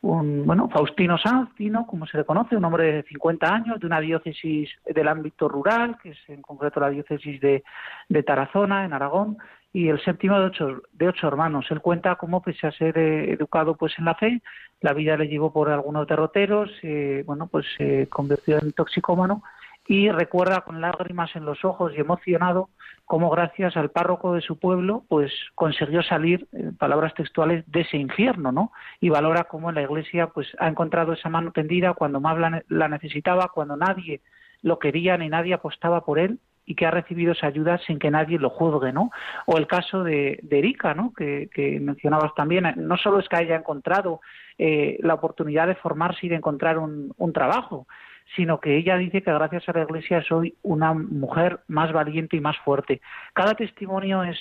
un, 0.01 0.45
bueno, 0.45 0.69
Faustino 0.69 1.17
Sanz, 1.17 1.53
Tino, 1.55 1.85
como 1.85 2.07
se 2.07 2.17
le 2.17 2.23
conoce, 2.23 2.55
un 2.55 2.65
hombre 2.65 2.91
de 2.91 3.03
50 3.03 3.47
años, 3.47 3.79
de 3.79 3.87
una 3.87 3.99
diócesis 3.99 4.69
del 4.85 5.07
ámbito 5.07 5.47
rural, 5.49 5.97
que 6.01 6.11
es 6.11 6.19
en 6.29 6.41
concreto 6.41 6.79
la 6.79 6.89
diócesis 6.89 7.39
de, 7.41 7.63
de 8.09 8.23
Tarazona, 8.23 8.85
en 8.85 8.93
Aragón, 8.93 9.37
y 9.75 9.89
el 9.89 10.01
séptimo 10.05 10.39
de 10.39 10.45
ocho, 10.45 10.81
de 10.93 11.09
ocho 11.09 11.27
hermanos. 11.27 11.65
Él 11.69 11.81
cuenta 11.81 12.15
cómo, 12.15 12.41
pese 12.41 12.65
a 12.65 12.71
ser 12.71 12.97
eh, 12.97 13.33
educado 13.33 13.75
pues 13.75 13.91
en 13.99 14.05
la 14.05 14.15
fe, 14.15 14.41
la 14.79 14.93
vida 14.93 15.17
le 15.17 15.27
llevó 15.27 15.51
por 15.51 15.69
algunos 15.69 16.07
derroteros, 16.07 16.71
eh, 16.81 17.23
bueno, 17.25 17.47
pues 17.47 17.65
se 17.77 18.07
convirtió 18.07 18.57
en 18.57 18.71
toxicómano 18.71 19.43
y 19.85 20.09
recuerda 20.11 20.61
con 20.61 20.79
lágrimas 20.79 21.35
en 21.35 21.43
los 21.43 21.65
ojos 21.65 21.91
y 21.93 21.99
emocionado 21.99 22.69
cómo 23.03 23.29
gracias 23.29 23.75
al 23.75 23.91
párroco 23.91 24.33
de 24.33 24.41
su 24.41 24.57
pueblo 24.57 25.03
pues 25.09 25.31
consiguió 25.55 26.01
salir 26.03 26.47
en 26.53 26.77
palabras 26.77 27.13
textuales 27.13 27.69
de 27.69 27.81
ese 27.81 27.97
infierno 27.97 28.51
no 28.51 28.71
y 29.01 29.09
valora 29.09 29.43
cómo 29.43 29.69
en 29.69 29.75
la 29.75 29.83
iglesia 29.83 30.27
pues 30.27 30.47
ha 30.57 30.69
encontrado 30.69 31.13
esa 31.13 31.29
mano 31.29 31.51
tendida 31.51 31.93
cuando 31.93 32.19
más 32.19 32.63
la 32.67 32.87
necesitaba 32.87 33.51
cuando 33.53 33.77
nadie 33.77 34.21
lo 34.63 34.79
quería 34.79 35.17
ni 35.17 35.29
nadie 35.29 35.53
apostaba 35.53 36.03
por 36.03 36.17
él 36.17 36.39
y 36.65 36.75
que 36.75 36.85
ha 36.85 36.91
recibido 36.91 37.33
esa 37.33 37.47
ayuda 37.47 37.77
sin 37.79 37.99
que 37.99 38.11
nadie 38.11 38.39
lo 38.39 38.49
juzgue, 38.49 38.91
¿no? 38.91 39.11
O 39.45 39.57
el 39.57 39.67
caso 39.67 40.03
de, 40.03 40.39
Erika, 40.49 40.93
¿no? 40.93 41.13
Que, 41.13 41.49
mencionabas 41.81 42.33
también, 42.35 42.73
no 42.77 42.97
solo 42.97 43.19
es 43.19 43.29
que 43.29 43.37
haya 43.37 43.55
encontrado 43.55 44.21
eh, 44.57 44.97
la 45.01 45.13
oportunidad 45.13 45.67
de 45.67 45.75
formarse 45.75 46.25
y 46.25 46.29
de 46.29 46.35
encontrar 46.35 46.77
un, 46.77 47.33
trabajo, 47.33 47.87
sino 48.35 48.59
que 48.59 48.75
ella 48.77 48.97
dice 48.97 49.21
que 49.21 49.31
gracias 49.31 49.67
a 49.69 49.73
la 49.73 49.83
Iglesia 49.83 50.23
soy 50.23 50.55
una 50.63 50.93
mujer 50.93 51.59
más 51.67 51.91
valiente 51.93 52.35
y 52.35 52.41
más 52.41 52.57
fuerte. 52.57 53.01
Cada 53.33 53.53
testimonio 53.53 54.23
es, 54.23 54.39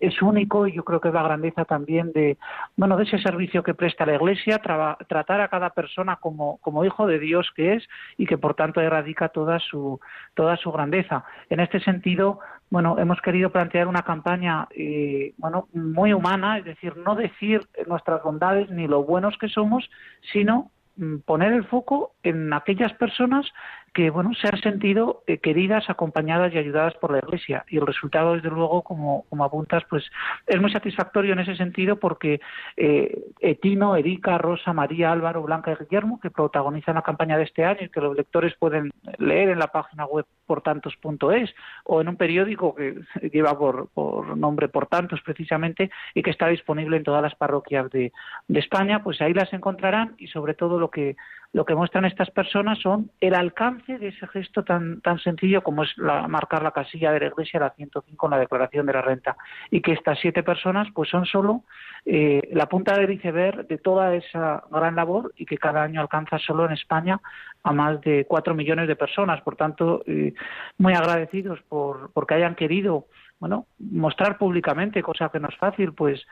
es, 0.00 0.22
único 0.22 0.66
y 0.66 0.72
yo 0.72 0.84
creo 0.84 1.00
que 1.00 1.08
es 1.08 1.14
la 1.14 1.22
grandeza 1.22 1.64
también 1.64 2.12
de, 2.12 2.38
bueno, 2.76 2.96
de 2.96 3.04
ese 3.04 3.18
servicio 3.18 3.62
que 3.62 3.74
presta 3.74 4.06
la 4.06 4.14
Iglesia, 4.14 4.58
tratar 4.58 5.40
a 5.40 5.48
cada 5.48 5.70
persona 5.70 6.16
como, 6.16 6.58
como 6.58 6.84
hijo 6.84 7.06
de 7.06 7.18
Dios 7.18 7.50
que 7.54 7.74
es 7.74 7.88
y 8.16 8.26
que 8.26 8.38
por 8.38 8.54
tanto 8.54 8.80
erradica 8.80 9.28
toda 9.28 9.58
su, 9.58 10.00
toda 10.34 10.56
su 10.56 10.72
grandeza. 10.72 11.24
En 11.50 11.60
este 11.60 11.80
sentido, 11.80 12.38
bueno, 12.70 12.98
hemos 12.98 13.20
querido 13.20 13.50
plantear 13.50 13.86
una 13.88 14.02
campaña, 14.02 14.68
eh, 14.74 15.34
bueno, 15.36 15.68
muy 15.74 16.12
humana, 16.12 16.58
es 16.58 16.64
decir, 16.64 16.96
no 16.96 17.14
decir 17.14 17.60
nuestras 17.86 18.22
bondades 18.22 18.70
ni 18.70 18.86
lo 18.86 19.04
buenos 19.04 19.36
que 19.38 19.48
somos, 19.48 19.90
sino 20.32 20.70
poner 21.24 21.52
el 21.52 21.64
foco 21.64 22.14
en 22.22 22.52
aquellas 22.52 22.92
personas 22.94 23.46
que 23.92 24.10
bueno 24.10 24.32
se 24.34 24.48
han 24.48 24.58
sentido 24.60 25.22
eh, 25.26 25.38
queridas, 25.38 25.90
acompañadas 25.90 26.52
y 26.54 26.58
ayudadas 26.58 26.94
por 26.94 27.12
la 27.12 27.18
Iglesia. 27.18 27.64
Y 27.68 27.76
el 27.76 27.86
resultado 27.86 28.34
desde 28.34 28.48
luego 28.48 28.82
como, 28.82 29.24
como 29.28 29.44
apuntas 29.44 29.82
pues 29.88 30.04
es 30.46 30.60
muy 30.60 30.72
satisfactorio 30.72 31.34
en 31.34 31.40
ese 31.40 31.56
sentido 31.56 31.96
porque 31.96 32.40
eh, 32.76 33.18
Etino, 33.40 33.94
Erika, 33.96 34.38
Rosa, 34.38 34.72
María, 34.72 35.12
Álvaro, 35.12 35.42
Blanca 35.42 35.72
y 35.72 35.84
Guillermo 35.84 36.20
que 36.20 36.30
protagonizan 36.30 36.94
la 36.94 37.02
campaña 37.02 37.36
de 37.36 37.44
este 37.44 37.64
año 37.64 37.80
y 37.82 37.90
que 37.90 38.00
los 38.00 38.16
lectores 38.16 38.54
pueden 38.58 38.90
leer 39.18 39.50
en 39.50 39.58
la 39.58 39.68
página 39.68 40.06
web 40.06 40.24
portantos.es 40.46 41.54
o 41.84 42.00
en 42.00 42.08
un 42.08 42.16
periódico 42.16 42.74
que 42.74 42.94
lleva 43.32 43.58
por, 43.58 43.88
por 43.90 44.36
nombre 44.36 44.68
Portantos 44.68 45.20
precisamente 45.22 45.90
y 46.14 46.22
que 46.22 46.30
está 46.30 46.48
disponible 46.48 46.96
en 46.96 47.04
todas 47.04 47.22
las 47.22 47.34
parroquias 47.34 47.90
de, 47.90 48.12
de 48.48 48.58
España 48.58 49.02
pues 49.02 49.20
ahí 49.20 49.34
las 49.34 49.52
encontrarán 49.52 50.14
y 50.18 50.28
sobre 50.28 50.54
todo 50.54 50.78
lo 50.78 50.90
que 50.90 51.16
lo 51.52 51.66
que 51.66 51.74
muestran 51.74 52.06
estas 52.06 52.30
personas 52.30 52.78
son 52.78 53.10
el 53.20 53.34
alcance 53.34 53.98
de 53.98 54.08
ese 54.08 54.26
gesto 54.28 54.64
tan, 54.64 55.02
tan 55.02 55.18
sencillo 55.18 55.62
como 55.62 55.82
es 55.82 55.96
la, 55.98 56.26
marcar 56.26 56.62
la 56.62 56.70
casilla 56.70 57.12
de 57.12 57.20
la 57.20 57.26
Iglesia, 57.26 57.60
la 57.60 57.70
105, 57.70 58.26
en 58.26 58.30
la 58.30 58.38
declaración 58.38 58.86
de 58.86 58.92
la 58.94 59.02
renta. 59.02 59.36
Y 59.70 59.82
que 59.82 59.92
estas 59.92 60.18
siete 60.18 60.42
personas 60.42 60.88
pues 60.94 61.10
son 61.10 61.26
solo 61.26 61.64
eh, 62.06 62.48
la 62.52 62.66
punta 62.66 62.96
del 62.96 63.12
iceberg 63.12 63.66
de 63.68 63.76
toda 63.76 64.14
esa 64.14 64.64
gran 64.70 64.96
labor 64.96 65.32
y 65.36 65.44
que 65.44 65.58
cada 65.58 65.82
año 65.82 66.00
alcanza 66.00 66.38
solo 66.38 66.64
en 66.64 66.72
España 66.72 67.20
a 67.62 67.72
más 67.72 68.00
de 68.00 68.24
cuatro 68.26 68.54
millones 68.54 68.88
de 68.88 68.96
personas. 68.96 69.42
Por 69.42 69.56
tanto, 69.56 70.02
eh, 70.06 70.32
muy 70.78 70.94
agradecidos 70.94 71.60
por 71.68 72.12
porque 72.12 72.34
hayan 72.34 72.54
querido 72.54 73.06
bueno, 73.42 73.66
mostrar 73.80 74.38
públicamente, 74.38 75.02
cosa 75.02 75.28
que 75.28 75.40
no 75.40 75.48
es 75.48 75.56
fácil, 75.56 75.94
pues 75.94 76.24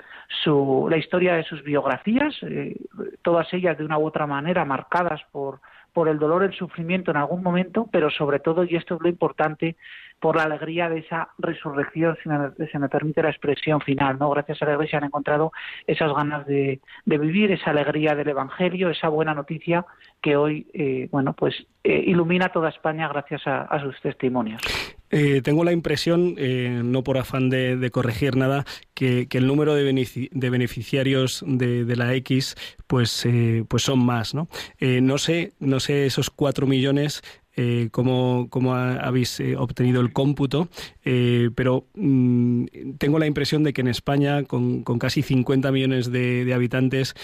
su, 0.45 0.87
la 0.89 0.97
historia 0.97 1.35
de 1.35 1.43
sus 1.43 1.61
biografías, 1.65 2.37
eh, 2.43 2.77
todas 3.23 3.53
ellas 3.53 3.77
de 3.77 3.85
una 3.85 3.99
u 3.99 4.07
otra 4.07 4.29
manera 4.29 4.65
marcadas 4.65 5.21
por, 5.33 5.61
por 5.93 6.07
el 6.07 6.21
dolor, 6.21 6.45
el 6.45 6.55
sufrimiento 6.55 7.11
en 7.11 7.17
algún 7.17 7.43
momento, 7.43 7.89
pero 7.91 8.11
sobre 8.11 8.39
todo, 8.39 8.63
y 8.63 8.77
esto 8.77 8.95
es 8.95 9.01
lo 9.01 9.09
importante, 9.09 9.75
por 10.21 10.37
la 10.37 10.45
alegría 10.45 10.89
de 10.89 10.99
esa 10.99 11.31
resurrección, 11.39 12.17
si 12.23 12.29
me, 12.29 12.53
se 12.71 12.79
me 12.79 12.89
permite 12.89 13.25
la 13.25 13.31
expresión 13.31 13.81
final, 13.81 14.17
¿no? 14.17 14.31
Gracias 14.31 14.63
a 14.63 14.67
la 14.67 14.75
Iglesia 14.75 14.99
han 14.99 15.07
encontrado 15.07 15.51
esas 15.89 16.15
ganas 16.15 16.47
de, 16.47 16.79
vivir, 17.07 17.51
esa 17.51 17.73
alegría 17.73 18.15
del 18.15 18.29
Evangelio, 18.29 18.89
esa 18.89 19.09
buena 19.09 19.35
noticia 19.35 19.85
que 20.23 20.37
hoy, 20.37 20.69
eh, 20.75 21.09
bueno, 21.11 21.33
pues 21.33 21.57
eh, 21.83 22.05
ilumina 22.07 22.51
toda 22.51 22.69
España 22.69 23.09
gracias 23.09 23.43
a 23.49 23.81
sus 23.81 24.01
testimonios. 24.01 24.63
Eh, 25.11 25.41
tengo 25.43 25.65
la 25.65 25.73
impresión, 25.73 26.37
eh, 26.39 26.83
no 26.85 27.03
por 27.03 27.19
afán 27.19 27.51
de, 27.51 27.91
corregir 27.93 28.37
nada, 28.37 28.65
que, 28.95 29.27
el 29.31 29.47
número 29.47 29.75
de, 29.75 29.85
beneficiarios 30.33 31.45
de, 31.47 31.97
la 31.97 32.15
X 32.15 32.55
pues, 32.87 33.27
eh, 33.27 33.65
pues 33.67 33.83
son 33.83 33.99
más, 33.99 34.35
¿no? 34.35 34.49
no 34.81 35.19
sé, 35.19 35.53
no 35.59 35.81
sé 35.81 36.07
esos 36.07 36.31
cuatro 36.31 36.67
millones 36.67 37.23
eh, 37.57 37.89
cómo, 37.91 38.49
habéis 38.75 39.41
eh, 39.41 39.57
obtenido 39.57 40.01
el 40.01 40.13
cómputo, 40.13 40.69
eh, 41.05 41.51
pero 41.57 41.87
mm, 41.95 42.65
tengo 42.99 43.19
la 43.19 43.27
impresión 43.27 43.65
de 43.65 43.73
que 43.73 43.81
en 43.81 43.89
España, 43.89 44.45
con, 44.45 44.85
casi 44.85 45.23
50 45.23 45.73
millones 45.73 46.13
de, 46.13 46.51
habitantes, 46.55 47.15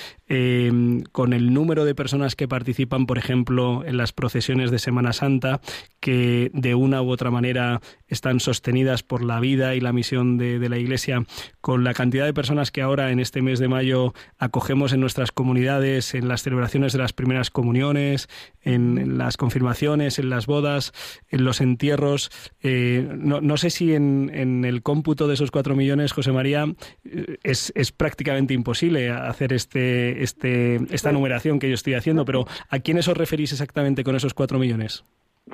con 1.12 1.32
el 1.32 1.54
número 1.54 1.84
de 1.84 1.94
personas 1.94 2.34
que 2.34 2.48
participan, 2.48 3.06
por 3.06 3.18
ejemplo, 3.18 3.84
en 3.84 3.96
las 3.96 4.12
procesiones 4.12 4.70
de 4.70 4.78
Semana 4.78 5.12
Santa, 5.12 5.60
que 6.00 6.50
de 6.52 6.74
una 6.74 7.02
u 7.02 7.10
otra 7.10 7.30
manera 7.30 7.80
están 8.08 8.40
sostenidas 8.40 9.02
por 9.02 9.22
la 9.22 9.40
vida 9.40 9.74
y 9.74 9.80
la 9.80 9.92
misión 9.92 10.38
de 10.38 10.68
la 10.68 10.78
Iglesia, 10.78 11.24
con 11.60 11.84
la 11.84 11.94
cantidad 11.94 12.24
de 12.24 12.34
personas 12.34 12.70
que 12.70 12.82
ahora 12.82 13.10
en 13.10 13.20
este 13.20 13.42
mes 13.42 13.58
de 13.58 13.68
mayo 13.68 14.14
acogemos 14.38 14.92
en 14.92 15.00
nuestras 15.00 15.32
comunidades, 15.32 16.14
en 16.14 16.28
las 16.28 16.42
celebraciones 16.42 16.92
de 16.92 16.98
las 16.98 17.12
primeras 17.12 17.50
comuniones, 17.50 18.28
en 18.62 19.18
las 19.18 19.36
confirmaciones, 19.36 20.15
en 20.18 20.30
las 20.30 20.46
bodas, 20.46 20.92
en 21.28 21.44
los 21.44 21.60
entierros. 21.60 22.30
Eh, 22.62 23.08
no, 23.16 23.56
sé 23.56 23.70
si 23.70 23.94
en, 23.94 24.64
el 24.64 24.82
cómputo 24.82 25.28
de 25.28 25.34
esos 25.34 25.50
cuatro 25.50 25.76
millones, 25.76 26.12
José 26.12 26.32
María, 26.32 26.66
eh, 27.04 27.38
es, 27.42 27.72
es 27.74 27.92
prácticamente 27.92 28.54
imposible 28.54 29.10
hacer 29.10 29.52
este, 29.52 30.22
este, 30.22 30.80
esta 30.90 31.12
numeración 31.12 31.58
que 31.58 31.68
yo 31.68 31.74
estoy 31.74 31.94
haciendo, 31.94 32.24
pero 32.24 32.46
¿a 32.68 32.78
quiénes 32.78 33.08
os 33.08 33.16
referís 33.16 33.52
exactamente 33.52 34.04
con 34.04 34.16
esos 34.16 34.34
cuatro 34.34 34.58
millones? 34.58 35.04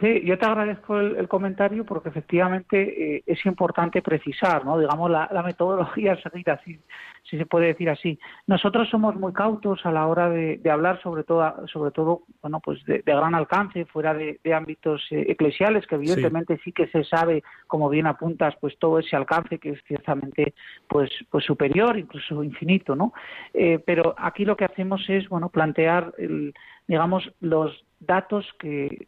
Sí, 0.01 0.23
yo 0.25 0.39
te 0.39 0.47
agradezco 0.47 0.99
el, 0.99 1.29
comentario 1.29 1.85
porque 1.85 2.09
efectivamente 2.09 3.17
eh, 3.17 3.23
es 3.27 3.45
importante 3.45 4.01
precisar, 4.01 4.65
¿no? 4.65 4.79
Digamos, 4.79 5.11
la, 5.11 5.43
metodología 5.45 6.17
seguida, 6.23 6.59
si, 6.65 6.81
si 7.25 7.37
se 7.37 7.45
puede 7.45 7.67
decir 7.67 7.91
así. 7.91 8.19
Nosotros 8.47 8.89
somos 8.89 9.15
muy 9.17 9.35
cautos 9.35 9.85
a 9.85 9.93
la 9.93 10.07
hora 10.07 10.31
de, 10.31 10.59
hablar 10.71 11.03
sobre 11.03 11.25
todo, 11.25 11.67
sobre 11.69 11.91
todo, 11.91 12.23
bueno, 12.41 12.61
pues 12.61 12.83
de, 12.87 13.03
gran 13.05 13.35
alcance, 13.35 13.85
fuera 13.85 14.15
de, 14.15 14.41
ámbitos 14.55 15.03
eh, 15.11 15.27
eclesiales, 15.29 15.87
que 15.87 15.97
evidentemente 15.97 16.59
sí. 16.65 16.73
que 16.73 16.87
se 16.87 17.05
sabe, 17.05 17.43
como 17.67 17.91
bien 17.91 18.07
apuntas, 18.07 18.55
pues 18.63 18.79
todo 18.79 18.99
ese 18.99 19.15
alcance 19.15 19.59
que 19.59 19.73
es 19.73 19.85
ciertamente, 19.87 20.55
pues, 20.89 21.11
pues 21.29 21.45
superior, 21.45 21.99
incluso 21.99 22.43
infinito, 22.43 22.97
¿no? 22.97 23.13
Eh, 23.53 23.79
pero 23.85 24.15
aquí 24.17 24.47
lo 24.47 24.57
que 24.57 24.65
hacemos 24.65 25.05
es, 25.11 25.29
bueno, 25.29 25.51
plantear 25.51 26.15
el, 26.17 26.55
digamos, 26.87 27.31
los 27.41 27.85
datos 28.07 28.47
que, 28.59 29.07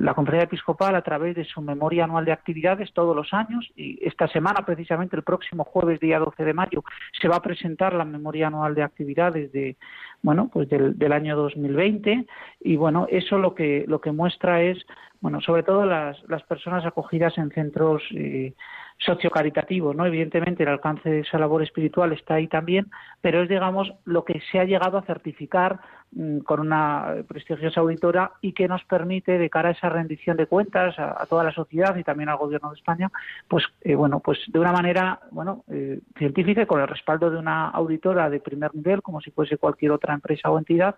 la 0.00 0.14
Conferencia 0.14 0.46
Episcopal, 0.46 0.94
a 0.94 1.02
través 1.02 1.36
de 1.36 1.44
su 1.44 1.60
memoria 1.60 2.04
anual 2.04 2.24
de 2.24 2.32
actividades 2.32 2.92
todos 2.92 3.14
los 3.14 3.32
años, 3.32 3.70
y 3.76 3.98
esta 4.06 4.28
semana, 4.28 4.64
precisamente 4.64 5.16
el 5.16 5.22
próximo 5.22 5.64
jueves, 5.64 6.00
día 6.00 6.18
12 6.18 6.44
de 6.44 6.54
mayo, 6.54 6.84
se 7.20 7.28
va 7.28 7.36
a 7.36 7.42
presentar 7.42 7.94
la 7.94 8.04
memoria 8.04 8.48
anual 8.48 8.74
de 8.74 8.82
actividades 8.82 9.52
de, 9.52 9.76
bueno, 10.22 10.48
pues 10.52 10.68
del, 10.68 10.98
del 10.98 11.12
año 11.12 11.36
2020, 11.36 12.26
y 12.60 12.76
bueno, 12.76 13.06
eso 13.10 13.38
lo 13.38 13.54
que, 13.54 13.84
lo 13.86 14.00
que 14.00 14.12
muestra 14.12 14.62
es, 14.62 14.78
bueno, 15.20 15.40
sobre 15.40 15.62
todo 15.62 15.86
las, 15.86 16.16
las 16.28 16.42
personas 16.44 16.84
acogidas 16.84 17.36
en 17.38 17.50
centros 17.50 18.02
eh, 18.14 18.54
sociocaritativos, 18.98 19.94
¿no? 19.94 20.06
Evidentemente 20.06 20.62
el 20.62 20.70
alcance 20.70 21.08
de 21.08 21.20
esa 21.20 21.38
labor 21.38 21.62
espiritual 21.62 22.12
está 22.12 22.34
ahí 22.34 22.48
también, 22.48 22.90
pero 23.20 23.42
es, 23.42 23.48
digamos, 23.48 23.92
lo 24.04 24.24
que 24.24 24.40
se 24.50 24.58
ha 24.58 24.64
llegado 24.64 24.96
a 24.96 25.02
certificar 25.02 25.80
mm, 26.12 26.38
con 26.38 26.60
una 26.60 27.16
prestigiosa 27.28 27.80
auditora 27.80 28.32
y 28.40 28.52
que 28.52 28.68
nos 28.68 28.82
permite, 28.84 29.38
de 29.38 29.50
cara 29.50 29.68
a 29.68 29.72
esa 29.72 29.90
rendición 29.90 30.36
de 30.36 30.46
cuentas 30.46 30.98
a, 30.98 31.26
toda 31.26 31.44
la 31.44 31.52
sociedad 31.52 31.94
y 31.96 32.04
también 32.04 32.30
al 32.30 32.38
Gobierno 32.38 32.70
de 32.70 32.76
España, 32.76 33.10
pues, 33.48 33.64
eh, 33.82 33.94
bueno, 33.94 34.20
pues 34.20 34.38
de 34.46 34.58
una 34.58 34.72
manera, 34.72 35.20
bueno, 35.30 35.64
eh, 35.70 36.00
científica 36.16 36.66
con 36.66 36.80
el 36.80 36.88
respaldo 36.88 37.30
de 37.30 37.38
una 37.38 37.68
auditora 37.68 38.30
de 38.30 38.40
primer 38.40 38.74
nivel, 38.74 39.02
como 39.02 39.20
si 39.20 39.30
fuese 39.30 39.58
cualquier 39.58 39.92
otra 39.92 40.14
empresa 40.14 40.50
o 40.50 40.58
entidad, 40.58 40.96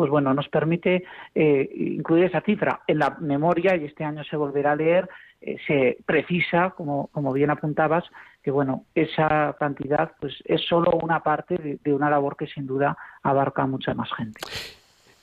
pues 0.00 0.10
bueno, 0.10 0.32
nos 0.32 0.48
permite 0.48 1.04
eh, 1.34 1.70
incluir 1.74 2.24
esa 2.24 2.40
cifra 2.40 2.80
en 2.86 3.00
la 3.00 3.18
memoria 3.20 3.76
y 3.76 3.84
este 3.84 4.02
año 4.02 4.24
se 4.24 4.34
volverá 4.34 4.72
a 4.72 4.76
leer 4.76 5.10
eh, 5.42 5.58
se 5.66 5.98
precisa, 6.06 6.70
como, 6.70 7.08
como 7.08 7.34
bien 7.34 7.50
apuntabas, 7.50 8.04
que 8.42 8.50
bueno, 8.50 8.86
esa 8.94 9.54
cantidad 9.60 10.12
pues 10.18 10.32
es 10.46 10.62
solo 10.66 10.92
una 11.02 11.22
parte 11.22 11.58
de, 11.58 11.78
de 11.84 11.92
una 11.92 12.08
labor 12.08 12.34
que 12.38 12.46
sin 12.46 12.66
duda 12.66 12.96
abarca 13.22 13.60
a 13.60 13.66
mucha 13.66 13.92
más 13.92 14.10
gente. 14.14 14.40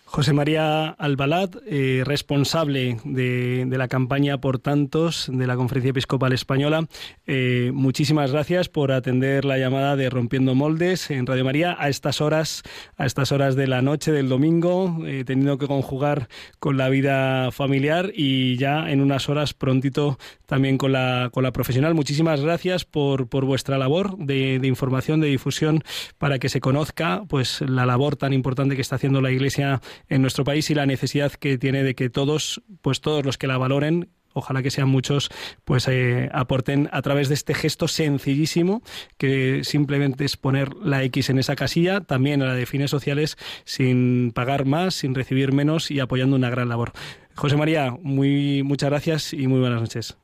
José 0.09 0.31
María 0.31 0.87
Albalat, 0.87 1.57
eh, 1.67 2.01
responsable 2.05 2.97
de, 3.03 3.67
la 3.69 3.89
campaña 3.89 4.39
Por 4.39 4.57
Tantos 4.57 5.29
de 5.31 5.45
la 5.45 5.57
Conferencia 5.57 5.89
Episcopal 5.89 6.31
Española, 6.31 6.87
eh, 7.27 7.71
muchísimas 7.73 8.31
gracias 8.31 8.69
por 8.69 8.93
atender 8.93 9.43
la 9.43 9.57
llamada 9.57 9.97
de 9.97 10.09
Rompiendo 10.09 10.55
Moldes 10.55 11.11
en 11.11 11.27
Radio 11.27 11.43
María 11.43 11.75
a 11.77 11.89
estas 11.89 12.21
horas, 12.21 12.63
a 12.95 13.05
estas 13.05 13.33
horas 13.33 13.57
de 13.57 13.67
la 13.67 13.81
noche 13.81 14.13
del 14.13 14.29
domingo, 14.29 14.97
teniendo 15.25 15.57
que 15.57 15.67
conjugar 15.67 16.29
con 16.59 16.77
la 16.77 16.87
vida 16.87 17.51
familiar 17.51 18.11
y 18.15 18.55
ya 18.55 18.89
en 18.89 19.01
unas 19.01 19.27
horas 19.27 19.53
prontito 19.53 20.17
también 20.45 20.77
con 20.77 20.93
la, 20.93 21.29
con 21.33 21.43
la 21.43 21.51
profesional. 21.51 21.93
Muchísimas 21.93 22.39
gracias 22.41 22.85
por, 22.85 23.27
por 23.27 23.43
vuestra 23.43 23.77
labor 23.77 24.17
de, 24.17 24.57
de 24.59 24.67
información, 24.67 25.19
de 25.19 25.27
difusión, 25.27 25.83
para 26.17 26.39
que 26.39 26.47
se 26.47 26.61
conozca 26.61 27.23
pues 27.27 27.59
la 27.61 27.85
labor 27.85 28.15
tan 28.15 28.31
importante 28.31 28.75
que 28.75 28.81
está 28.81 28.95
haciendo 28.95 29.21
la 29.21 29.31
Iglesia 29.31 29.81
en 30.09 30.21
nuestro 30.21 30.43
país 30.43 30.69
y 30.69 30.75
la 30.75 30.85
necesidad 30.85 31.31
que 31.31 31.57
tiene 31.57 31.83
de 31.83 31.95
que 31.95 32.09
todos, 32.09 32.61
pues 32.81 33.01
todos 33.01 33.25
los 33.25 33.37
que 33.37 33.47
la 33.47 33.57
valoren, 33.57 34.09
ojalá 34.37 34.61
que 34.61 34.71
sean 34.71 34.89
muchos, 34.89 35.29
pues 35.65 35.87
eh, 35.87 36.29
aporten 36.31 36.89
a 36.91 37.01
través 37.01 37.27
de 37.27 37.33
este 37.33 37.53
gesto 37.53 37.87
sencillísimo 37.87 38.81
que 39.17 39.63
simplemente 39.63 40.25
es 40.25 40.37
poner 40.37 40.75
la 40.75 41.03
X 41.03 41.29
en 41.29 41.39
esa 41.39 41.55
casilla, 41.55 42.01
también 42.01 42.41
a 42.41 42.45
la 42.45 42.53
de 42.53 42.65
fines 42.65 42.91
sociales, 42.91 43.37
sin 43.65 44.31
pagar 44.31 44.65
más, 44.65 44.93
sin 44.95 45.15
recibir 45.15 45.53
menos 45.53 45.91
y 45.91 45.99
apoyando 45.99 46.35
una 46.35 46.49
gran 46.49 46.69
labor. 46.69 46.91
José 47.35 47.57
María, 47.57 47.91
muy, 48.01 48.63
muchas 48.63 48.89
gracias 48.89 49.33
y 49.33 49.47
muy 49.47 49.59
buenas 49.59 49.81
noches. 49.81 50.17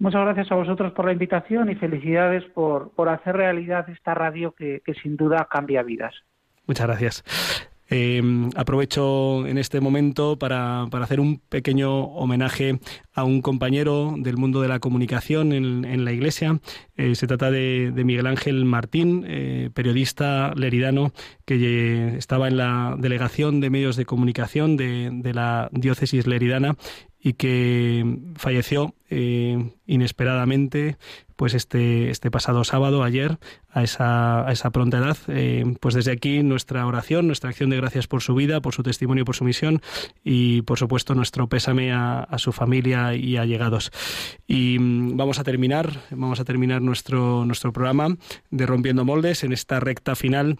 Muchas 0.00 0.22
gracias 0.22 0.52
a 0.52 0.54
vosotros 0.54 0.92
por 0.92 1.06
la 1.06 1.12
invitación 1.12 1.70
y 1.70 1.74
felicidades 1.74 2.44
por, 2.54 2.92
por 2.92 3.08
hacer 3.08 3.36
realidad 3.36 3.88
esta 3.90 4.14
radio 4.14 4.52
que, 4.52 4.80
que 4.84 4.94
sin 4.94 5.16
duda 5.16 5.48
cambia 5.50 5.82
vidas. 5.82 6.14
Muchas 6.66 6.86
gracias. 6.86 7.67
Eh, 7.90 8.22
aprovecho 8.54 9.46
en 9.46 9.56
este 9.56 9.80
momento 9.80 10.38
para, 10.38 10.86
para, 10.90 11.04
hacer 11.04 11.20
un 11.20 11.38
pequeño 11.38 12.04
homenaje 12.04 12.78
a 13.14 13.24
un 13.24 13.40
compañero 13.40 14.14
del 14.18 14.36
mundo 14.36 14.60
de 14.60 14.68
la 14.68 14.78
comunicación 14.78 15.52
en, 15.52 15.84
en 15.84 16.04
la 16.04 16.12
Iglesia. 16.12 16.60
Eh, 16.96 17.14
se 17.14 17.26
trata 17.26 17.50
de, 17.50 17.90
de, 17.92 18.04
Miguel 18.04 18.26
Ángel 18.26 18.64
Martín, 18.64 19.24
eh, 19.26 19.70
periodista 19.72 20.52
leridano 20.54 21.12
que 21.46 22.16
estaba 22.18 22.48
en 22.48 22.58
la 22.58 22.94
delegación 22.98 23.60
de 23.60 23.70
medios 23.70 23.96
de 23.96 24.04
comunicación 24.04 24.76
de, 24.76 25.10
de 25.12 25.32
la 25.32 25.70
diócesis 25.72 26.26
leridana 26.26 26.76
y 27.20 27.32
que 27.34 28.18
falleció 28.36 28.94
eh, 29.10 29.72
inesperadamente 29.86 30.96
pues 31.38 31.54
este, 31.54 32.10
este 32.10 32.32
pasado 32.32 32.64
sábado, 32.64 33.04
ayer, 33.04 33.38
a 33.70 33.84
esa, 33.84 34.48
a 34.48 34.50
esa 34.50 34.70
pronta 34.70 34.98
edad. 34.98 35.16
Eh, 35.28 35.76
pues 35.78 35.94
desde 35.94 36.10
aquí 36.10 36.42
nuestra 36.42 36.84
oración, 36.84 37.28
nuestra 37.28 37.50
acción 37.50 37.70
de 37.70 37.76
gracias 37.76 38.08
por 38.08 38.22
su 38.22 38.34
vida, 38.34 38.60
por 38.60 38.74
su 38.74 38.82
testimonio, 38.82 39.24
por 39.24 39.36
su 39.36 39.44
misión 39.44 39.80
y 40.24 40.62
por 40.62 40.78
supuesto 40.78 41.14
nuestro 41.14 41.48
pésame 41.48 41.92
a, 41.92 42.26
su 42.38 42.50
familia 42.50 43.14
y 43.14 43.36
allegados. 43.36 43.92
Y 44.48 44.78
mm, 44.80 45.16
vamos 45.16 45.38
a 45.38 45.44
terminar, 45.44 46.00
vamos 46.10 46.40
a 46.40 46.44
terminar 46.44 46.82
nuestro, 46.82 47.44
nuestro 47.44 47.72
programa 47.72 48.16
de 48.50 48.66
Rompiendo 48.66 49.04
Moldes 49.04 49.44
en 49.44 49.52
esta 49.52 49.78
recta 49.78 50.16
final 50.16 50.58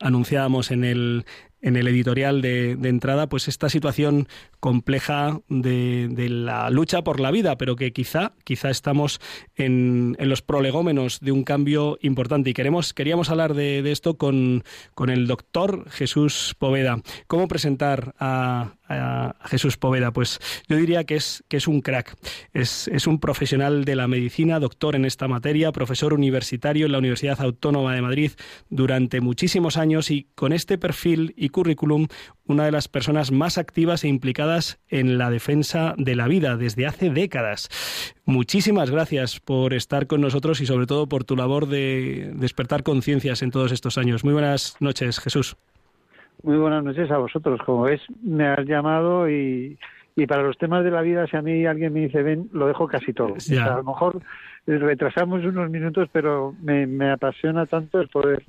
anunciábamos 0.00 0.70
en 0.70 0.84
el, 0.84 1.24
en 1.62 1.76
el 1.76 1.88
editorial 1.88 2.42
de, 2.42 2.72
entrada, 2.82 3.28
pues 3.28 3.48
esta 3.48 3.68
situación 3.68 4.28
compleja 4.60 5.40
de, 5.48 6.28
la 6.28 6.68
lucha 6.70 7.02
por 7.02 7.20
la 7.20 7.30
vida, 7.30 7.56
pero 7.56 7.76
que 7.76 7.92
quizá, 7.92 8.32
quizá 8.44 8.68
estamos 8.68 9.20
en, 9.54 10.16
en 10.18 10.28
los 10.28 10.42
prolegómenos 10.42 11.20
de 11.20 11.32
un 11.32 11.44
cambio 11.44 11.98
importante. 12.02 12.50
Y 12.50 12.54
queremos, 12.54 12.92
queríamos 12.92 13.30
hablar 13.30 13.54
de, 13.54 13.82
de 13.82 13.92
esto 13.92 14.18
con, 14.18 14.64
con, 14.94 15.08
el 15.08 15.26
doctor 15.26 15.88
Jesús 15.90 16.54
Poveda. 16.58 17.00
¿Cómo 17.28 17.48
presentar 17.48 18.14
a, 18.18 18.74
a, 18.98 19.34
Jesús 19.44 19.76
Poveda? 19.76 20.12
Pues 20.12 20.38
yo 20.68 20.76
diría 20.76 21.04
que 21.04 21.16
es, 21.16 21.44
que 21.48 21.56
es 21.56 21.68
un 21.68 21.80
crack. 21.80 22.16
Es, 22.52 22.88
es 22.88 23.06
un 23.06 23.18
profesional 23.18 23.84
de 23.84 23.96
la 23.96 24.08
medicina, 24.08 24.60
doctor 24.60 24.96
en 24.96 25.04
esta 25.04 25.28
materia, 25.28 25.72
profesor 25.72 26.14
universitario 26.14 26.86
en 26.86 26.92
la 26.92 26.98
Universidad 26.98 27.40
Autónoma 27.40 27.94
de 27.94 28.02
Madrid 28.02 28.32
durante 28.70 29.20
muchísimos 29.20 29.76
años 29.76 30.10
y 30.10 30.28
con 30.34 30.52
este 30.52 30.78
perfil 30.78 31.34
y 31.36 31.48
currículum 31.50 32.08
una 32.46 32.64
de 32.64 32.72
las 32.72 32.88
personas 32.88 33.30
más 33.30 33.58
activas 33.58 34.04
e 34.04 34.08
implicadas 34.08 34.78
en 34.88 35.18
la 35.18 35.30
defensa 35.30 35.94
de 35.96 36.16
la 36.16 36.28
vida 36.28 36.56
desde 36.56 36.86
hace 36.86 37.10
décadas. 37.10 37.68
Muchísimas 38.24 38.90
gracias 38.90 39.40
por 39.40 39.74
estar 39.74 40.06
con 40.06 40.20
nosotros 40.20 40.60
y 40.60 40.66
sobre 40.66 40.86
todo 40.86 41.08
por 41.08 41.24
tu 41.24 41.36
labor 41.36 41.68
de 41.68 42.32
despertar 42.34 42.82
conciencias 42.82 43.42
en 43.42 43.50
todos 43.50 43.72
estos 43.72 43.98
años. 43.98 44.24
Muy 44.24 44.32
buenas 44.32 44.76
noches, 44.80 45.18
Jesús. 45.18 45.56
Muy 46.42 46.56
buenas 46.56 46.82
noches 46.82 47.10
a 47.10 47.18
vosotros. 47.18 47.60
Como 47.64 47.82
ves, 47.82 48.00
me 48.22 48.46
has 48.46 48.66
llamado 48.66 49.28
y, 49.28 49.78
y 50.16 50.26
para 50.26 50.42
los 50.42 50.58
temas 50.58 50.84
de 50.84 50.90
la 50.90 51.02
vida, 51.02 51.26
si 51.26 51.36
a 51.36 51.42
mí 51.42 51.66
alguien 51.66 51.92
me 51.92 52.00
dice 52.00 52.22
ven, 52.22 52.48
lo 52.52 52.66
dejo 52.66 52.88
casi 52.88 53.12
todo. 53.12 53.34
O 53.34 53.40
sea, 53.40 53.74
a 53.74 53.76
lo 53.76 53.84
mejor 53.84 54.20
retrasamos 54.66 55.44
unos 55.44 55.70
minutos, 55.70 56.08
pero 56.12 56.54
me, 56.60 56.86
me 56.86 57.10
apasiona 57.10 57.66
tanto 57.66 58.00
el 58.00 58.08
poder 58.08 58.42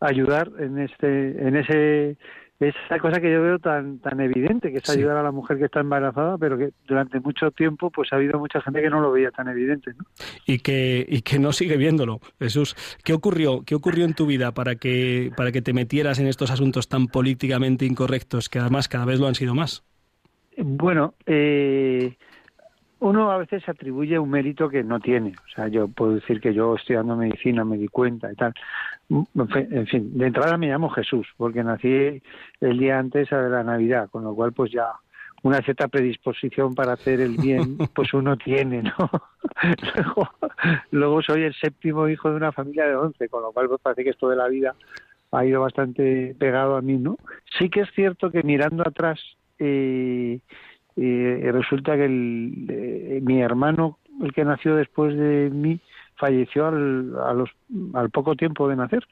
ayudar 0.00 0.50
en 0.58 0.78
este 0.78 1.46
en 1.46 1.56
ese 1.56 2.16
esa 2.60 2.98
cosa 2.98 3.20
que 3.20 3.32
yo 3.32 3.42
veo 3.42 3.58
tan 3.58 3.98
tan 4.00 4.20
evidente 4.20 4.70
que 4.70 4.78
es 4.78 4.90
ayudar 4.90 5.16
sí. 5.16 5.20
a 5.20 5.22
la 5.22 5.32
mujer 5.32 5.58
que 5.58 5.64
está 5.64 5.80
embarazada 5.80 6.36
pero 6.36 6.58
que 6.58 6.70
durante 6.86 7.18
mucho 7.18 7.50
tiempo 7.50 7.90
pues 7.90 8.12
ha 8.12 8.16
habido 8.16 8.38
mucha 8.38 8.60
gente 8.60 8.82
que 8.82 8.90
no 8.90 9.00
lo 9.00 9.12
veía 9.12 9.30
tan 9.30 9.48
evidente 9.48 9.92
¿no? 9.94 10.04
y 10.46 10.58
que 10.58 11.06
y 11.08 11.22
que 11.22 11.38
no 11.38 11.52
sigue 11.52 11.76
viéndolo 11.76 12.20
Jesús 12.38 12.76
qué 13.02 13.14
ocurrió 13.14 13.62
qué 13.64 13.74
ocurrió 13.74 14.04
en 14.04 14.14
tu 14.14 14.26
vida 14.26 14.52
para 14.52 14.76
que 14.76 15.32
para 15.36 15.52
que 15.52 15.62
te 15.62 15.72
metieras 15.72 16.18
en 16.18 16.26
estos 16.26 16.50
asuntos 16.50 16.88
tan 16.88 17.06
políticamente 17.06 17.86
incorrectos 17.86 18.48
que 18.48 18.58
además 18.58 18.88
cada 18.88 19.06
vez 19.06 19.20
lo 19.20 19.26
han 19.26 19.34
sido 19.34 19.54
más 19.54 19.82
bueno 20.58 21.14
eh 21.26 22.14
uno 23.00 23.30
a 23.30 23.38
veces 23.38 23.66
atribuye 23.66 24.18
un 24.18 24.30
mérito 24.30 24.68
que 24.68 24.84
no 24.84 25.00
tiene. 25.00 25.32
O 25.46 25.54
sea, 25.54 25.68
yo 25.68 25.88
puedo 25.88 26.16
decir 26.16 26.40
que 26.40 26.52
yo 26.52 26.74
estudiando 26.74 27.16
medicina 27.16 27.64
me 27.64 27.78
di 27.78 27.88
cuenta 27.88 28.30
y 28.30 28.36
tal. 28.36 28.54
En 29.10 29.86
fin, 29.88 30.16
de 30.16 30.26
entrada 30.28 30.56
me 30.56 30.68
llamo 30.68 30.88
Jesús, 30.90 31.26
porque 31.36 31.64
nací 31.64 32.22
el 32.60 32.78
día 32.78 32.98
antes 32.98 33.28
de 33.28 33.50
la 33.50 33.64
Navidad, 33.64 34.08
con 34.08 34.22
lo 34.22 34.34
cual 34.34 34.52
pues 34.52 34.70
ya 34.70 34.92
una 35.42 35.60
cierta 35.62 35.88
predisposición 35.88 36.74
para 36.74 36.92
hacer 36.92 37.20
el 37.20 37.36
bien, 37.36 37.76
pues 37.94 38.14
uno 38.14 38.36
tiene, 38.36 38.82
¿no? 38.82 39.10
luego, 39.94 40.28
luego 40.92 41.22
soy 41.22 41.42
el 41.42 41.54
séptimo 41.54 42.08
hijo 42.08 42.30
de 42.30 42.36
una 42.36 42.52
familia 42.52 42.86
de 42.86 42.94
once, 42.94 43.28
con 43.28 43.42
lo 43.42 43.52
cual 43.52 43.68
pues 43.68 43.80
parece 43.80 44.04
que 44.04 44.10
esto 44.10 44.28
de 44.28 44.36
la 44.36 44.46
vida 44.46 44.74
ha 45.32 45.44
ido 45.44 45.60
bastante 45.60 46.36
pegado 46.38 46.76
a 46.76 46.82
mí, 46.82 46.96
¿no? 46.96 47.16
Sí 47.58 47.68
que 47.68 47.80
es 47.80 47.90
cierto 47.94 48.30
que 48.30 48.42
mirando 48.42 48.84
atrás, 48.86 49.20
eh, 49.58 50.38
y 50.96 51.50
resulta 51.50 51.96
que 51.96 52.04
el, 52.04 52.66
eh, 52.68 53.20
mi 53.22 53.40
hermano, 53.40 53.98
el 54.22 54.32
que 54.32 54.44
nació 54.44 54.76
después 54.76 55.16
de 55.16 55.50
mí, 55.50 55.80
falleció 56.20 56.66
al, 56.66 57.16
a 57.18 57.32
los, 57.32 57.50
al 57.94 58.10
poco 58.10 58.36
tiempo 58.36 58.68
de 58.68 58.76
nacer. 58.76 59.06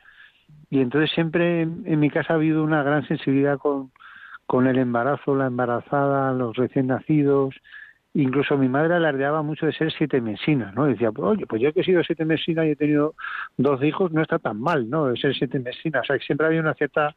Y 0.70 0.80
entonces 0.80 1.11
siempre 1.12 1.62
en, 1.62 1.82
en, 1.86 1.98
mi 1.98 2.11
casa 2.11 2.34
ha 2.34 2.36
habido 2.36 2.62
una 2.62 2.82
gran 2.82 3.06
sensibilidad 3.09 3.59
con, 3.59 4.66
el 4.66 4.78
embarazo, 4.78 5.34
la 5.34 5.46
embarazada, 5.46 6.32
los 6.32 6.56
recién 6.56 6.88
nacidos. 6.88 7.54
Incluso 8.14 8.56
mi 8.56 8.68
madre 8.68 8.94
alardeaba 8.94 9.42
mucho 9.42 9.66
de 9.66 9.72
ser 9.72 9.92
siete 9.92 10.20
mesina, 10.20 10.72
¿no? 10.72 10.86
Decía, 10.86 11.12
pues, 11.12 11.26
oye, 11.26 11.46
pues 11.46 11.61
yo 11.62 11.72
que 11.72 11.80
he 11.80 11.84
sido 11.84 12.02
siete 12.04 12.24
mesina 12.24 12.66
y 12.66 12.70
he 12.70 12.76
tenido 12.76 13.14
dos 13.56 13.82
hijos, 13.82 14.12
no 14.12 14.22
está 14.22 14.38
tan 14.38 14.61
mal, 14.61 14.88
¿no? 14.88 15.06
De 15.06 15.16
ser 15.16 15.34
siete 15.34 15.59
mesina. 15.59 16.00
O 16.00 16.04
sea, 16.04 16.18
que 16.18 16.24
siempre 16.24 16.46
había 16.46 16.61
una 16.61 16.74
cierta 16.74 17.14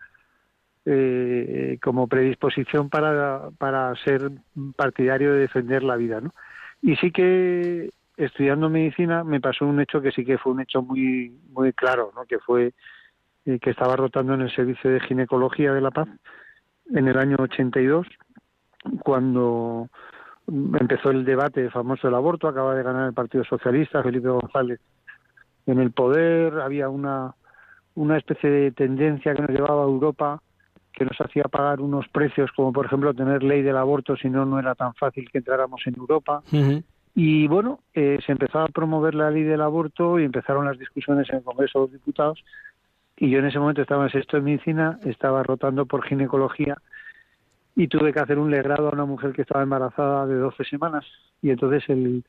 eh, 0.86 1.78
como 1.82 2.08
predisposición 2.08 2.90
para, 2.90 3.50
para 3.58 3.96
ser 4.04 4.32
partidario 4.76 5.34
de 5.34 5.40
defender 5.40 5.84
la 5.84 5.96
vida, 5.96 6.22
¿no? 6.22 6.34
Y 6.82 6.96
sí 6.96 7.12
que 7.12 7.90
estudiando 8.18 8.70
medicina 8.70 9.24
me 9.24 9.40
pasó 9.40 9.66
un 9.66 9.80
hecho 9.80 10.02
que 10.02 10.12
sí 10.12 10.26
que 10.26 10.38
fue 10.38 10.54
un 10.54 10.62
hecho 10.62 10.82
muy 10.82 11.30
muy 11.50 11.74
claro, 11.74 12.12
¿no? 12.16 12.26
Que 12.26 12.40
fue 12.40 12.74
eh, 13.46 13.60
que 13.60 13.72
estaba 13.72 13.96
rotando 13.96 14.34
en 14.34 14.42
el 14.42 14.54
servicio 14.54 14.92
de 14.92 15.00
ginecología 15.02 15.74
de 15.74 15.82
La 15.82 15.92
Paz 15.92 16.08
en 16.94 17.08
el 17.08 17.18
año 17.18 17.38
82 17.40 18.08
cuando 19.04 19.90
empezó 20.48 21.12
el 21.12 21.24
debate 21.24 21.70
famoso 21.70 22.08
del 22.08 22.16
aborto, 22.16 22.48
acaba 22.48 22.76
de 22.76 22.84
ganar 22.84 23.08
el 23.08 23.14
Partido 23.14 23.44
Socialista, 23.44 24.04
Felipe 24.04 24.30
González 24.30 24.80
en 25.68 25.80
el 25.80 25.92
poder, 25.92 26.60
había 26.60 26.90
una 26.90 27.36
una 27.94 28.18
especie 28.18 28.50
de 28.50 28.72
tendencia 28.72 29.34
que 29.34 29.42
nos 29.42 29.52
llevaba 29.52 29.84
a 29.84 29.88
Europa 29.88 30.42
que 30.94 31.06
nos 31.06 31.20
hacía 31.20 31.44
pagar 31.44 31.82
unos 31.82 32.08
precios 32.10 32.52
como 32.56 32.74
por 32.74 32.86
ejemplo 32.86 33.14
tener 33.14 33.44
ley 33.44 33.62
del 33.62 33.78
aborto, 33.78 34.16
si 34.16 34.30
no, 34.30 34.46
no 34.46 34.60
era 34.60 34.76
tan 34.76 34.94
fácil 34.96 35.30
que 35.32 35.40
entráramos 35.40 35.82
en 35.86 35.96
Europa. 35.98 36.42
Y 37.14 37.48
bueno, 37.48 37.80
eh, 37.94 38.20
se 38.26 38.32
empezó 38.32 38.60
a 38.60 38.68
promover 38.68 39.16
la 39.16 39.30
ley 39.30 39.44
del 39.44 39.62
aborto 39.62 40.20
y 40.20 40.24
empezaron 40.24 40.66
las 40.66 40.80
discusiones 40.80 41.30
en 41.30 41.38
el 41.38 41.44
Congreso 41.44 41.80
de 41.80 41.86
los 41.86 41.92
Diputados. 41.92 42.44
Y 43.18 43.30
yo 43.30 43.40
en 43.40 43.46
ese 43.46 43.60
momento 43.60 43.82
estaba 43.82 44.06
en 44.06 44.12
sexto 44.12 44.38
de 44.38 44.44
medicina, 44.44 44.98
estaba 45.06 45.44
rotando 45.44 45.86
por 45.86 46.04
ginecología 46.04 46.78
y 47.76 47.88
tuve 47.88 48.14
que 48.14 48.20
hacer 48.20 48.40
un 48.40 48.50
legrado 48.50 48.90
a 48.90 48.94
una 48.94 49.06
mujer 49.06 49.34
que 49.34 49.42
estaba 49.42 49.64
embarazada 49.64 50.26
de 50.26 50.36
12 50.36 50.64
semanas. 50.64 51.06
Y 51.42 51.50
entonces 51.50 51.84
el, 51.90 52.24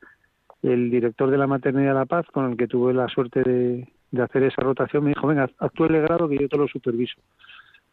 el 0.62 0.90
director 0.90 1.30
de 1.30 1.38
la 1.38 1.46
Maternidad 1.46 1.88
de 1.88 1.98
la 1.98 2.06
Paz, 2.06 2.26
con 2.32 2.50
el 2.50 2.56
que 2.56 2.68
tuve 2.68 2.94
la 2.94 3.08
suerte 3.08 3.42
de, 3.42 3.88
hacer 4.22 4.44
esa 4.44 4.62
rotación, 4.62 5.04
me 5.04 5.10
dijo, 5.10 5.26
venga, 5.26 5.48
actúe 5.58 5.86
el 5.86 5.92
legrado 5.92 6.28
que 6.28 6.38
yo 6.38 6.48
te 6.48 6.56
lo 6.56 6.68
superviso. 6.68 7.20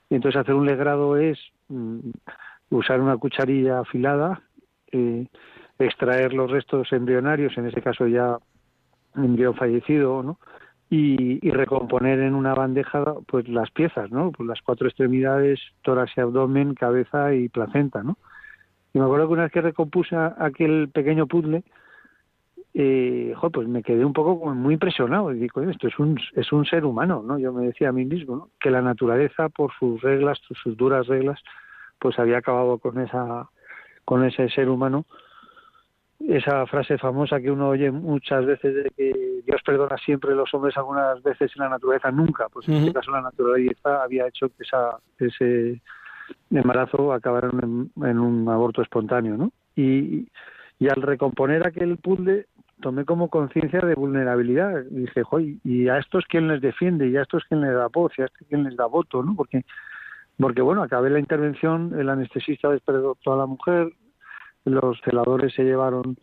Y 0.09 0.15
entonces 0.15 0.39
hacer 0.39 0.53
un 0.53 0.65
legrado 0.65 1.17
es 1.17 1.39
mm, 1.69 1.99
usar 2.69 2.99
una 3.01 3.17
cucharilla 3.17 3.79
afilada, 3.79 4.41
eh, 4.91 5.27
extraer 5.79 6.33
los 6.33 6.51
restos 6.51 6.91
embrionarios, 6.91 7.57
en 7.57 7.67
ese 7.67 7.81
caso 7.81 8.07
ya 8.07 8.37
embrión 9.15 9.55
fallecido. 9.55 10.37
Y, 10.91 11.39
recomponer 11.51 12.19
en 12.19 12.33
una 12.33 12.55
bandeja 12.55 13.03
pues 13.27 13.47
las 13.47 13.69
piezas, 13.69 14.09
¿no? 14.11 14.31
Pues 14.31 14.47
las 14.47 14.59
cuatro 14.61 14.87
extremidades, 14.87 15.59
tórax 15.83 16.13
y 16.17 16.21
abdomen, 16.21 16.73
cabeza 16.73 17.33
y 17.33 17.47
placenta, 17.47 18.01
¿no? 18.01 18.17
Y 18.93 18.99
me 18.99 19.05
acuerdo 19.05 19.27
que 19.27 19.33
una 19.33 19.43
vez 19.43 19.51
que 19.51 19.61
recompuse 19.61 20.15
aquel 20.15 20.89
pequeño 20.89 21.27
puzzle, 21.27 21.63
eh, 22.73 23.35
pues 23.53 23.67
me 23.67 23.83
quedé 23.83 24.03
un 24.03 24.13
poco 24.13 24.53
muy 24.53 24.75
impresionado. 24.75 25.31
Y 25.31 25.39
digo, 25.39 25.61
esto 25.61 25.87
es 25.87 25.99
un, 25.99 26.19
es 26.35 26.51
un 26.51 26.65
ser 26.65 26.85
humano, 26.85 27.23
¿no? 27.23 27.37
Yo 27.37 27.53
me 27.53 27.67
decía 27.67 27.89
a 27.89 27.91
mí 27.93 28.05
mismo. 28.05 28.49
Que 28.59 28.71
la 28.71 28.81
naturaleza, 28.81 29.49
por 29.49 29.71
sus 29.77 30.01
reglas, 30.01 30.39
sus 30.63 30.75
duras 30.75 31.07
reglas, 31.07 31.39
pues 31.99 32.17
había 32.17 32.37
acabado 32.37 32.77
con 32.79 32.99
esa 32.99 33.49
con 34.05 34.25
ese 34.25 34.49
ser 34.49 34.69
humano. 34.69 35.05
Esa 36.19 36.65
frase 36.67 36.97
famosa 36.97 37.39
que 37.39 37.49
uno 37.49 37.69
oye 37.69 37.91
muchas 37.91 38.45
veces 38.45 38.75
de 38.75 38.89
que 38.95 39.41
Dios 39.45 39.61
perdona 39.65 39.97
siempre 39.97 40.33
a 40.33 40.35
los 40.35 40.53
hombres, 40.53 40.77
algunas 40.77 41.23
veces 41.23 41.51
en 41.55 41.63
la 41.63 41.69
naturaleza 41.69 42.11
nunca. 42.11 42.47
Pues 42.49 42.67
en 42.67 42.73
uh 42.73 42.77
-huh. 42.77 42.79
este 42.81 42.93
caso 42.93 43.11
la 43.11 43.21
naturaleza 43.21 44.03
había 44.03 44.27
hecho 44.27 44.49
que 44.49 44.63
esa, 44.63 44.97
ese 45.17 45.81
embarazo 46.51 47.13
acabara 47.13 47.49
en, 47.51 47.89
en 48.03 48.19
un 48.19 48.49
aborto 48.49 48.81
espontáneo, 48.81 49.37
¿no? 49.37 49.51
Y, 49.75 50.27
y 50.77 50.87
al 50.89 51.01
recomponer 51.01 51.65
aquel 51.65 51.97
puzzle 51.97 52.45
tomé 52.81 53.05
como 53.05 53.29
conciencia 53.29 53.79
de 53.81 53.95
vulnerabilidad. 53.95 54.83
Y 54.91 55.01
dije, 55.01 55.23
joy, 55.23 55.59
¿y 55.63 55.87
a 55.87 55.97
estos 55.97 56.25
quién 56.27 56.47
les 56.47 56.61
defiende? 56.61 57.07
¿Y 57.07 57.17
a 57.17 57.21
estos 57.21 57.43
quién 57.47 57.61
les 57.61 57.73
da 57.73 57.87
voz? 57.87 58.11
¿Y 58.17 58.21
a 58.21 58.25
estos 58.25 58.47
quién 58.47 58.63
les 58.63 58.75
da 58.75 58.85
voto? 58.85 59.23
¿no? 59.23 59.35
Porque, 59.35 59.63
porque 60.37 60.61
bueno, 60.61 60.81
acabé 60.83 61.09
la 61.09 61.19
intervención, 61.19 61.93
el 61.99 62.09
anestesista 62.09 62.69
despertó 62.69 63.33
a 63.33 63.37
la 63.37 63.45
mujer, 63.45 63.91
los 64.69 64.99
celadores 65.01 65.53
se 65.53 65.63
llevaron 65.63 66.17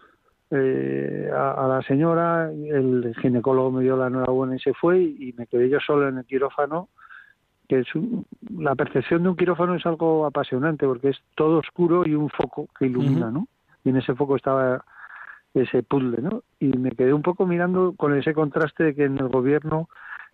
eh, 0.50 1.28
a, 1.34 1.66
la 1.66 1.82
señora, 1.82 2.50
el 2.50 3.14
ginecólogo 3.20 3.72
me 3.72 3.82
dio 3.82 3.96
la 3.96 4.06
enhorabuena 4.06 4.56
y 4.56 4.60
se 4.60 4.74
fue, 4.74 5.00
y, 5.00 5.34
me 5.36 5.46
quedé 5.46 5.68
yo 5.68 5.80
solo 5.80 6.08
en 6.08 6.18
el 6.18 6.24
quirófano. 6.24 6.88
Que 7.68 7.80
es 7.80 7.88
la 8.56 8.76
percepción 8.76 9.24
de 9.24 9.30
un 9.30 9.36
quirófano 9.36 9.74
es 9.74 9.84
algo 9.86 10.24
apasionante 10.24 10.86
porque 10.86 11.08
es 11.08 11.16
todo 11.34 11.58
oscuro 11.58 12.04
y 12.06 12.14
un 12.14 12.30
foco 12.30 12.68
que 12.78 12.86
ilumina, 12.86 13.28
¿no? 13.32 13.48
Y 13.84 13.88
en 13.88 13.96
ese 13.96 14.14
foco 14.14 14.36
estaba 14.36 14.84
ese 15.52 15.82
puzzle, 15.82 16.22
¿no? 16.22 16.42
Y 16.60 16.66
me 16.66 16.92
quedé 16.92 17.12
un 17.12 17.22
poco 17.22 17.44
mirando 17.44 17.94
con 17.96 18.16
ese 18.16 18.34
contraste 18.34 18.84
de 18.84 18.94
que 18.94 19.04
en 19.04 19.18
el 19.18 19.28
gobierno, 19.28 19.88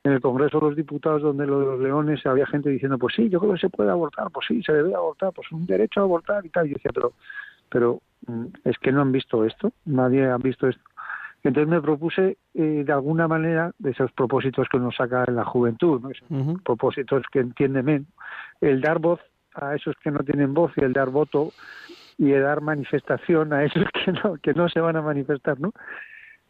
en 0.04 0.12
el 0.12 0.20
Congreso 0.20 0.58
de 0.60 0.66
los 0.66 0.76
Diputados, 0.76 1.22
donde 1.22 1.46
los 1.46 1.80
leones 1.80 2.24
había 2.26 2.46
gente 2.46 2.70
diciendo, 2.70 2.98
pues 2.98 3.14
sí, 3.14 3.28
yo 3.28 3.40
creo 3.40 3.54
que 3.54 3.60
se 3.60 3.70
puede 3.70 3.90
abortar, 3.90 4.30
pues 4.30 4.46
sí, 4.48 4.62
se 4.62 4.72
debe 4.72 4.94
abortar, 4.94 5.32
pues 5.32 5.50
un 5.52 5.64
derecho 5.64 6.00
a 6.00 6.02
abortar 6.02 6.44
y 6.44 6.50
tal. 6.50 6.66
Y 6.66 6.70
yo 6.70 6.74
decía, 6.74 6.90
pero, 6.94 7.12
pero 7.72 8.00
mm, 8.26 8.46
es 8.64 8.78
que 8.78 8.92
no 8.92 9.00
han 9.00 9.10
visto 9.10 9.44
esto, 9.44 9.72
nadie 9.84 10.28
ha 10.28 10.36
visto 10.36 10.68
esto. 10.68 10.82
Entonces 11.42 11.68
me 11.68 11.80
propuse, 11.80 12.36
eh, 12.54 12.84
de 12.86 12.92
alguna 12.92 13.26
manera, 13.26 13.72
de 13.78 13.90
esos 13.90 14.12
propósitos 14.12 14.68
que 14.70 14.78
nos 14.78 14.94
saca 14.94 15.24
en 15.26 15.34
la 15.34 15.44
juventud, 15.44 16.00
¿no? 16.00 16.10
esos 16.10 16.28
propósitos 16.62 17.24
que 17.32 17.40
entienden 17.40 17.84
menos, 17.84 18.08
el 18.60 18.80
dar 18.80 19.00
voz 19.00 19.20
a 19.54 19.74
esos 19.74 19.96
que 19.96 20.12
no 20.12 20.20
tienen 20.20 20.54
voz 20.54 20.72
y 20.76 20.84
el 20.84 20.92
dar 20.92 21.10
voto 21.10 21.50
y 22.16 22.26
de 22.26 22.40
dar 22.40 22.60
manifestación 22.60 23.52
a 23.52 23.64
esos 23.64 23.84
que 24.04 24.12
no, 24.12 24.36
que 24.36 24.54
no 24.54 24.68
se 24.68 24.80
van 24.80 24.96
a 24.96 25.02
manifestar, 25.02 25.58
¿no? 25.58 25.72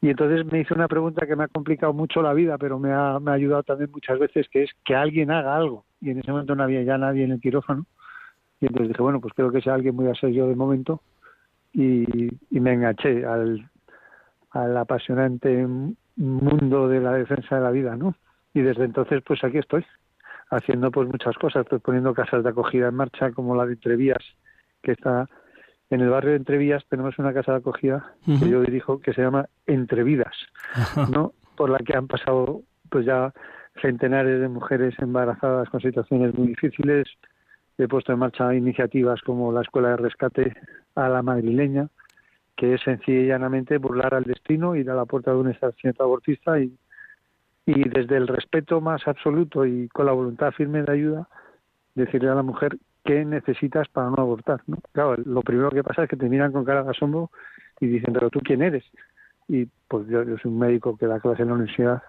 Y 0.03 0.11
entonces 0.11 0.45
me 0.51 0.61
hizo 0.61 0.75
una 0.75 0.89
pregunta 0.89 1.27
que 1.27 1.37
me 1.37 1.45
ha 1.45 1.49
complicado 1.49 1.93
mucho 1.93 2.23
la 2.23 2.35
vida, 2.35 2.59
pero 2.59 2.77
me 2.79 2.93
ha, 2.93 3.21
me 3.21 3.31
ha 3.31 3.35
ayudado 3.35 3.63
también 3.63 3.89
muchas 3.93 4.19
veces, 4.19 4.49
que 4.49 4.65
es 4.65 4.71
que 4.85 4.97
alguien 4.97 5.31
haga 5.31 5.55
algo. 5.55 5.85
Y 6.01 6.11
en 6.11 6.19
ese 6.19 6.33
momento 6.33 6.57
no 6.57 6.65
había 6.65 6.83
ya 6.83 6.99
nadie 6.99 7.23
en 7.23 7.31
el 7.31 7.41
quirófano. 7.41 7.87
Y 8.61 8.67
entonces 8.67 8.89
dije, 8.89 9.03
bueno, 9.03 9.21
pues 9.21 9.33
creo 9.33 9.53
que 9.53 9.61
sea 9.61 9.75
alguien 9.75 9.97
voy 9.97 10.09
a 10.09 10.15
ser 10.15 10.31
yo 10.31 10.49
de 10.49 10.57
momento. 10.57 11.01
Y, 11.73 12.29
y 12.51 12.61
me 12.61 12.75
enganché 12.75 13.25
al, 13.25 13.71
al 14.51 14.77
apasionante 14.77 15.67
mundo 16.17 16.89
de 16.89 17.01
la 17.01 17.13
defensa 17.15 17.57
de 17.57 17.63
la 17.63 17.71
vida, 17.71 17.97
¿no? 17.97 18.15
Y 18.55 18.61
desde 18.61 18.85
entonces, 18.85 19.23
pues 19.27 19.43
aquí 19.43 19.59
estoy, 19.59 19.85
haciendo 20.51 20.91
pues 20.91 21.09
muchas 21.09 21.37
cosas. 21.37 21.63
Estoy 21.63 21.79
poniendo 21.79 22.15
casas 22.15 22.45
de 22.45 22.51
acogida 22.51 22.89
en 22.89 22.95
marcha, 22.95 23.33
como 23.33 23.57
la 23.57 23.67
de 23.67 23.73
Entrevías, 23.73 24.23
que 24.83 24.93
está 24.93 25.29
en 25.93 26.01
el 26.01 26.09
barrio 26.09 26.31
de 26.31 26.39
Entrevías 26.39 26.83
tenemos 26.89 27.19
una 27.19 27.35
casa 27.35 27.53
de 27.53 27.59
acogida 27.59 28.15
que 28.25 28.49
yo 28.49 28.63
dirijo 28.63 28.99
que 29.01 29.13
se 29.13 29.21
llama 29.21 29.47
Entrevidas, 29.67 30.35
¿no? 31.11 31.35
Por 31.55 31.69
la 31.69 31.79
que 31.79 31.95
han 31.95 32.07
pasado 32.07 32.63
pues 32.89 33.05
ya 33.05 33.33
centenares 33.81 34.41
de 34.41 34.49
mujeres 34.49 34.95
embarazadas 35.01 35.69
con 35.69 35.81
situaciones 35.81 36.35
muy 36.35 36.49
difíciles. 36.49 37.09
He 37.83 37.89
puesto 37.89 38.13
en 38.13 38.19
marcha 38.21 38.55
iniciativas 38.55 39.21
como 39.23 39.53
la 39.53 39.63
Escuela 39.63 39.91
de 39.91 39.97
Rescate 39.97 40.55
a 40.95 41.09
la 41.09 41.23
Madrileña, 41.23 41.89
que 42.57 42.75
es 42.75 42.81
sencilla 42.83 43.21
y 43.21 43.27
llanamente 43.27 43.79
burlar 43.79 44.15
al 44.15 44.25
destino, 44.25 44.77
ir 44.77 44.89
a 44.91 44.95
la 44.95 45.05
puerta 45.05 45.33
de 45.33 45.39
un 45.39 45.51
establecimiento 45.51 46.05
abortista 46.05 46.61
y, 46.61 46.77
y 47.67 47.89
desde 47.89 48.17
el 48.17 48.29
respeto 48.29 48.81
más 48.81 49.07
absoluto 49.09 49.67
y 49.67 49.89
con 49.89 50.07
la 50.07 50.13
voluntad 50.13 50.53
firme 50.53 50.83
de 50.83 50.93
ayuda, 50.93 51.29
decirle 51.95 52.29
a 52.29 52.35
la 52.35 52.43
mujer 52.43 52.79
qué 53.05 53.25
necesitas 53.25 53.89
para 53.89 54.11
no 54.11 54.17
abortar. 54.19 54.63
Claro, 54.93 55.17
lo 55.25 55.43
primero 55.43 55.71
que 55.71 55.83
pasa 55.83 56.05
es 56.05 56.09
que 56.09 56.17
te 56.17 56.29
miran 56.29 56.53
con 56.53 56.65
cara 56.65 56.85
de 56.85 56.91
asombro 56.91 57.31
y 57.81 57.87
dicen, 57.87 58.13
pero 58.13 58.31
tú 58.31 58.41
quién 58.45 58.63
eres? 58.63 58.85
Y 59.49 59.67
pues 59.89 60.07
yo, 60.07 60.23
soy 60.25 60.39
un 60.51 60.59
médico 60.59 60.97
que 60.97 61.07
da 61.07 61.21
clase 61.21 61.43
en 61.43 61.49
la 61.49 61.55
universidad 61.55 62.03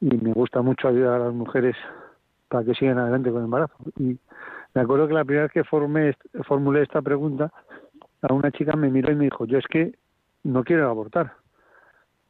y 0.00 0.14
me 0.16 0.32
gusta 0.32 0.60
mucho 0.60 0.88
ayudar 0.88 1.20
a 1.20 1.24
las 1.26 1.34
mujeres 1.34 1.76
para 2.48 2.64
que 2.64 2.74
sigan 2.74 2.98
adelante 2.98 3.30
con 3.30 3.38
el 3.38 3.44
embarazo. 3.46 3.76
Y 3.98 4.18
me 4.74 4.82
acuerdo 4.82 5.06
que 5.06 5.14
la 5.14 5.24
primera 5.24 5.44
vez 5.44 5.52
que 5.52 5.64
formé, 5.64 6.16
formulé 6.44 6.82
esta 6.82 7.00
pregunta, 7.00 7.52
a 8.22 8.32
una 8.32 8.50
chica 8.50 8.74
me 8.76 8.90
miró 8.90 9.12
y 9.12 9.16
me 9.16 9.24
dijo, 9.24 9.44
yo 9.44 9.58
es 9.58 9.66
que 9.66 9.94
no 10.42 10.64
quiero 10.64 10.88
abortar, 10.88 11.32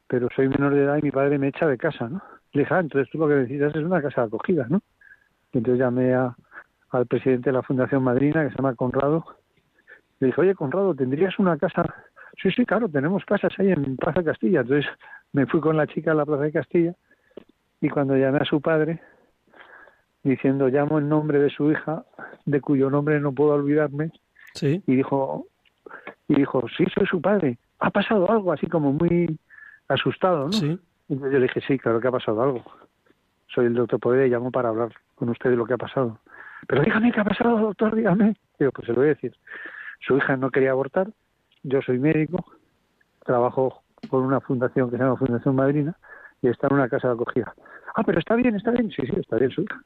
pero 0.07 0.27
soy 0.35 0.47
menor 0.47 0.73
de 0.73 0.83
edad 0.83 0.97
y 0.97 1.01
mi 1.01 1.11
padre 1.11 1.37
me 1.37 1.47
echa 1.47 1.67
de 1.67 1.77
casa, 1.77 2.07
¿no? 2.07 2.21
Le 2.53 2.61
dije, 2.61 2.73
ah, 2.73 2.79
entonces 2.79 3.11
tú 3.11 3.17
lo 3.17 3.27
que 3.27 3.35
necesitas 3.35 3.75
es 3.75 3.83
una 3.83 4.01
casa 4.01 4.21
de 4.21 4.27
acogida, 4.27 4.67
¿no? 4.69 4.81
Entonces 5.51 5.79
llamé 5.79 6.13
a, 6.13 6.35
al 6.91 7.05
presidente 7.07 7.49
de 7.49 7.53
la 7.53 7.63
Fundación 7.63 8.03
Madrina, 8.03 8.43
que 8.43 8.51
se 8.51 8.55
llama 8.57 8.75
Conrado, 8.75 9.25
le 10.19 10.27
dije, 10.27 10.41
oye, 10.41 10.55
Conrado, 10.55 10.95
¿tendrías 10.95 11.37
una 11.39 11.57
casa? 11.57 11.83
Sí, 12.41 12.51
sí, 12.51 12.65
claro, 12.65 12.87
tenemos 12.89 13.25
casas 13.25 13.53
ahí 13.57 13.71
en 13.71 13.97
Plaza 13.97 14.23
Castilla. 14.23 14.61
Entonces 14.61 14.89
me 15.33 15.45
fui 15.45 15.59
con 15.59 15.77
la 15.77 15.87
chica 15.87 16.11
a 16.11 16.15
la 16.15 16.25
Plaza 16.25 16.43
de 16.43 16.51
Castilla 16.51 16.95
y 17.81 17.89
cuando 17.89 18.15
llamé 18.15 18.39
a 18.39 18.45
su 18.45 18.61
padre, 18.61 19.01
diciendo, 20.29 20.67
llamo 20.67 20.97
el 20.97 21.07
nombre 21.07 21.39
de 21.39 21.49
su 21.49 21.71
hija, 21.71 22.03
de 22.45 22.59
cuyo 22.59 22.89
nombre 22.89 23.19
no 23.19 23.31
puedo 23.31 23.53
olvidarme, 23.53 24.11
¿Sí? 24.53 24.81
y 24.87 24.95
dijo, 24.95 25.45
y 26.27 26.35
dijo, 26.35 26.65
sí, 26.75 26.85
soy 26.93 27.05
su 27.05 27.21
padre. 27.21 27.57
Ha 27.79 27.91
pasado 27.91 28.29
algo, 28.31 28.51
así 28.51 28.67
como 28.67 28.91
muy 28.91 29.37
asustado, 29.87 30.45
¿no? 30.45 30.53
Sí. 30.53 30.79
Y 31.07 31.19
yo 31.19 31.27
le 31.27 31.41
dije, 31.41 31.61
sí, 31.61 31.77
claro 31.77 32.01
que 32.01 32.07
ha 32.07 32.11
pasado 32.11 32.41
algo. 32.41 32.63
Soy 33.47 33.67
el 33.67 33.75
doctor 33.75 33.99
Poder 33.99 34.27
y 34.27 34.31
llamo 34.31 34.51
para 34.51 34.69
hablar 34.69 34.89
con 35.13 35.29
usted 35.29 35.51
de 35.51 35.55
lo 35.55 35.65
que 35.65 35.75
ha 35.75 35.77
pasado. 35.77 36.19
Pero 36.67 36.81
dígame 36.81 37.11
qué 37.11 37.19
ha 37.19 37.25
pasado, 37.25 37.59
doctor, 37.59 37.95
dígame. 37.95 38.35
Digo, 38.57 38.71
pues 38.71 38.87
se 38.87 38.93
lo 38.93 39.01
voy 39.01 39.07
a 39.07 39.13
decir. 39.13 39.35
Su 39.99 40.17
hija 40.17 40.35
no 40.37 40.49
quería 40.49 40.71
abortar, 40.71 41.07
yo 41.61 41.81
soy 41.83 41.99
médico, 41.99 42.43
trabajo 43.23 43.83
con 44.09 44.23
una 44.23 44.39
fundación 44.39 44.89
que 44.89 44.97
se 44.97 45.03
llama 45.03 45.17
Fundación 45.17 45.55
Madrina 45.55 45.95
y 46.41 46.47
está 46.47 46.67
en 46.67 46.73
una 46.73 46.89
casa 46.89 47.09
de 47.09 47.13
acogida. 47.13 47.53
Ah, 47.95 48.03
pero 48.03 48.17
está 48.19 48.35
bien, 48.35 48.55
está 48.55 48.71
bien. 48.71 48.89
Sí, 48.89 49.03
sí, 49.05 49.13
está 49.19 49.37
bien 49.37 49.51
su 49.51 49.61
hija. 49.61 49.81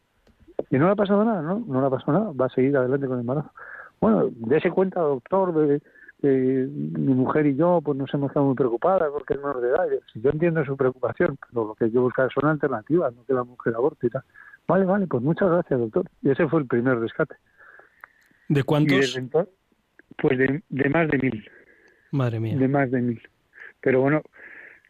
Y 0.70 0.78
no 0.78 0.86
le 0.86 0.92
ha 0.92 0.96
pasado 0.96 1.24
nada, 1.24 1.42
¿no? 1.42 1.64
No 1.68 1.82
le 1.82 1.88
ha 1.88 1.90
pasado 1.90 2.14
nada. 2.14 2.32
Va 2.32 2.46
a 2.46 2.50
seguir 2.50 2.76
adelante 2.76 3.08
con 3.08 3.16
el 3.16 3.22
embarazo. 3.22 3.52
Bueno, 4.00 4.30
dése 4.36 4.72
cuenta, 4.72 5.02
doctor, 5.02 5.54
de, 5.54 5.82
mi 6.22 7.14
mujer 7.14 7.46
y 7.46 7.56
yo 7.56 7.80
pues 7.82 7.98
nos 7.98 8.14
hemos 8.14 8.32
quedado 8.32 8.48
muy 8.48 8.56
preocupadas 8.56 9.10
porque 9.12 9.36
es 9.36 9.40
menor 9.40 9.62
de 9.62 9.70
edad. 9.70 9.88
Yo 10.16 10.30
entiendo 10.30 10.66
su 10.66 10.76
preocupación, 10.76 11.38
pero 11.50 11.68
lo 11.68 11.76
que 11.76 11.90
yo 11.90 12.02
buscar 12.02 12.30
son 12.34 12.50
alternativas, 12.50 13.14
no 13.14 13.26
que 13.26 13.34
la 13.34 13.44
mujer 13.44 13.74
aborte 13.76 14.08
y 14.08 14.10
tal. 14.10 14.24
Vale, 14.68 14.86
vale, 14.86 15.08
pues 15.08 15.24
muchas 15.24 15.50
gracias, 15.50 15.80
doctor. 15.80 16.06
Y 16.22 16.30
ese 16.30 16.48
fue 16.48 16.60
el 16.60 16.68
primer 16.68 17.00
rescate. 17.00 17.36
¿De 18.50 18.64
cuántos? 18.64 19.18
pues 20.18 20.38
de, 20.38 20.90
más 20.90 21.08
de 21.08 21.18
mil. 21.18 21.50
Madre 22.12 22.40
mía. 22.40 22.58
De 22.58 22.68
más 22.68 22.92
de 22.92 23.02
mil. 23.02 23.22
Pero 23.82 24.02
bueno, 24.02 24.22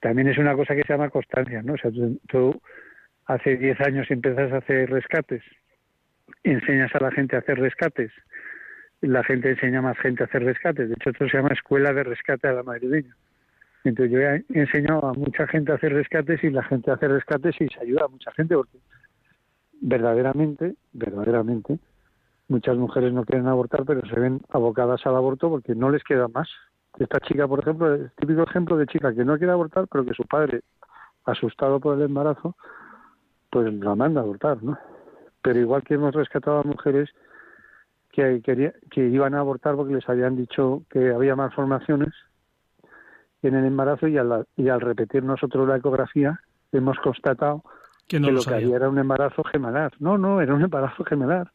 también 0.02 0.28
es 0.30 0.38
una 0.38 0.56
cosa 0.56 0.76
que 0.76 0.84
se 0.84 0.94
llama 0.94 1.10
constancia, 1.10 1.62
¿no? 1.62 1.74
O 1.74 1.78
sea, 1.78 1.92
tú, 2.28 2.62
hace 3.26 3.58
diez 3.58 3.80
años 3.82 4.10
empiezas 4.10 4.52
a 4.52 4.58
hacer 4.58 4.90
rescates, 4.90 5.44
enseñas 6.52 6.94
a 6.96 7.04
la 7.04 7.12
gente 7.12 7.36
a 7.36 7.40
hacer 7.40 7.60
rescates, 7.60 8.12
la 9.02 9.24
gente 9.24 9.52
enseña 9.52 9.80
a 9.80 9.84
más 9.84 9.98
gente 10.00 10.24
a 10.24 10.26
hacer 10.26 10.44
rescates. 10.44 10.90
De 10.90 10.96
hecho, 10.96 11.12
esto 11.12 11.28
se 11.28 11.38
llama 11.38 11.50
Escuela 11.50 11.94
de 11.94 12.04
Rescate 12.04 12.48
a 12.48 12.54
la 12.54 12.64
Madrileña. 12.64 13.16
Entonces 13.84 14.12
yo 14.12 14.20
he 14.20 14.44
enseñado 14.50 15.06
a 15.06 15.14
mucha 15.14 15.48
gente 15.48 15.72
a 15.72 15.76
hacer 15.76 15.94
rescates 15.94 16.44
y 16.44 16.50
la 16.50 16.64
gente 16.64 16.92
hace 16.92 17.08
rescates 17.08 17.56
y 17.62 17.68
se 17.70 17.80
ayuda 17.82 18.06
a 18.06 18.08
mucha 18.10 18.32
gente 18.34 18.56
porque 18.56 18.78
verdaderamente, 19.82 20.76
verdaderamente, 20.92 21.80
muchas 22.50 22.76
mujeres 22.78 23.14
no 23.14 23.24
quieren 23.24 23.48
abortar, 23.48 23.86
pero 23.86 24.02
se 24.06 24.20
ven 24.20 24.42
abocadas 24.50 25.06
al 25.06 25.16
aborto 25.16 25.50
porque 25.50 25.76
no 25.76 25.90
les 25.90 26.04
queda 26.04 26.28
más. 26.28 26.50
Esta 26.98 27.20
chica, 27.22 27.48
por 27.48 27.60
ejemplo, 27.60 27.94
es 27.96 28.14
típico 28.16 28.44
ejemplo 28.44 28.76
de 28.76 28.88
chica 28.88 29.14
que 29.14 29.24
no 29.24 29.38
quiere 29.38 29.54
abortar, 29.54 29.88
pero 29.90 30.04
que 30.04 30.14
su 30.14 30.24
padre, 30.24 30.62
asustado 31.24 31.80
por 31.80 31.96
el 31.96 32.04
embarazo, 32.04 32.56
pues 33.50 33.74
la 33.74 33.96
manda 33.96 34.20
a 34.20 34.24
abortar, 34.24 34.62
¿no? 34.62 34.78
Pero 35.42 35.60
igual 35.60 35.84
que 35.84 35.96
hemos 35.96 36.14
rescatado 36.14 36.60
a 36.60 36.64
mujeres 36.64 37.10
que, 38.12 38.42
quería, 38.42 38.74
que 38.92 39.08
iban 39.08 39.36
a 39.36 39.40
abortar 39.40 39.76
porque 39.76 39.94
les 39.94 40.08
habían 40.10 40.36
dicho 40.36 40.84
que 40.90 41.12
había 41.12 41.36
malformaciones 41.36 42.14
en 43.42 43.56
el 43.56 43.66
embarazo 43.66 44.08
y 44.08 44.18
al, 44.18 44.46
y 44.58 44.70
al 44.70 44.82
repetir 44.82 45.24
nosotros 45.24 45.68
la 45.68 45.78
ecografía 45.78 46.42
hemos 46.72 46.98
constatado 47.00 47.64
que, 48.08 48.20
no 48.20 48.32
lo, 48.32 48.42
que 48.42 48.56
había 48.56 48.76
era 48.76 48.90
un 48.90 48.98
embarazo 48.98 49.44
gemelar. 49.44 49.94
No, 50.00 50.18
no, 50.18 50.42
era 50.42 50.54
un 50.54 50.64
embarazo 50.64 51.04
gemelar. 51.06 51.52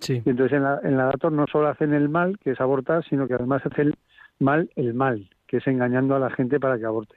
Sí. 0.00 0.22
Y 0.24 0.30
entonces 0.30 0.56
en 0.56 0.62
la, 0.62 0.80
en 0.82 0.96
la 0.96 1.06
datos 1.06 1.32
no 1.32 1.46
solo 1.46 1.68
hacen 1.68 1.92
el 1.94 2.08
mal, 2.08 2.38
que 2.38 2.52
es 2.52 2.60
abortar, 2.60 3.04
sino 3.08 3.26
que 3.26 3.34
además 3.34 3.62
hacen 3.66 3.94
mal 4.38 4.70
el 4.76 4.94
mal, 4.94 5.28
que 5.46 5.58
es 5.58 5.66
engañando 5.66 6.14
a 6.14 6.18
la 6.18 6.30
gente 6.30 6.60
para 6.60 6.78
que 6.78 6.84
aborte. 6.84 7.16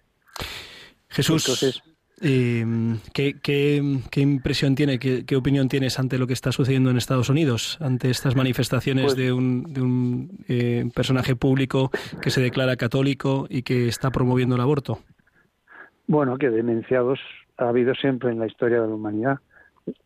Jesús, 1.09 1.83
eh, 2.21 2.65
¿qué, 3.13 3.35
qué, 3.41 4.21
impresión 4.21 4.75
tiene, 4.75 4.99
qué, 4.99 5.25
qué, 5.25 5.35
opinión 5.35 5.69
tienes 5.69 5.99
ante 5.99 6.17
lo 6.17 6.27
que 6.27 6.33
está 6.33 6.51
sucediendo 6.51 6.89
en 6.89 6.97
Estados 6.97 7.29
Unidos, 7.29 7.77
ante 7.81 8.09
estas 8.09 8.35
manifestaciones 8.35 9.05
Pues- 9.05 9.15
de 9.15 9.31
un, 9.33 9.63
de 9.73 9.81
un 9.81 10.29
eh, 10.47 10.89
personaje 10.95 11.35
público 11.35 11.91
que 12.21 12.29
se 12.29 12.41
declara 12.41 12.75
católico 12.75 13.47
y 13.49 13.63
que 13.63 13.87
está 13.87 14.11
promoviendo 14.11 14.55
el 14.55 14.61
aborto? 14.61 14.99
Bueno, 16.07 16.37
que 16.37 16.49
demenciados 16.49 17.19
ha 17.57 17.69
habido 17.69 17.93
siempre 17.95 18.31
en 18.31 18.39
la 18.39 18.47
historia 18.47 18.81
de 18.81 18.87
la 18.87 18.95
humanidad. 18.95 19.39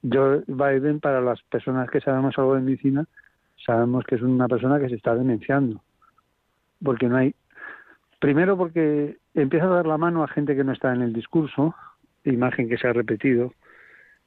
Yo, 0.01 0.41
Biden, 0.47 0.99
para 0.99 1.21
las 1.21 1.41
personas 1.43 1.89
que 1.89 2.01
sabemos 2.01 2.37
algo 2.37 2.55
de 2.55 2.61
medicina, 2.61 3.05
sabemos 3.65 4.03
que 4.05 4.15
es 4.15 4.21
una 4.21 4.47
persona 4.47 4.79
que 4.79 4.89
se 4.89 4.95
está 4.95 5.15
demenciando. 5.15 5.81
porque 6.83 7.07
no 7.07 7.17
hay. 7.17 7.33
Primero 8.19 8.57
porque 8.57 9.17
empieza 9.33 9.65
a 9.65 9.69
dar 9.69 9.85
la 9.87 9.97
mano 9.97 10.23
a 10.23 10.27
gente 10.27 10.55
que 10.55 10.63
no 10.63 10.73
está 10.73 10.93
en 10.93 11.01
el 11.01 11.13
discurso, 11.13 11.73
imagen 12.25 12.69
que 12.69 12.77
se 12.77 12.87
ha 12.87 12.93
repetido, 12.93 13.53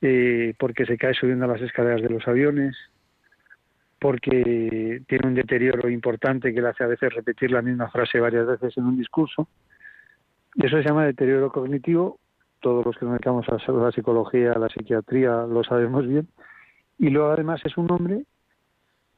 eh, 0.00 0.54
porque 0.58 0.86
se 0.86 0.98
cae 0.98 1.14
subiendo 1.14 1.46
las 1.46 1.60
escaleras 1.60 2.02
de 2.02 2.10
los 2.10 2.26
aviones, 2.28 2.76
porque 3.98 5.02
tiene 5.08 5.28
un 5.28 5.34
deterioro 5.34 5.88
importante 5.88 6.52
que 6.52 6.60
le 6.60 6.68
hace 6.68 6.84
a 6.84 6.88
veces 6.88 7.12
repetir 7.14 7.50
la 7.50 7.62
misma 7.62 7.90
frase 7.90 8.20
varias 8.20 8.46
veces 8.46 8.76
en 8.76 8.84
un 8.84 8.98
discurso. 8.98 9.48
Y 10.54 10.66
eso 10.66 10.76
se 10.76 10.88
llama 10.88 11.06
deterioro 11.06 11.50
cognitivo. 11.50 12.18
Todos 12.60 12.84
los 12.84 12.96
que 12.96 13.04
nos 13.04 13.14
dedicamos 13.14 13.46
a 13.48 13.72
la 13.72 13.92
psicología, 13.92 14.52
a 14.52 14.58
la 14.58 14.68
psiquiatría, 14.68 15.46
lo 15.46 15.64
sabemos 15.64 16.06
bien. 16.06 16.28
Y 16.98 17.10
luego 17.10 17.30
además 17.30 17.60
es 17.64 17.76
un 17.76 17.90
hombre 17.90 18.24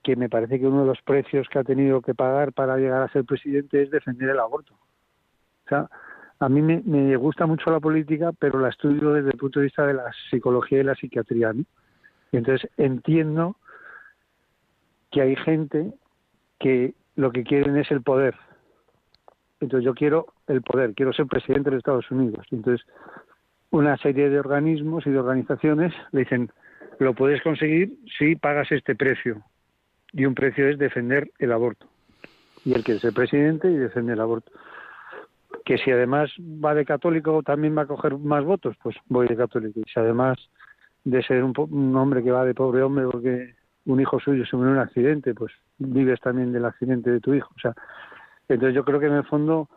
que 0.02 0.16
me 0.16 0.28
parece 0.28 0.58
que 0.58 0.66
uno 0.66 0.82
de 0.82 0.86
los 0.86 1.02
precios 1.02 1.48
que 1.48 1.58
ha 1.58 1.64
tenido 1.64 2.00
que 2.00 2.14
pagar 2.14 2.52
para 2.52 2.76
llegar 2.76 3.02
a 3.02 3.12
ser 3.12 3.24
presidente 3.24 3.82
es 3.82 3.90
defender 3.90 4.30
el 4.30 4.38
aborto. 4.38 4.74
O 4.74 5.68
sea, 5.68 5.88
a 6.40 6.48
mí 6.48 6.62
me, 6.62 7.16
gusta 7.16 7.46
mucho 7.46 7.70
la 7.70 7.80
política, 7.80 8.30
pero 8.38 8.60
la 8.60 8.68
estudio 8.68 9.12
desde 9.12 9.30
el 9.30 9.38
punto 9.38 9.58
de 9.58 9.64
vista 9.64 9.86
de 9.86 9.94
la 9.94 10.10
psicología 10.30 10.80
y 10.80 10.84
la 10.84 10.94
psiquiatría. 10.94 11.52
Y 11.52 12.36
entonces 12.36 12.70
entiendo 12.76 13.56
que 15.10 15.22
hay 15.22 15.36
gente 15.36 15.92
que 16.60 16.94
lo 17.16 17.32
que 17.32 17.42
quieren 17.42 17.76
es 17.76 17.90
el 17.90 18.02
poder. 18.02 18.36
Entonces 19.60 19.84
yo 19.84 19.94
quiero 19.94 20.26
el 20.46 20.62
poder, 20.62 20.94
quiero 20.94 21.12
ser 21.12 21.26
presidente 21.26 21.70
de 21.70 21.78
Estados 21.78 22.08
Unidos. 22.10 22.46
Entonces 22.52 22.86
una 23.70 23.96
serie 23.96 24.30
de 24.30 24.38
organismos 24.38 25.06
y 25.06 25.10
de 25.10 25.18
organizaciones 25.18 25.92
le 26.12 26.20
dicen, 26.20 26.50
lo 27.00 27.14
puedes 27.14 27.42
conseguir 27.42 27.94
si 28.16 28.36
pagas 28.36 28.70
este 28.70 28.94
precio. 28.94 29.42
Y 30.12 30.24
un 30.24 30.34
precio 30.34 30.68
es 30.68 30.78
defender 30.78 31.30
el 31.38 31.52
aborto. 31.52 31.86
Y 32.64 32.74
él 32.74 32.84
quiere 32.84 33.00
ser 33.00 33.12
presidente 33.12 33.70
y 33.70 33.76
defender 33.76 34.14
el 34.14 34.20
aborto. 34.20 34.52
Que 35.68 35.76
si 35.76 35.90
además 35.90 36.30
va 36.40 36.72
de 36.72 36.86
católico 36.86 37.42
también 37.42 37.76
va 37.76 37.82
a 37.82 37.86
coger 37.86 38.16
más 38.16 38.42
votos, 38.42 38.74
pues 38.82 38.96
voy 39.06 39.28
de 39.28 39.36
católico. 39.36 39.80
Y 39.80 39.84
si 39.84 40.00
además 40.00 40.38
de 41.04 41.22
ser 41.22 41.44
un, 41.44 41.52
un 41.58 41.94
hombre 41.94 42.22
que 42.22 42.30
va 42.30 42.46
de 42.46 42.54
pobre 42.54 42.82
hombre 42.82 43.04
porque 43.04 43.54
un 43.84 44.00
hijo 44.00 44.18
suyo 44.18 44.46
se 44.46 44.56
murió 44.56 44.72
en 44.72 44.78
un 44.78 44.82
accidente, 44.82 45.34
pues 45.34 45.52
vives 45.76 46.20
también 46.22 46.54
del 46.54 46.64
accidente 46.64 47.10
de 47.10 47.20
tu 47.20 47.34
hijo. 47.34 47.50
O 47.54 47.60
sea, 47.60 47.74
entonces 48.48 48.76
yo 48.76 48.82
creo 48.82 48.98
que 48.98 49.08
en 49.08 49.16
el 49.16 49.24
fondo 49.24 49.68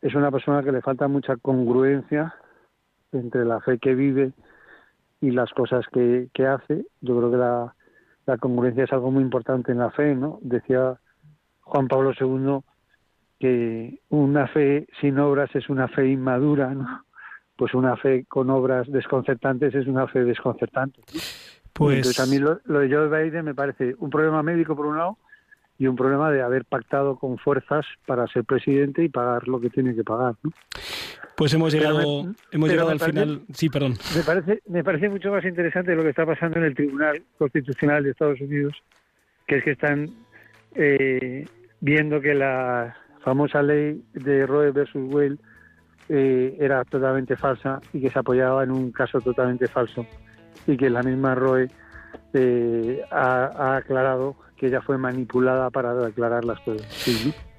es 0.00 0.14
una 0.14 0.30
persona 0.30 0.62
que 0.62 0.72
le 0.72 0.80
falta 0.80 1.06
mucha 1.06 1.36
congruencia 1.36 2.34
entre 3.12 3.44
la 3.44 3.60
fe 3.60 3.78
que 3.78 3.94
vive 3.94 4.32
y 5.20 5.32
las 5.32 5.50
cosas 5.52 5.84
que, 5.92 6.28
que 6.32 6.46
hace. 6.46 6.86
Yo 7.02 7.18
creo 7.18 7.30
que 7.30 7.36
la, 7.36 7.74
la 8.24 8.38
congruencia 8.38 8.84
es 8.84 8.92
algo 8.94 9.10
muy 9.10 9.22
importante 9.22 9.70
en 9.70 9.80
la 9.80 9.90
fe, 9.90 10.14
¿no? 10.14 10.38
Decía 10.40 10.98
Juan 11.60 11.88
Pablo 11.88 12.12
II 12.18 12.62
que 13.44 13.98
una 14.08 14.46
fe 14.46 14.86
sin 15.02 15.18
obras 15.18 15.54
es 15.54 15.68
una 15.68 15.86
fe 15.86 16.08
inmadura, 16.08 16.72
¿no? 16.72 17.04
Pues 17.56 17.74
una 17.74 17.94
fe 17.94 18.24
con 18.26 18.48
obras 18.48 18.90
desconcertantes 18.90 19.74
es 19.74 19.86
una 19.86 20.08
fe 20.08 20.24
desconcertante. 20.24 21.02
Pues... 21.74 21.98
Entonces 21.98 22.20
a 22.20 22.26
mí 22.26 22.38
lo, 22.38 22.54
de 22.78 22.88
Joe 22.90 23.08
Biden 23.08 23.44
me 23.44 23.54
parece 23.54 23.96
un 23.98 24.08
problema 24.08 24.42
médico 24.42 24.74
por 24.74 24.86
un 24.86 24.96
lado 24.96 25.18
y 25.78 25.86
un 25.86 25.94
problema 25.94 26.30
de 26.30 26.40
haber 26.40 26.64
pactado 26.64 27.18
con 27.18 27.36
fuerzas 27.36 27.84
para 28.06 28.26
ser 28.28 28.44
presidente 28.44 29.04
y 29.04 29.10
pagar 29.10 29.46
lo 29.46 29.60
que 29.60 29.68
tiene 29.68 29.94
que 29.94 30.04
pagar. 30.04 30.36
¿no? 30.42 30.50
Pues 31.36 31.52
hemos 31.52 31.70
llegado, 31.70 32.34
hemos 32.50 32.70
llegado 32.70 32.88
al 32.88 33.00
final. 33.00 33.42
Sí, 33.52 33.68
perdón. 33.68 33.92
Me 34.16 34.22
parece, 34.22 34.62
me 34.68 34.82
parece 34.82 35.10
mucho 35.10 35.30
más 35.30 35.44
interesante 35.44 35.94
lo 35.94 36.02
que 36.02 36.10
está 36.10 36.24
pasando 36.24 36.60
en 36.60 36.64
el 36.64 36.74
Tribunal 36.74 37.22
Constitucional 37.36 38.04
de 38.04 38.12
Estados 38.12 38.40
Unidos, 38.40 38.72
que 39.46 39.58
es 39.58 39.64
que 39.64 39.72
están 39.72 40.08
eh, 40.76 41.44
viendo 41.80 42.22
que 42.22 42.32
la 42.32 42.96
famosa 43.24 43.62
ley 43.62 44.04
de 44.12 44.46
Roe 44.46 44.70
versus 44.70 45.12
Wade 45.12 45.38
eh, 46.08 46.56
era 46.60 46.84
totalmente 46.84 47.36
falsa 47.36 47.80
y 47.92 48.00
que 48.00 48.10
se 48.10 48.18
apoyaba 48.18 48.62
en 48.62 48.70
un 48.70 48.92
caso 48.92 49.20
totalmente 49.20 49.66
falso 49.66 50.06
y 50.66 50.76
que 50.76 50.90
la 50.90 51.02
misma 51.02 51.34
Roe 51.34 51.68
eh, 52.34 53.02
ha, 53.10 53.76
aclarado 53.76 54.36
que 54.56 54.66
ella 54.66 54.82
fue 54.82 54.98
manipulada 54.98 55.70
para 55.70 55.94
declarar 55.94 56.44
las 56.44 56.60
cosas. 56.60 56.86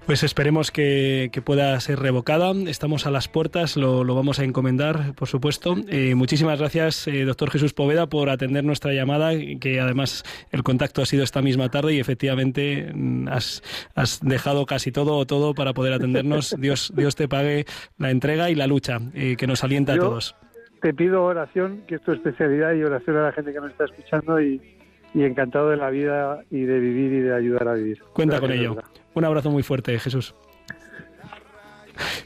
Pues 0.06 0.22
esperemos 0.22 0.70
que, 0.70 1.32
pueda 1.44 1.80
ser 1.80 2.00
revocada. 2.00 2.52
Estamos 2.68 3.08
a 3.08 3.12
las 3.12 3.28
puertas, 3.28 3.76
lo, 3.76 4.04
vamos 4.14 4.40
a 4.40 4.44
encomendar, 4.44 5.16
por 5.16 5.28
supuesto. 5.28 5.76
Eh, 5.90 6.14
muchísimas 6.14 6.60
gracias, 6.60 7.08
eh, 7.08 7.26
doctor 7.26 7.50
Jesús 7.50 7.74
Poveda, 7.74 8.08
por 8.08 8.30
atender 8.30 8.64
nuestra 8.64 8.94
llamada, 8.94 9.32
que 9.60 9.80
además 9.80 10.24
el 10.52 10.62
contacto 10.62 11.02
ha 11.02 11.08
sido 11.08 11.24
esta 11.24 11.42
misma 11.42 11.70
tarde 11.70 11.96
y 11.96 12.00
efectivamente 12.00 12.92
mm, 12.94 13.30
has, 13.30 13.62
dejado 14.22 14.68
casi 14.68 14.92
todo 14.92 15.26
todo 15.26 15.56
para 15.56 15.74
poder 15.74 15.94
atendernos. 15.94 16.56
Dios, 16.60 16.94
Dios 16.96 17.16
te 17.16 17.28
pague 17.28 17.66
la 17.98 18.12
entrega 18.12 18.52
y 18.52 18.56
la 18.56 18.68
lucha, 18.68 19.00
que 19.14 19.48
nos 19.48 19.64
alienta 19.64 19.94
a 19.94 19.98
todos 19.98 20.36
te 20.82 20.94
pido 20.94 21.24
oración, 21.24 21.82
que 21.88 21.96
es 21.96 22.02
tu 22.04 22.12
especialidad, 22.12 22.74
y 22.74 22.84
oración 22.84 23.18
a 23.18 23.24
la 23.24 23.32
gente 23.32 23.52
que 23.52 23.60
nos 23.60 23.72
está 23.72 23.86
escuchando 23.86 24.40
y, 24.40 24.62
encantado 25.24 25.70
de 25.70 25.78
la 25.78 25.90
vida 25.90 26.44
y 26.50 26.62
de 26.62 26.80
vivir 26.80 27.14
y 27.14 27.20
de 27.22 27.34
ayudar 27.34 27.68
a 27.68 27.74
vivir. 27.74 28.02
Cuenta 28.14 28.40
con 28.40 28.52
ello. 28.52 28.78
Un 29.14 29.26
abrazo 29.26 29.50
muy 29.50 29.64
fuerte, 29.64 29.98
Jesús. 30.00 30.36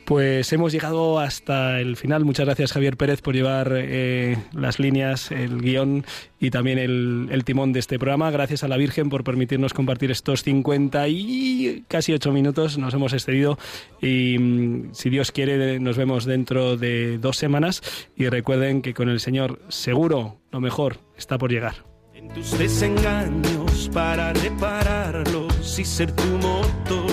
Pues 0.06 0.52
hemos 0.54 0.72
llegado 0.72 1.20
hasta 1.20 1.80
el 1.80 1.96
final. 1.96 2.26
Muchas 2.26 2.46
gracias 2.46 2.74
Javier 2.74 2.98
Pérez 2.98 3.22
por 3.22 3.36
llevar 3.36 3.72
eh, 3.74 4.38
las 4.54 4.80
líneas, 4.80 5.32
el 5.32 5.62
guion 5.62 6.04
y 6.40 6.50
también 6.50 6.80
el, 6.80 7.44
timón 7.46 7.74
de 7.74 7.80
este 7.80 8.00
programa. 8.00 8.32
Gracias 8.32 8.64
a 8.64 8.68
la 8.68 8.78
Virgen 8.78 9.10
por 9.10 9.24
permitirnos 9.24 9.74
compartir 9.74 10.10
estos 10.10 10.44
50 10.44 11.08
y 11.10 11.84
casi 11.88 12.14
8 12.14 12.32
minutos. 12.32 12.78
Nos 12.78 12.94
hemos 12.94 13.14
excedido 13.14 13.60
y 14.02 14.38
mm, 14.40 14.94
si 14.94 15.10
Dios 15.10 15.32
quiere 15.32 15.80
nos 15.80 15.98
vemos 15.98 16.26
dentro 16.26 16.76
de 16.76 17.20
dos 17.20 17.38
semanas 17.38 17.84
y 18.16 18.28
recuerden 18.30 18.82
que 18.82 18.96
con 18.96 19.10
el 19.10 19.20
Señor 19.20 19.60
seguro 19.68 20.38
lo 20.52 20.60
mejor 20.60 20.98
está 21.18 21.38
por 21.38 21.52
llegar. 21.52 21.90
Tus 22.34 22.58
desengaños 22.58 23.90
para 23.94 24.34
repararlos 24.34 25.80
y 25.80 25.86
ser 25.86 26.12
tu 26.12 26.26
motor, 26.38 27.12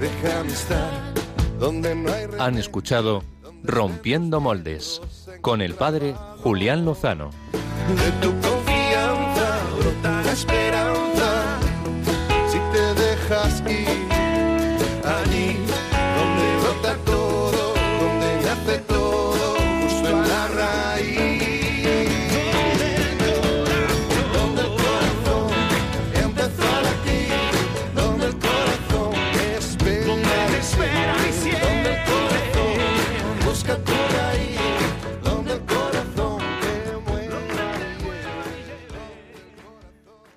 déjame 0.00 0.52
estar 0.52 1.16
han 2.38 2.58
escuchado 2.58 3.22
Rompiendo 3.62 4.40
Moldes 4.40 5.00
con 5.40 5.62
el 5.62 5.74
padre 5.74 6.14
Julián 6.42 6.84
Lozano. 6.84 7.30
De 7.96 8.10
tu 8.20 8.30
confianza 8.46 9.58
brota 9.78 10.22
la 10.22 10.32
esperanza 10.32 11.05